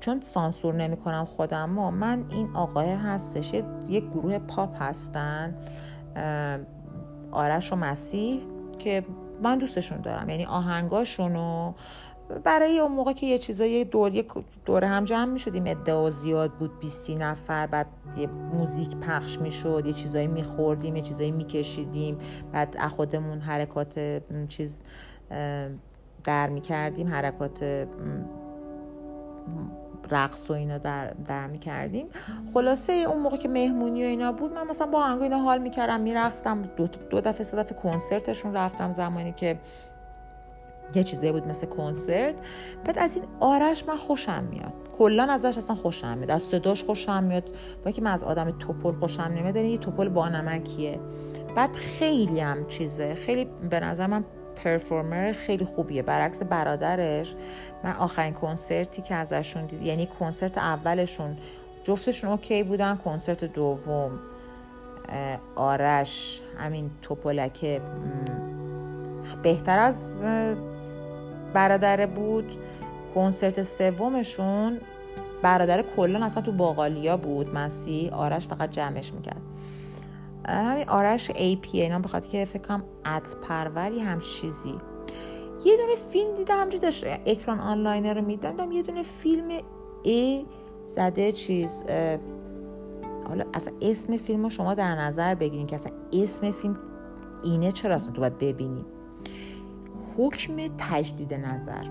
چون 0.00 0.20
سانسور 0.20 0.74
نمی‌کنم 0.74 1.24
خودم 1.24 1.78
و 1.78 1.90
من 1.90 2.24
این 2.30 2.48
آقای 2.54 2.90
هستش 2.90 3.54
یک 3.88 4.04
گروه 4.10 4.38
پاپ 4.38 4.82
هستن 4.82 5.54
آرش 7.32 7.72
و 7.72 7.76
مسیح 7.76 8.42
که 8.78 9.04
من 9.42 9.58
دوستشون 9.58 10.00
دارم. 10.00 10.28
یعنی 10.28 10.46
آهنگاشونو 10.46 11.72
برای 12.44 12.78
اون 12.78 12.92
موقع 12.92 13.12
که 13.12 13.26
یه 13.26 13.38
چیزایی 13.38 13.84
دور 13.84 14.14
یک 14.14 14.28
دور 14.64 14.84
هم 14.84 15.04
جمع 15.04 15.32
می 15.32 15.38
شدیم 15.38 15.62
ادعا 15.66 16.10
زیاد 16.10 16.52
بود 16.52 16.80
20 16.80 17.10
نفر 17.10 17.66
بعد 17.66 17.86
یه 18.16 18.26
موزیک 18.26 18.96
پخش 18.96 19.38
می 19.38 19.50
شد 19.50 19.82
یه 19.86 19.92
چیزایی 19.92 20.26
می 20.26 20.42
خوردیم 20.42 20.96
یه 20.96 21.02
چیزایی 21.02 21.30
می 21.30 21.44
کشیدیم 21.44 22.18
بعد 22.52 22.78
خودمون 22.86 23.40
حرکات 23.40 24.22
چیز 24.48 24.80
در 26.24 26.48
می 26.48 26.60
کردیم 26.60 27.08
حرکات 27.08 27.86
رقص 30.10 30.50
و 30.50 30.52
اینا 30.52 30.78
در, 30.78 31.10
در 31.26 31.46
می 31.46 31.58
کردیم 31.58 32.06
خلاصه 32.54 32.92
اون 32.92 33.22
موقع 33.22 33.36
که 33.36 33.48
مهمونی 33.48 34.04
و 34.04 34.06
اینا 34.06 34.32
بود 34.32 34.52
من 34.52 34.66
مثلا 34.66 34.86
با 34.86 34.98
آهنگ 34.98 35.22
اینا 35.22 35.38
حال 35.38 35.58
می‌کردم 35.58 36.00
میرقصدم. 36.00 36.62
دو, 36.62 36.86
دو 36.86 37.20
دفعه 37.20 37.44
سه 37.44 37.56
دفعه 37.56 37.78
کنسرتشون 37.78 38.54
رفتم 38.54 38.92
زمانی 38.92 39.32
که 39.32 39.58
یه 40.94 41.04
چیزی 41.04 41.32
بود 41.32 41.48
مثل 41.48 41.66
کنسرت. 41.66 42.34
بعد 42.84 42.98
از 42.98 43.16
این 43.16 43.24
آرش 43.40 43.84
من 43.88 43.96
خوشم 43.96 44.44
میاد. 44.44 44.72
کلا 44.98 45.24
ازش 45.24 45.56
اصلا 45.56 45.76
خوشم 45.76 46.18
میاد. 46.18 46.30
از 46.30 46.42
صداش 46.42 46.84
خوشم 46.84 47.24
میاد. 47.24 47.44
با 47.84 47.90
که 47.90 48.02
من 48.02 48.10
از 48.12 48.24
آدم 48.24 48.58
توپل 48.58 48.92
خوشم 48.92 49.22
نمیاد 49.22 49.56
یعنی 49.56 49.68
یه 49.68 49.78
توپل 49.78 50.08
با 50.08 50.28
نمکیه. 50.28 51.00
بعد 51.56 51.72
خیلی 51.72 52.40
هم 52.40 52.66
چیزه. 52.66 53.14
خیلی 53.14 53.44
به 53.70 53.80
نظر 53.80 54.06
من 54.06 54.24
پرفورمر 54.64 55.32
خیلی 55.32 55.64
خوبیه. 55.64 56.02
برعکس 56.02 56.42
برادرش 56.42 57.34
من 57.84 57.92
آخرین 57.92 58.34
کنسرتی 58.34 59.02
که 59.02 59.14
ازشون 59.14 59.66
دید 59.66 59.82
یعنی 59.82 60.06
کنسرت 60.20 60.58
اولشون 60.58 61.36
جفتشون 61.84 62.30
OK 62.30 62.62
بودن. 62.62 62.96
کنسرت 62.96 63.44
دوم 63.44 64.18
آرش 65.56 66.40
همین 66.58 66.90
تپلکه 67.02 67.80
بهتر 69.42 69.78
از 69.78 70.12
برادر 71.54 72.06
بود. 72.06 72.56
کنسرت 73.14 73.62
سومشون 73.62 74.78
برادر 75.42 75.84
کلا 75.96 76.24
اصلا 76.24 76.42
تو 76.42 76.52
باقالیا 76.52 77.16
بود. 77.16 77.54
مسیح 77.54 78.10
آرش 78.12 78.46
فقط 78.48 78.70
جمعش 78.70 79.12
می‌کرد. 79.12 79.47
همین 80.48 80.88
آرش 80.88 81.30
AP 81.30 81.80
اینا 81.80 81.98
بخاطر 81.98 82.28
که 82.28 82.44
فکر 82.44 82.62
کنم 82.62 82.84
عدل 83.04 83.30
پروری 83.42 84.00
هم 84.00 84.20
چیزی. 84.20 84.74
یه 85.64 85.76
دونه 85.76 85.94
فیلم 86.10 86.34
دیدم 86.34 86.60
همجوری 86.60 86.78
داشت 86.78 87.04
اکران 87.26 87.60
آنلاین 87.60 88.06
رو 88.06 88.24
میدم 88.24 88.72
یه 88.72 88.82
دونه 88.82 89.02
فیلم 89.02 89.48
ای 90.02 90.46
زده 90.86 91.32
چیز 91.32 91.84
حالا 93.28 93.44
اصلا 93.54 93.74
اسم 93.82 94.16
فیلم 94.16 94.42
رو 94.42 94.50
شما 94.50 94.74
در 94.74 94.94
نظر 94.94 95.34
بگیرین 95.34 95.66
که 95.66 95.74
اصلا 95.74 95.92
اسم 96.12 96.50
فیلم 96.50 96.78
اینه 97.44 97.72
چرا 97.72 97.94
اصلا 97.94 98.12
تو 98.12 98.20
باید 98.20 98.38
ببینی؟ 98.38 98.84
حکم 100.16 100.56
تجدید 100.78 101.34
نظر. 101.34 101.84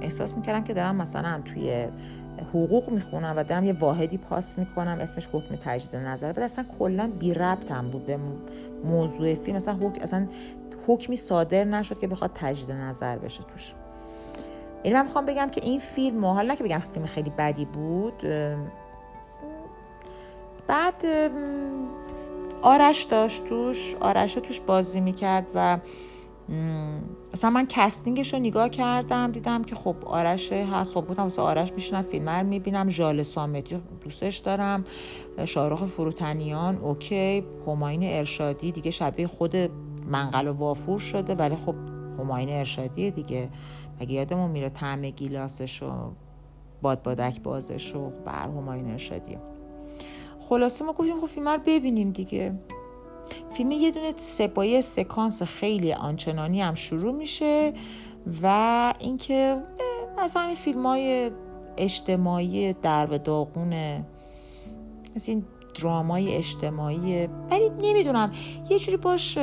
احساس 0.00 0.36
می‌کردم 0.36 0.64
که 0.64 0.74
دارم 0.74 0.96
مثلا 0.96 1.42
توی 1.44 1.86
حقوق 2.42 2.90
می‌خونم 2.90 3.34
و 3.36 3.44
دارم 3.44 3.64
یه 3.64 3.72
واحدی 3.72 4.18
پاس 4.18 4.58
می‌کنم 4.58 4.98
اسمش 5.00 5.28
حکم 5.32 5.56
تجدید 5.56 6.00
نظر. 6.00 6.32
بعد 6.32 6.44
اصلا 6.44 6.64
کلا 6.78 7.10
بی 7.18 7.34
ربطم 7.34 7.88
بود 7.88 8.06
به 8.06 8.18
موضوع 8.84 9.34
فیلم. 9.34 9.56
مثلا 9.56 9.74
حکم 9.74 10.02
اصلا 10.02 10.26
حکمی 10.86 11.16
صادر 11.16 11.64
نشد 11.64 11.98
که 11.98 12.06
بخواد 12.06 12.30
تجدید 12.34 12.70
نظر 12.70 13.18
بشه 13.18 13.42
توش. 13.42 13.74
این 14.82 14.94
من 14.94 15.02
می‌خوام 15.02 15.26
بگم 15.26 15.48
که 15.48 15.60
این 15.64 15.78
فیلم 15.78 16.24
حالا 16.24 16.54
که 16.54 16.64
بگم 16.64 16.78
فیلم 16.78 17.06
خیلی 17.06 17.30
بدی 17.30 17.64
بود 17.64 18.22
بعد 20.66 20.94
آرش 22.62 23.02
داشت 23.02 23.44
توش 23.44 23.96
آرش 24.00 24.34
توش 24.34 24.60
بازی 24.60 25.00
می‌کرد 25.00 25.46
و 25.54 25.78
مثلا 27.32 27.50
من 27.50 27.66
کستینگش 27.66 28.34
رو 28.34 28.40
نگاه 28.40 28.68
کردم 28.68 29.32
دیدم 29.32 29.64
که 29.64 29.74
خب 29.74 29.96
آرش 30.04 30.52
هست. 30.52 30.94
خب 30.94 31.00
بودم 31.00 31.26
مثلا 31.26 31.44
آرش 31.44 31.72
میشنم 31.72 32.02
فیلم 32.02 32.28
رو 32.28 32.46
می‌بینم. 32.46 32.88
ژال 32.88 33.22
سامتی 33.22 33.82
دوستش 34.00 34.38
دارم. 34.38 34.84
شاهرخ 35.44 35.84
فروتنیان 35.84 36.76
اوکی. 36.76 37.44
هماین 37.66 38.00
ارشادی 38.04 38.72
دیگه 38.72 38.90
شبیه 38.90 39.26
خود 39.26 39.56
منقل 40.06 40.48
و 40.48 40.52
وافور 40.52 40.98
شده 40.98 41.34
ولی 41.34 41.56
خب 41.56 41.74
هماین 42.18 42.48
ارشادی 42.48 43.10
دیگه. 43.10 43.48
اگه 44.00 44.12
یادمون 44.12 44.50
میره 44.50 44.68
طعم 44.68 45.10
گیلاسش 45.10 45.82
و 45.82 45.90
باد 46.82 47.02
بادک 47.02 47.40
بازش 47.40 47.94
و 47.94 48.10
بر 48.24 48.42
هماین 48.42 48.90
ارشادی. 48.90 49.38
خلاصه 50.48 50.84
ما 50.84 50.92
گفتیم 50.92 51.20
خب 51.20 51.26
فیلم 51.26 51.48
رو 51.48 51.58
ببینیم 51.66 52.10
دیگه. 52.10 52.52
فیلم 53.54 53.70
یه 53.70 53.90
دونه 53.90 54.12
سپایه 54.16 54.80
سکانس 54.80 55.42
خیلی 55.42 55.92
آنچنانی 55.92 56.62
هم 56.62 56.74
شروع 56.74 57.12
میشه 57.12 57.72
و 58.42 58.94
اینکه 59.00 59.62
از 60.18 60.36
همین 60.36 60.56
فیلم 60.56 60.86
های 60.86 61.30
اجتماعی 61.76 62.72
در 62.72 63.06
به 63.06 63.18
داغونه 63.18 64.04
از 65.16 65.28
این 65.28 65.44
درامای 65.80 66.34
اجتماعی. 66.34 67.28
ولی 67.50 67.70
نمی‌دونم 67.82 68.32
یه 68.70 68.78
جوری 68.78 68.96
باش 68.96 69.38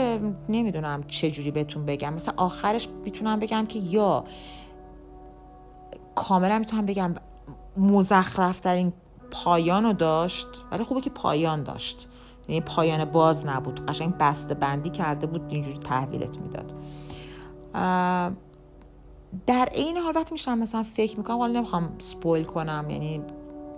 نمی‌دونم 0.49 1.03
چه 1.03 1.32
جوری 1.32 1.51
بهتون 1.51 1.86
بگم. 1.86 2.14
مثلا 2.14 2.34
آخرش 2.38 2.88
می‌تونم 3.05 3.39
بگم 3.39 3.66
که 3.66 3.80
یا 3.80 4.24
کاملا 6.16 6.60
می‌تونم 6.60 6.86
بگم 6.86 7.16
مزخرف 7.78 8.60
ترین 8.60 8.93
پایان 9.32 9.84
رو 9.84 9.93
داشت 9.93 10.47
ولی 10.72 10.84
خوبه 10.84 11.01
که 11.01 11.10
پایان 11.10 11.64
داشت. 11.64 12.07
یعنی 12.50 12.62
پایان 12.62 13.06
باز 13.06 13.45
نبود. 13.45 13.86
قشنگ 13.86 14.18
بسته 14.18 14.54
بندی 14.54 14.89
کرده 14.89 15.28
بود 15.28 15.41
اینجوری 15.50 15.78
تحویلت 15.78 16.38
می‌داد. 16.38 16.74
در 19.47 19.66
عین 19.66 19.97
حال 19.97 20.14
وقتی 20.16 20.32
میشم 20.32 20.58
مثلا 20.58 20.84
فکر 20.84 21.18
می‌کنم 21.18 21.38
حالا 21.38 21.54
نمی‌خوام 21.54 21.95
سپویل 21.97 22.43
کنم 22.43 22.86
یعنی 22.89 23.22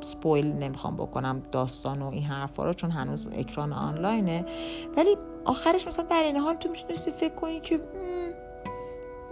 سپویل 0.02 0.48
نمی‌خوام 0.48 0.98
بکنم 0.98 1.42
داستان 1.52 2.02
و 2.02 2.10
این 2.10 2.24
حرفا 2.24 2.66
رو 2.66 2.74
چون 2.74 2.92
هنوز 2.92 3.28
اکران 3.28 3.74
آنلاینه. 3.74 4.46
ولی 4.98 5.18
آخرش 5.46 5.88
مثلا 5.88 6.06
در 6.06 6.24
این 6.24 6.38
حال 6.38 6.56
تو 6.56 6.70
می‌تونستی 6.70 7.12
فکر 7.12 7.36
کنی 7.36 7.60
که 7.60 7.80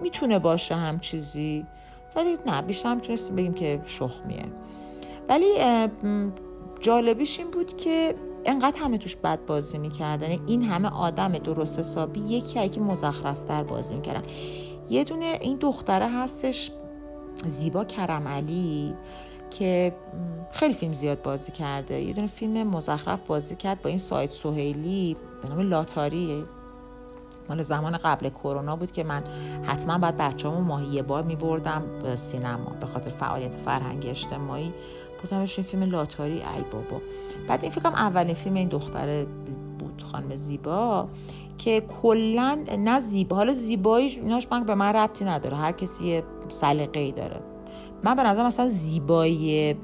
می‌تونه 0.02 0.40
باشه 0.40 0.76
هم 0.76 1.00
چیزی. 1.00 1.66
ولی 2.16 2.38
نه 2.46 2.62
بیشتر 2.62 2.96
می‌تونستیم 2.96 3.36
بگیم 3.36 3.54
که 3.54 3.82
شخمیه. 3.86 4.46
ولی 5.30 5.54
جالبیش 6.80 7.40
این 7.40 7.52
بود 7.52 7.78
که 7.78 8.16
انقدر 8.46 8.78
همه 8.80 8.98
توش 8.98 9.16
بد 9.16 9.46
بازی 9.46 9.78
می‌کردن. 9.78 10.32
یعنی 10.32 10.42
این 10.48 10.64
همه 10.64 10.90
آدم 10.90 11.32
درست 11.32 11.80
حسابی 11.80 12.20
یکی 12.20 12.70
که 12.70 12.82
مزخرفتر 12.82 13.64
بازی 13.64 13.96
می‌کردن. 13.96 14.24
یه 14.90 15.04
دونه 15.04 15.38
این 15.42 15.58
دختره 15.58 16.10
هستش 16.10 16.72
زیبا 17.46 17.84
کرم 17.84 18.28
علی 18.28 18.94
که 19.52 19.96
خیلی 20.52 20.74
فیلم 20.74 20.94
زیاد 20.94 21.22
بازی 21.22 21.52
کرده. 21.52 22.02
یه 22.02 22.14
دونه 22.14 22.28
فیلم 22.28 22.68
مزخرف 22.68 23.20
بازی 23.28 23.56
کرد 23.56 23.82
با 23.82 23.90
این 23.90 24.00
سایت 24.00 24.30
سوهیلی 24.30 25.16
به 25.42 25.50
نام 25.50 25.60
لاتاری. 25.60 26.46
مال 27.50 27.62
زمان 27.62 27.98
قبل 27.98 28.30
کرونا 28.30 28.76
بود 28.76 28.92
که 28.92 29.04
من 29.04 29.24
حتما 29.64 29.98
باید 29.98 30.18
بچه‌مو 30.18 30.62
ماهی 30.62 30.88
یه 30.88 31.02
بار 31.02 31.24
میبردم 31.24 32.16
سینما 32.16 32.70
به 32.80 32.86
خاطر 32.86 33.10
فعالیت 33.10 33.56
فرهنگی 33.56 34.10
اجتماعی. 34.10 34.74
بودمش 35.22 35.60
این 35.60 35.68
فیلم 35.68 35.84
لاتاری. 35.84 36.34
ای 36.34 36.64
بابا. 36.72 37.02
بعد 37.48 37.64
این 37.64 37.72
فکرم 37.72 37.94
اولین 37.94 38.34
فیلم 38.34 38.56
این 38.56 38.68
دختره 38.68 39.26
بود 39.80 40.04
خانم 40.12 40.36
زیبا 40.36 41.08
که 41.58 41.82
کلا 42.02 42.58
نه 42.78 43.02
زیبا 43.02 43.36
حالا 43.36 43.54
زیبایی 43.54 44.08
ایناش 44.08 44.48
من 44.52 44.64
به 44.64 44.76
من 44.76 44.94
ربطی 44.94 45.26
نداره. 45.26 45.58
هر 45.58 45.72
کسی 45.72 46.08
یه 46.08 46.24
سلیقه 46.50 47.00
ای 47.00 47.12
داره. 47.12 47.40
من 48.04 48.16
به 48.16 48.24
نظر 48.24 48.46
مثلا 48.46 48.68
زیبایی 48.68 49.76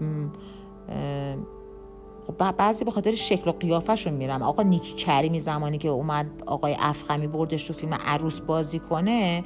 خب 2.27 2.51
بعضی 2.51 2.85
به 2.85 2.91
خاطر 2.91 3.15
شکل 3.15 3.49
و 3.49 3.53
قیافشون 3.53 4.13
میرم. 4.13 4.41
آقا 4.41 4.63
نیکی 4.63 4.93
کریمی 4.93 5.39
زمانی 5.39 5.77
که 5.77 5.89
اومد 5.89 6.43
آقای 6.45 6.75
افخمی 6.79 7.27
بردش 7.27 7.63
تو 7.63 7.73
فیلم 7.73 7.93
عروس 7.93 8.39
بازی 8.39 8.79
کنه 8.79 9.43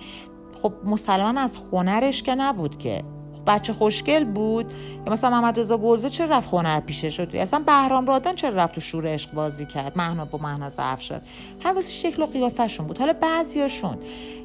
خب 0.62 0.74
مسلما 0.86 1.40
از 1.40 1.58
هنرش 1.72 2.24
که 2.24 2.36
نبود 2.36 2.78
که. 2.78 3.04
بچه 3.48 3.74
خوشگل 3.74 4.24
بود؟ 4.24 4.74
یا 5.06 5.12
مثلا 5.12 5.30
محمد 5.30 5.60
رضا 5.60 5.78
گلزه 5.78 6.10
چرا 6.10 6.38
رفت 6.38 6.54
هنر 6.54 6.80
پیشه 6.80 7.10
شد؟ 7.10 7.36
اصلا 7.36 7.64
بهرام 7.66 8.08
رادان 8.08 8.36
چرا 8.36 8.56
رفت 8.56 8.76
تو 8.76 8.82
شور 8.82 9.08
عشق 9.08 9.34
بازی 9.34 9.66
کرد؟ 9.66 9.98
مهنا 9.98 10.26
با 10.26 10.38
مهناز 10.38 10.76
افشار. 10.80 11.22
واسه 11.66 11.92
شکل 11.92 12.24
و 12.24 12.26
قیافشون 12.26 12.88
بود. 12.88 13.00
حالا 13.00 13.14
بعضیاشون 13.14 13.98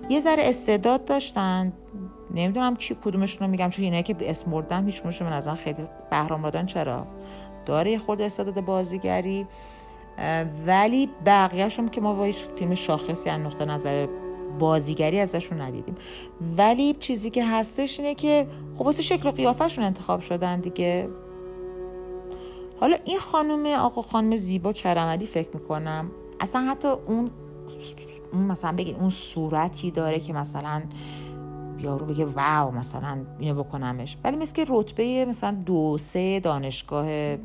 یه 0.09 0.20
ذره 0.20 0.42
استعداد 0.49 1.05
داشتن. 1.05 1.72
نمی‌دونم 2.34 2.76
کی 2.76 2.97
کدومشون 3.05 3.47
رو 3.47 3.51
میگم 3.51 3.70
چون 3.70 3.84
اینه 3.84 4.03
که 4.03 4.16
اسم 4.20 4.51
بردن 4.51 4.86
هیچ 4.86 5.03
به 5.03 5.24
نظر 5.24 5.55
خیلی 5.55 5.86
بهرام 6.11 6.42
رادان 6.45 6.66
چرا 6.66 7.07
داره 7.66 7.90
یه 7.90 7.99
خود 7.99 8.20
استعداد 8.20 8.61
بازیگری. 8.61 9.47
ولی 10.66 11.09
بقیهشون 11.26 11.88
که 11.88 12.01
ما 12.01 12.14
با 12.14 12.30
فیلم 12.57 12.74
شاخصی 12.74 13.30
از 13.30 13.40
نقطه 13.40 13.64
نظر 13.64 14.07
بازیگری 14.59 15.20
ازشون 15.20 15.61
ندیدیم. 15.61 15.94
ولی 16.57 16.94
چیزی 16.94 17.30
که 17.30 17.46
هستش 17.46 18.00
اینه 18.00 18.14
که 18.14 18.46
خب 18.78 18.82
واسه 18.82 19.02
شکل 19.02 19.28
و 19.28 19.32
قیافهشون 19.32 19.84
انتخاب 19.84 20.20
شدن 20.20 20.61
دیگه. 20.61 21.09
حالا 22.80 22.96
این 23.05 23.18
خانم 23.18 23.66
آقا 23.66 24.02
خانم 24.02 24.36
زیبا 24.36 24.72
کرملی 24.72 25.26
فکر 25.26 25.48
می‌کنم 25.55 26.11
اصلا 26.40 26.61
حتی 26.61 26.88
اون 26.88 27.30
اون 28.32 28.42
مثلا 28.42 28.72
بگید 28.72 28.96
اون 29.00 29.11
صورتی 29.11 29.90
داره 29.90 30.20
که 30.20 30.32
مثلا 30.32 30.82
یارو 31.78 32.07
بگه 32.07 32.24
واو 32.24 32.70
مثلا 32.70 33.18
اینو 33.38 33.62
بکنمش. 33.62 34.16
ولی 34.24 34.36
مثل 34.36 34.55
که 34.55 34.66
رتبه 34.68 35.24
مثلا 35.28 35.57
دو 35.66 35.98
سه 35.98 36.40
دانشگاه 36.40 37.36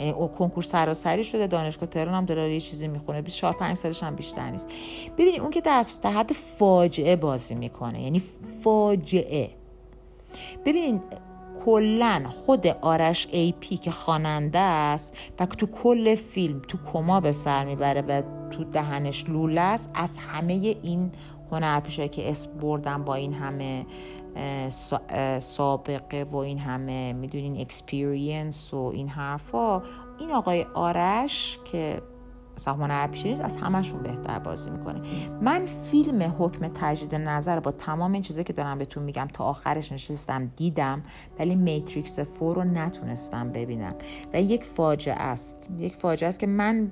یعنی 0.00 0.12
او 0.12 0.28
کنکور 0.28 0.62
سراسری 0.62 1.24
شده 1.24 1.46
دانشگاه 1.46 1.88
تهران 1.88 2.14
هم 2.14 2.24
داره 2.24 2.54
یه 2.54 2.60
چیزی 2.60 2.88
می‌خونه. 2.88 3.22
24 3.22 3.52
5 3.52 3.76
سالش 3.76 4.02
هم 4.02 4.14
بیشتر 4.14 4.50
نیست. 4.50 4.68
ببینید 5.18 5.40
اون 5.40 5.50
که 5.50 5.60
در 5.60 5.84
حد 6.04 6.32
فاجعه 6.32 7.16
بازی 7.16 7.54
می‌کنه 7.54 8.02
یعنی 8.02 8.22
فاجعه. 8.62 9.50
ببینید 10.64 11.00
کلا 11.64 12.24
خود 12.46 12.66
آرش 12.66 13.28
AP 13.32 13.76
که 13.76 13.90
خواننده 13.90 14.58
است 14.58 15.14
و 15.38 15.46
تو 15.46 15.66
کل 15.66 16.14
فیلم 16.14 16.62
تو 16.68 16.78
کما 16.92 17.20
به 17.20 17.32
سر 17.32 17.64
می‌بره 17.64 18.00
و 18.00 18.22
تو 18.50 18.64
دهنش 18.64 19.24
لوله 19.28 19.60
است 19.60 19.90
از 19.94 20.16
همه 20.16 20.52
این 20.82 21.12
هنرپیشه 21.50 22.08
که 22.08 22.30
اسم 22.30 22.50
بردم 22.50 23.04
با 23.04 23.14
این 23.14 23.32
همه 23.32 23.86
سابقه 25.40 26.24
و 26.24 26.36
این 26.36 26.58
همه 26.58 27.12
می‌دونین 27.12 27.60
experience 27.60 28.74
و 28.74 28.92
این 28.94 29.08
حرفا. 29.08 29.82
این 30.18 30.30
آقای 30.32 30.66
آرش 30.74 31.58
که 31.72 32.02
هنرپیشه 32.66 33.28
نیست 33.28 33.44
از 33.44 33.56
همشون 33.56 34.02
بهتر 34.02 34.38
بازی 34.38 34.70
می‌کنه. 34.70 35.00
من 35.40 35.64
فیلم 35.64 36.34
حکم 36.38 36.68
تجدید 36.74 37.14
نظر 37.14 37.60
با 37.60 37.70
تمام 37.70 38.12
این 38.12 38.22
چیزایی 38.22 38.44
که 38.44 38.52
دارم 38.52 38.78
بهتون 38.78 39.02
میگم 39.02 39.28
تا 39.32 39.44
آخرش 39.44 39.92
نشستم 39.92 40.52
دیدم 40.56 41.02
ولی 41.38 41.54
میتریکس 41.54 42.20
فور 42.20 42.56
رو 42.56 42.64
نتونستم 42.64 43.48
ببینم. 43.48 43.92
و 44.34 44.40
یک 44.40 44.64
فاجعه 44.64 45.14
است. 45.14 45.68
یک 45.78 45.94
فاجعه 45.94 46.28
است 46.28 46.40
که 46.40 46.46
من 46.46 46.90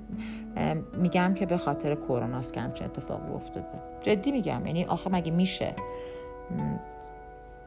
میگم 0.97 1.33
که 1.33 1.45
به 1.45 1.57
خاطر 1.57 1.95
کروناست 1.95 2.53
که 2.53 2.61
همچین 2.61 2.87
اتفاقی 2.87 3.33
افتاده. 3.33 3.81
جدی 4.01 4.31
میگم 4.31 4.65
یعنی 4.65 4.85
آخه 4.85 5.09
مگه 5.09 5.31
میشه؟ 5.31 5.75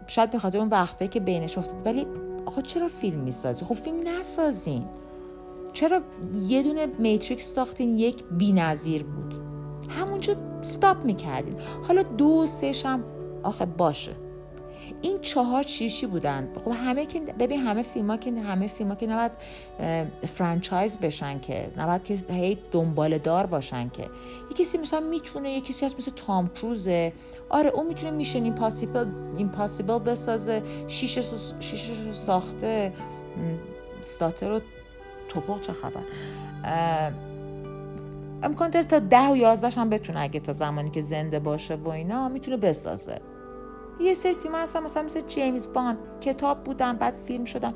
شاید 0.06 0.30
به 0.30 0.38
خاطر 0.38 0.58
اون 0.58 0.68
وقفه 0.68 1.08
که 1.08 1.20
بینش 1.20 1.58
افتاد. 1.58 1.86
ولی 1.86 2.06
آخه 2.46 2.62
چرا 2.62 2.88
فیلم 2.88 3.20
می‌سازی؟ 3.20 3.64
خب 3.64 3.74
فیلم 3.74 3.96
نسازین. 4.08 4.84
چرا 5.72 6.00
یه 6.48 6.62
دونه 6.62 6.86
Matrix 6.86 7.54
ساختین 7.54 7.98
یک 7.98 8.24
بی 8.24 8.52
نظیر 8.52 9.04
بود؟ 9.04 9.34
همونجا 9.88 10.36
stop 10.62 11.04
می‌کردین. 11.04 11.54
حالا 11.88 12.02
دو 12.02 12.46
سه 12.46 12.72
هم 12.84 13.04
آخه 13.42 13.66
باشه. 13.66 14.16
این 15.02 15.20
چهار 15.20 15.62
چیشی 15.62 16.06
بودن؟ 16.06 16.48
خب 16.64 16.70
همه 16.70 17.06
که 17.06 17.20
ببین 17.20 17.60
همه 17.60 17.82
فیلم 17.82 18.10
ها 18.10 18.16
که 18.16 18.32
همه 18.32 18.66
فیلم 18.66 18.88
ها 18.88 18.94
که 18.94 19.06
نباید 19.06 19.32
franchise 20.26 20.96
بشن 20.96 21.40
که 21.40 21.70
نباید 21.76 22.04
که 22.04 22.14
هی 22.14 22.58
دنبال 22.72 23.18
دار 23.18 23.46
باشن 23.46 23.88
که. 23.88 24.08
یکی 24.50 24.64
کسی 24.64 24.78
مثلا 24.78 25.00
می‌تونه 25.00 25.50
یکی 25.50 25.72
کسی 25.72 25.86
هست 25.86 25.96
مثل 25.96 26.10
تام 26.10 26.48
کروزه. 26.48 27.12
آره 27.48 27.68
اون 27.68 27.86
می‌تونه 27.86 28.12
Mission 28.12 28.44
Impossible 28.44 29.06
Impossible 29.36 29.98
بسازه. 29.98 30.62
شیشش 30.86 31.30
شیشش 31.60 32.12
ساخته. 32.12 32.92
ستاتر 34.00 34.48
رو 34.48 34.60
توپق 35.28 35.62
چه 35.62 35.72
خبر؟ 35.72 36.02
امکان 38.42 38.70
داره 38.70 38.86
تا 38.86 38.98
ده 38.98 39.28
و 39.30 39.36
یازدهش 39.36 39.78
هم 39.78 39.90
بتونه 39.90 40.20
اگه 40.20 40.40
تا 40.40 40.52
زمانی 40.52 40.90
که 40.90 41.00
زنده 41.00 41.38
باشه 41.38 41.74
و 41.74 41.88
اینا 41.88 42.28
می‌تونه 42.28 42.56
بسازه. 42.56 43.18
یه 44.00 44.14
سری 44.14 44.34
فیلم 44.34 44.54
هستن 44.54 44.82
مثلا 44.82 45.02
مثل 45.02 45.20
جیمز 45.20 45.72
باند 45.72 45.98
کتاب 46.20 46.64
بودن 46.64 46.92
بعد 46.92 47.14
فیلم 47.14 47.44
شدن 47.44 47.72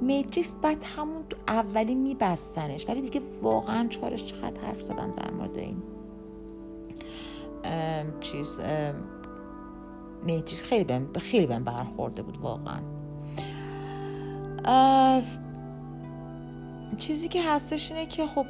میتریکس 0.00 0.52
بعد 0.52 0.84
همون 0.96 1.24
اولی 1.48 1.94
میبستنش. 1.94 2.88
ولی 2.88 3.02
دیگه 3.02 3.20
واقعا 3.42 3.88
چارش 3.88 4.24
چقدر 4.24 4.60
حرف 4.60 4.80
زدن 4.80 5.10
در 5.10 5.30
مورد 5.30 5.56
این 5.58 5.82
چیز 8.20 8.60
میتریکس. 10.24 10.62
خیلی 10.62 10.84
بهم 10.84 11.12
خیلی 11.12 11.46
بهم 11.46 11.64
برخورده 11.64 12.22
بود 12.22 12.38
واقعا. 12.38 12.80
چیزی 16.98 17.28
که 17.28 17.42
هستش 17.42 17.92
اینه 17.92 18.06
که 18.06 18.26
خب 18.26 18.46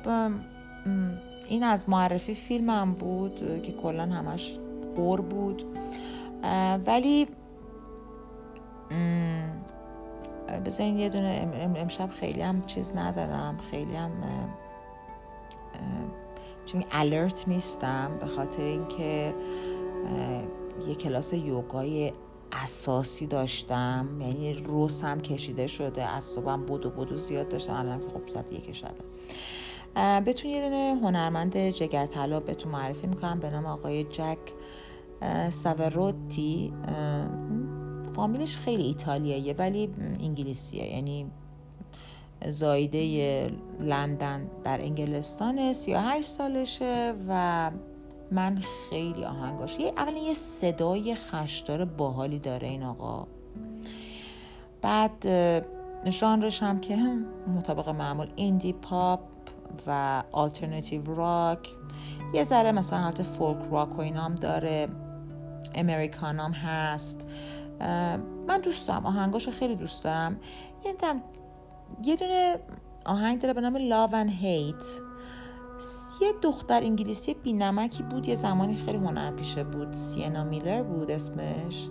این 1.48 1.62
از 1.62 1.88
معرفی 1.88 2.34
فیلمم 2.34 2.92
بود 2.92 3.62
که 3.62 3.72
کلا 3.72 4.02
همش 4.02 4.58
قور 4.96 5.20
بود. 5.20 5.64
ولی 6.86 7.28
بذارین 10.66 10.98
یه 10.98 11.08
دونه 11.08 11.48
امشب 11.76 12.10
خیلی 12.10 12.42
هم 12.42 12.66
چیز 12.66 12.96
ندارم 12.96 13.58
خیلی 13.70 13.96
هم 13.96 14.10
چون 16.66 16.84
الرت 16.90 17.48
نیستم 17.48 18.10
به 18.20 18.26
خاطر 18.26 18.62
اینکه 18.62 19.34
یه 20.88 20.94
کلاس 20.94 21.32
یوگای 21.32 22.12
اساسی 22.52 23.26
داشتم 23.26 24.08
یعنی 24.20 24.54
روسم 24.54 25.20
کشیده 25.20 25.66
شده 25.66 26.02
از 26.02 26.24
صبحم 26.24 26.66
بودو 26.66 26.90
بودو 26.90 27.16
زیاد 27.16 27.48
داشتم 27.48 27.74
الان 27.74 28.00
خب 28.00 28.28
ساعت 28.28 28.52
یک 28.52 28.72
شبه 28.72 28.90
بهتون 30.20 30.50
یه 30.50 30.68
دونه 30.68 31.00
هنرمند 31.02 31.56
جگر 31.56 32.06
طلا 32.06 32.40
بهتون 32.40 32.72
معرفی 32.72 33.06
می‌کنم 33.06 33.40
به 33.40 33.50
نام 33.50 33.66
آقای 33.66 34.04
جک 34.04 34.38
ساوروتی 35.50 36.72
فامیلش 38.16 38.56
خیلی 38.56 38.82
ایتالیاییه 38.82 39.54
ولی 39.58 39.90
انگلیسیه. 40.20 40.84
یعنی 40.84 41.26
زایده 42.48 43.50
لندن 43.80 44.46
در 44.64 44.80
انگلستان 44.80 45.72
38 45.72 46.28
سالشه 46.28 47.14
و 47.28 47.70
من 48.30 48.58
خیلی 48.90 49.24
آهنگاش 49.24 49.78
یه 49.78 49.92
اولا 49.96 50.18
یه 50.18 50.34
صدای 50.34 51.14
خشدار 51.14 51.84
باحالی 51.84 52.38
داره 52.38 52.68
این 52.68 52.82
آقا. 52.82 53.26
بعد 54.82 55.26
ژانرش 56.08 56.62
هم 56.62 56.80
که 56.80 56.96
مطابق 57.56 57.88
معمول 57.88 58.28
ایندی 58.36 58.72
پاپ 58.72 59.20
و 59.86 60.22
آلترناتیو 60.32 61.14
راک. 61.14 61.68
یه 62.34 62.44
ذره 62.44 62.72
مثلا 62.72 62.98
حالت 62.98 63.22
فولک 63.22 63.58
راک 63.70 63.98
و 63.98 64.00
اینا 64.00 64.22
هم 64.22 64.34
داره. 64.34 64.88
امریکان 65.74 66.40
هم 66.40 66.52
هست 66.52 67.26
من 68.48 68.60
دوست 68.62 68.88
دارم 68.88 69.06
آهنگاشو 69.06 69.50
خیلی 69.50 69.76
دوست 69.76 70.04
دارم. 70.04 70.40
یه 72.04 72.16
دونه 72.16 72.56
آهنگ 73.06 73.40
داره 73.40 73.54
به 73.54 73.60
نام 73.60 73.90
Love 73.90 74.12
and 74.12 74.30
Hate. 74.42 75.02
یه 76.22 76.32
دختر 76.42 76.82
انگلیسی 76.82 77.34
بینمکی 77.34 78.02
بود 78.02 78.28
یه 78.28 78.34
زمانی 78.34 78.76
خیلی 78.76 78.98
هنر 78.98 79.30
پیشه 79.30 79.64
بود. 79.64 79.92
سینا 79.92 80.44
میلر 80.44 80.82
بود 80.82 81.10
اسمش. 81.10 81.88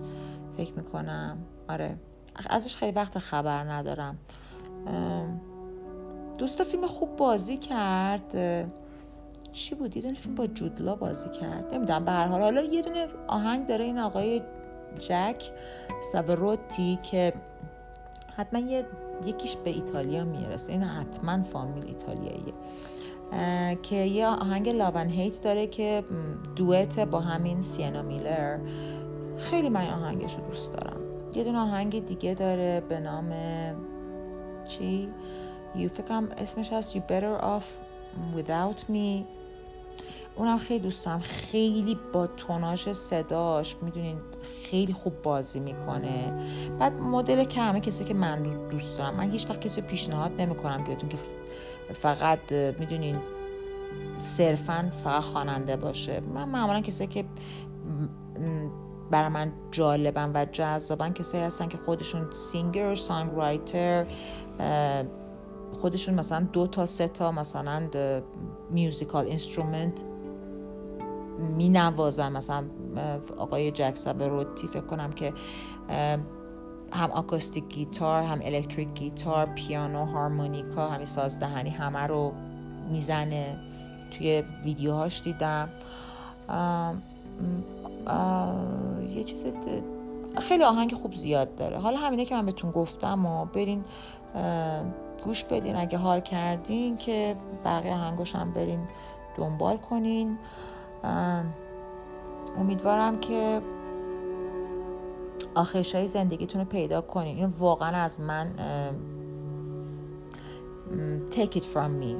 فکر 0.57 0.73
می‌کنم. 0.73 1.37
آره. 1.69 1.99
ازش 2.49 2.77
خیلی 2.77 2.91
وقت 2.91 3.19
خبر 3.19 3.63
ندارم. 3.63 4.19
دوست 6.37 6.63
فیلم 6.63 6.87
خوب 6.87 7.15
بازی 7.15 7.57
کرد. 7.57 8.35
چی 9.55 9.75
بود؟ 9.75 9.91
دونه 9.91 10.13
فیلم 10.13 10.35
با 10.35 10.47
جودلا 10.47 10.95
بازی 10.95 11.29
کرد. 11.29 11.73
نمی‌دونم. 11.73 12.05
به 12.05 12.11
هر 12.11 12.25
حال 12.27 12.41
حالا 12.41 12.61
یه 12.61 12.81
دونه 12.81 13.07
آهنگ 13.27 13.67
داره 13.67 13.85
این 13.85 13.99
آقای 13.99 14.41
جک 14.99 15.51
سابروتی 16.11 16.99
که 17.03 17.33
حتما 18.35 18.59
یه 18.59 18.85
یکیش 19.25 19.55
به 19.55 19.69
ایتالیا 19.69 20.23
می‌رسه. 20.23 20.71
این 20.71 20.83
حتما 20.83 21.43
فامیل 21.43 21.85
ایتالیاییه. 21.87 22.53
که 23.83 23.95
یه 23.95 24.27
آهنگ 24.27 24.69
لاون 24.69 25.09
هیت 25.09 25.41
داره 25.41 25.67
که 25.67 26.03
دوئت 26.55 26.99
با 26.99 27.19
همین 27.19 27.61
سینا 27.61 28.01
میلر 28.01 28.59
خیلی 29.37 29.69
من 29.69 29.89
آهنگش 29.89 30.35
رو 30.35 30.41
دوست 30.47 30.73
دارم. 30.73 30.97
یه 31.35 31.43
دونه 31.43 31.59
آهنگ 31.59 32.05
دیگه 32.05 32.33
داره 32.33 32.83
به 32.89 32.99
نام 32.99 33.33
چی؟ 34.67 35.09
You 35.75 35.87
فکرم 35.87 36.29
اسمش 36.37 36.73
هست 36.73 36.97
You 36.97 36.99
Better 36.99 37.43
Off 37.43 37.65
Without 38.37 38.79
Me. 38.79 39.23
اونم 40.37 40.57
خیلی 40.57 40.79
دوستم 40.79 41.19
خیلی 41.19 41.99
با 42.13 42.27
توناژ 42.27 42.89
صداش 42.89 43.75
می‌دونین 43.81 44.17
خیلی 44.63 44.93
خوب 44.93 45.21
بازی 45.21 45.59
می‌کنه. 45.59 46.33
بعد 46.79 46.93
مدل 46.93 47.43
که 47.43 47.61
همه 47.61 47.79
کسی 47.79 48.03
که 48.03 48.13
من 48.13 48.67
دوست 48.69 48.97
دارم 48.97 49.15
من 49.15 49.31
هیچ 49.31 49.49
وقت 49.49 49.61
کسی 49.61 49.81
پیشنهاد 49.81 50.31
نمی‌کنم 50.41 50.83
بهتون 50.83 51.09
که 51.09 51.17
فقط 51.93 52.51
می‌دونین 52.51 53.17
صرفا 54.19 54.91
فقط 55.03 55.23
خواننده 55.23 55.75
باشه. 55.75 56.19
من 56.19 56.49
معمولا 56.49 56.81
کسی 56.81 57.07
که 57.07 57.25
برای 59.11 59.29
من 59.29 59.51
جالبن 59.71 60.31
و 60.33 60.45
جذابن 60.51 61.13
کسایی 61.13 61.43
هستن 61.43 61.67
که 61.67 61.77
خودشون 61.85 62.31
singer 62.31 62.95
songwriter 62.95 64.05
خودشون 65.81 66.15
مثلا 66.15 66.47
دو 66.53 66.67
تا 66.67 66.85
سه 66.85 67.07
تا 67.07 67.31
مثلا 67.31 67.89
musical 68.69 69.25
instrument 69.25 70.03
می 71.39 71.69
نوازن 71.69 72.31
مثلا 72.31 72.63
آقای 73.37 73.71
جک 73.71 73.99
روتی 74.19 74.67
فکر 74.67 74.81
کنم 74.81 75.11
که 75.11 75.33
هم 76.91 77.11
acoustic 77.11 77.67
guitar 77.67 78.23
هم 78.23 78.39
electric 78.43 78.93
guitar 78.93 79.45
پیانو 79.45 80.05
هارمونیکا 80.05 80.87
همین 80.89 81.05
سازدهنی 81.05 81.69
همه 81.69 81.99
رو 81.99 82.33
می‌زنه. 82.91 83.59
توی 84.11 84.43
ویدیوهاش 84.63 85.21
دیدم. 85.21 85.69
یه 89.09 89.23
چیز 89.23 89.45
خیلی 90.41 90.63
آهنگ 90.63 90.93
خوب 90.93 91.13
زیاد 91.13 91.55
داره. 91.55 91.77
حالا 91.77 91.97
همینه 91.97 92.25
که 92.25 92.35
من 92.35 92.45
بهتون 92.45 92.71
گفتم 92.71 93.25
و 93.25 93.45
برین 93.45 93.85
گوش 95.23 95.43
بدین. 95.43 95.75
اگه 95.75 95.97
حال 95.97 96.19
کردین 96.19 96.97
که 96.97 97.35
بقیه 97.65 97.93
آهنگاش 97.93 98.35
هم 98.35 98.51
برین 98.51 98.79
دنبال 99.37 99.77
کنین. 99.77 100.37
امیدوارم 102.57 103.19
که 103.19 103.61
آخرش 105.55 105.95
های 105.95 106.07
زندگیتون 106.07 106.61
رو 106.61 106.67
پیدا 106.67 107.01
کنین. 107.01 107.37
این 107.37 107.45
واقعا 107.59 107.97
از 107.97 108.19
من 108.19 108.53
take 111.31 111.55
it 111.55 111.63
from 111.63 112.03
me 112.03 112.15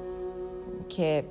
که 0.89 1.25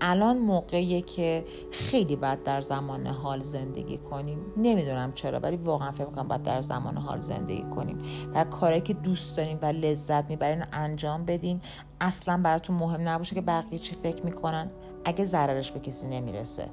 الان 0.00 0.38
موقعیه 0.38 1.02
که 1.02 1.44
خیلی 1.70 2.16
بد 2.16 2.42
در 2.42 2.60
زمان 2.60 3.06
حال 3.06 3.40
زندگی 3.40 3.98
کنیم. 3.98 4.38
نمی‌دونم 4.56 5.12
چرا 5.12 5.40
ولی 5.40 5.56
واقعا 5.56 5.90
فکر 5.90 6.06
می‌کنم 6.06 6.28
باید 6.28 6.42
در 6.42 6.60
زمان 6.60 6.96
حال 6.96 7.20
زندگی 7.20 7.62
کنیم. 7.62 7.98
و 8.34 8.44
کاری 8.44 8.80
که 8.80 8.94
دوست 8.94 9.36
داریم 9.36 9.58
و 9.62 9.66
لذت 9.66 10.30
می‌برین 10.30 10.64
انجام 10.72 11.24
بدین. 11.24 11.60
اصلا 12.00 12.40
براتون 12.44 12.76
مهم 12.76 13.08
نباشه 13.08 13.34
که 13.34 13.40
بقیه 13.40 13.78
چی 13.78 13.94
فکر 13.94 14.24
می‌کنن. 14.24 14.70
اگه 15.04 15.24
ضررش 15.24 15.72
به 15.72 15.80
کسی 15.80 16.06
نمی‌رسه 16.06 16.68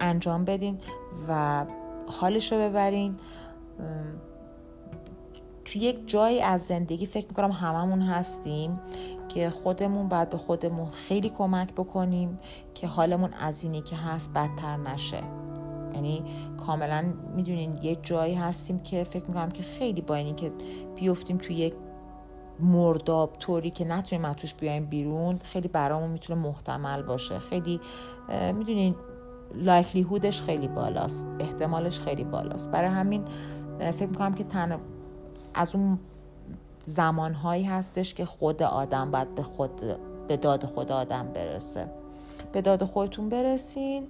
انجام 0.00 0.44
بدین 0.44 0.78
و 1.28 1.66
حالش 2.06 2.52
رو 2.52 2.58
ببرین 2.58 3.16
تو 5.64 5.78
یک 5.78 6.08
جایی 6.08 6.40
از 6.40 6.62
زندگی 6.62 7.06
فکر 7.06 7.26
می‌کنم 7.28 7.50
هممون 7.50 8.00
هستیم 8.02 8.74
که 9.28 9.50
خودمون 9.50 10.08
باید 10.08 10.30
به 10.30 10.36
خودمون 10.36 10.88
خیلی 10.88 11.28
کمک 11.28 11.74
بکنیم 11.74 12.38
که 12.74 12.86
حالمون 12.86 13.30
از 13.32 13.64
اینی 13.64 13.80
که 13.80 13.96
هست 13.96 14.32
بدتر 14.32 14.76
نشه. 14.76 15.22
یعنی 15.94 16.24
کاملا 16.66 17.14
می‌دونین 17.36 17.78
یه 17.82 17.96
جایی 18.02 18.34
هستیم 18.34 18.78
که 18.78 19.04
فکر 19.04 19.26
می‌کنم 19.26 19.50
که 19.50 19.62
خیلی 19.62 20.00
با 20.00 20.14
اینی 20.14 20.32
که 20.32 20.52
بیفتیم 20.94 21.38
توی 21.38 21.56
یک 21.56 21.74
مرداب 22.62 23.36
طوری 23.38 23.70
که 23.70 23.84
نتونیم 23.84 24.24
از 24.24 24.36
توش 24.36 24.54
بیایم 24.54 24.86
بیرون 24.86 25.38
خیلی 25.38 25.68
برامون 25.68 26.10
می‌تونه 26.10 26.40
محتمل 26.40 27.02
باشه. 27.02 27.38
خیلی 27.38 27.80
می‌دونین 28.54 28.94
لایکلیهودش 29.54 30.42
خیلی 30.42 30.68
بالاست 30.68 31.26
احتمالش 31.40 32.00
خیلی 32.00 32.24
بالاست. 32.24 32.70
برای 32.70 32.88
همین 32.88 33.24
فکر 33.78 34.06
می‌کنم 34.06 34.34
که 34.34 34.44
تن 34.44 34.78
از 35.54 35.74
اون 35.74 35.98
زمانهایی 36.84 37.64
هستش 37.64 38.14
که 38.14 38.24
خود 38.24 38.62
آدم 38.62 39.10
باید 39.10 39.34
به 39.34 39.42
خود 39.42 39.80
به 40.28 40.36
داد 40.36 40.64
خود 40.64 40.92
آدم 40.92 41.28
برسه. 41.34 41.90
به 42.52 42.62
داد 42.62 42.84
خودتون 42.84 43.28
برسین 43.28 44.06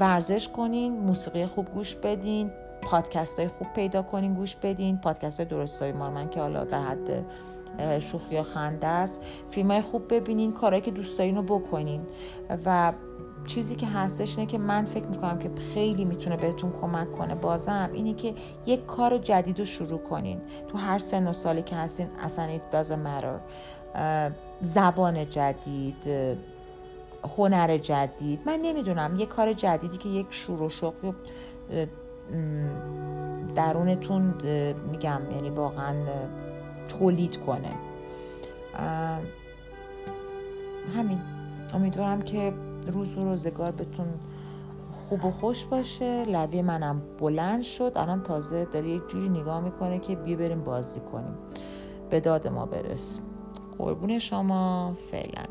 ورزش 0.00 0.48
کنین 0.48 1.00
موسیقی 1.00 1.46
خوب 1.46 1.66
گوش 1.74 1.94
بدین. 1.94 2.50
پادکست 2.82 3.38
های 3.38 3.48
خوب 3.48 3.68
پیدا 3.74 4.02
کنین 4.02 4.34
گوش 4.34 4.56
بدین. 4.56 4.98
پادکست 4.98 5.40
های 5.40 5.48
درست 5.48 5.82
های 5.82 5.92
من 5.92 6.30
که 6.30 6.40
حالا 6.40 6.64
در 6.64 6.82
حد 6.82 7.24
شوخی 7.98 8.34
یا 8.34 8.42
خنده 8.42 8.86
است. 8.86 9.20
فیلم 9.50 9.70
های 9.70 9.80
خوب 9.80 10.14
ببینین 10.14 10.52
کارهایی 10.52 10.82
که 10.82 10.90
دوست 10.90 11.18
دارین 11.18 11.36
رو 11.36 11.42
بکنین. 11.42 12.02
و 12.64 12.92
چیزی 13.46 13.74
که 13.74 13.86
هستش 13.86 14.38
اینه 14.38 14.50
که 14.50 14.58
من 14.58 14.84
فکر 14.84 15.06
می‌کنم 15.06 15.38
که 15.38 15.50
خیلی 15.74 16.04
می‌تونه 16.04 16.36
بهتون 16.36 16.72
کمک 16.80 17.12
کنه. 17.12 17.34
بازم 17.34 17.90
اینه 17.92 18.14
که 18.14 18.34
یک 18.66 18.86
کار 18.86 19.18
جدید 19.18 19.58
رو 19.58 19.64
شروع 19.64 19.98
کنین. 19.98 20.40
تو 20.68 20.78
هر 20.78 20.98
سن 20.98 21.28
و 21.28 21.32
سالی 21.32 21.62
که 21.62 21.76
هستین 21.76 22.08
اصلا 22.22 22.58
it 22.58 22.74
doesn't 22.74 23.06
matter. 23.06 23.40
زبان 24.60 25.28
جدید 25.28 26.08
هنر 27.36 27.78
جدید. 27.78 28.40
من 28.46 28.58
نمی‌دونم 28.62 29.16
یه 29.16 29.26
کار 29.26 29.52
جدیدی 29.52 29.96
که 29.96 30.08
یک 30.08 30.26
شروع 30.30 30.68
شوق 30.68 31.14
درونتون 33.54 34.34
میگم 34.90 35.20
یعنی 35.34 35.50
واقعا 35.50 35.94
تولید 36.88 37.36
کنه. 37.36 37.70
همین. 40.96 41.18
امیدوارم 41.74 42.22
که 42.22 42.52
روز 42.92 43.18
و 43.18 43.24
روزگار 43.24 43.72
بتون 43.72 44.06
خوب 45.08 45.24
و 45.24 45.30
خوش 45.30 45.64
باشه. 45.64 46.24
لوی 46.24 46.62
منم 46.62 47.02
بلند 47.18 47.62
شد. 47.62 47.92
الان 47.96 48.22
تازه 48.22 48.64
داره 48.64 48.88
یک 48.88 49.08
جوری 49.08 49.28
نگاه 49.28 49.60
می‌کنه 49.60 49.98
که 49.98 50.16
بیا 50.16 50.36
بریم 50.36 50.64
بازی 50.64 51.00
کنیم. 51.00 51.34
به 52.10 52.20
داد 52.20 52.48
ما 52.48 52.66
برس. 52.66 53.20
قربون 53.78 54.18
شما. 54.18 54.96
فعلا. 55.10 55.44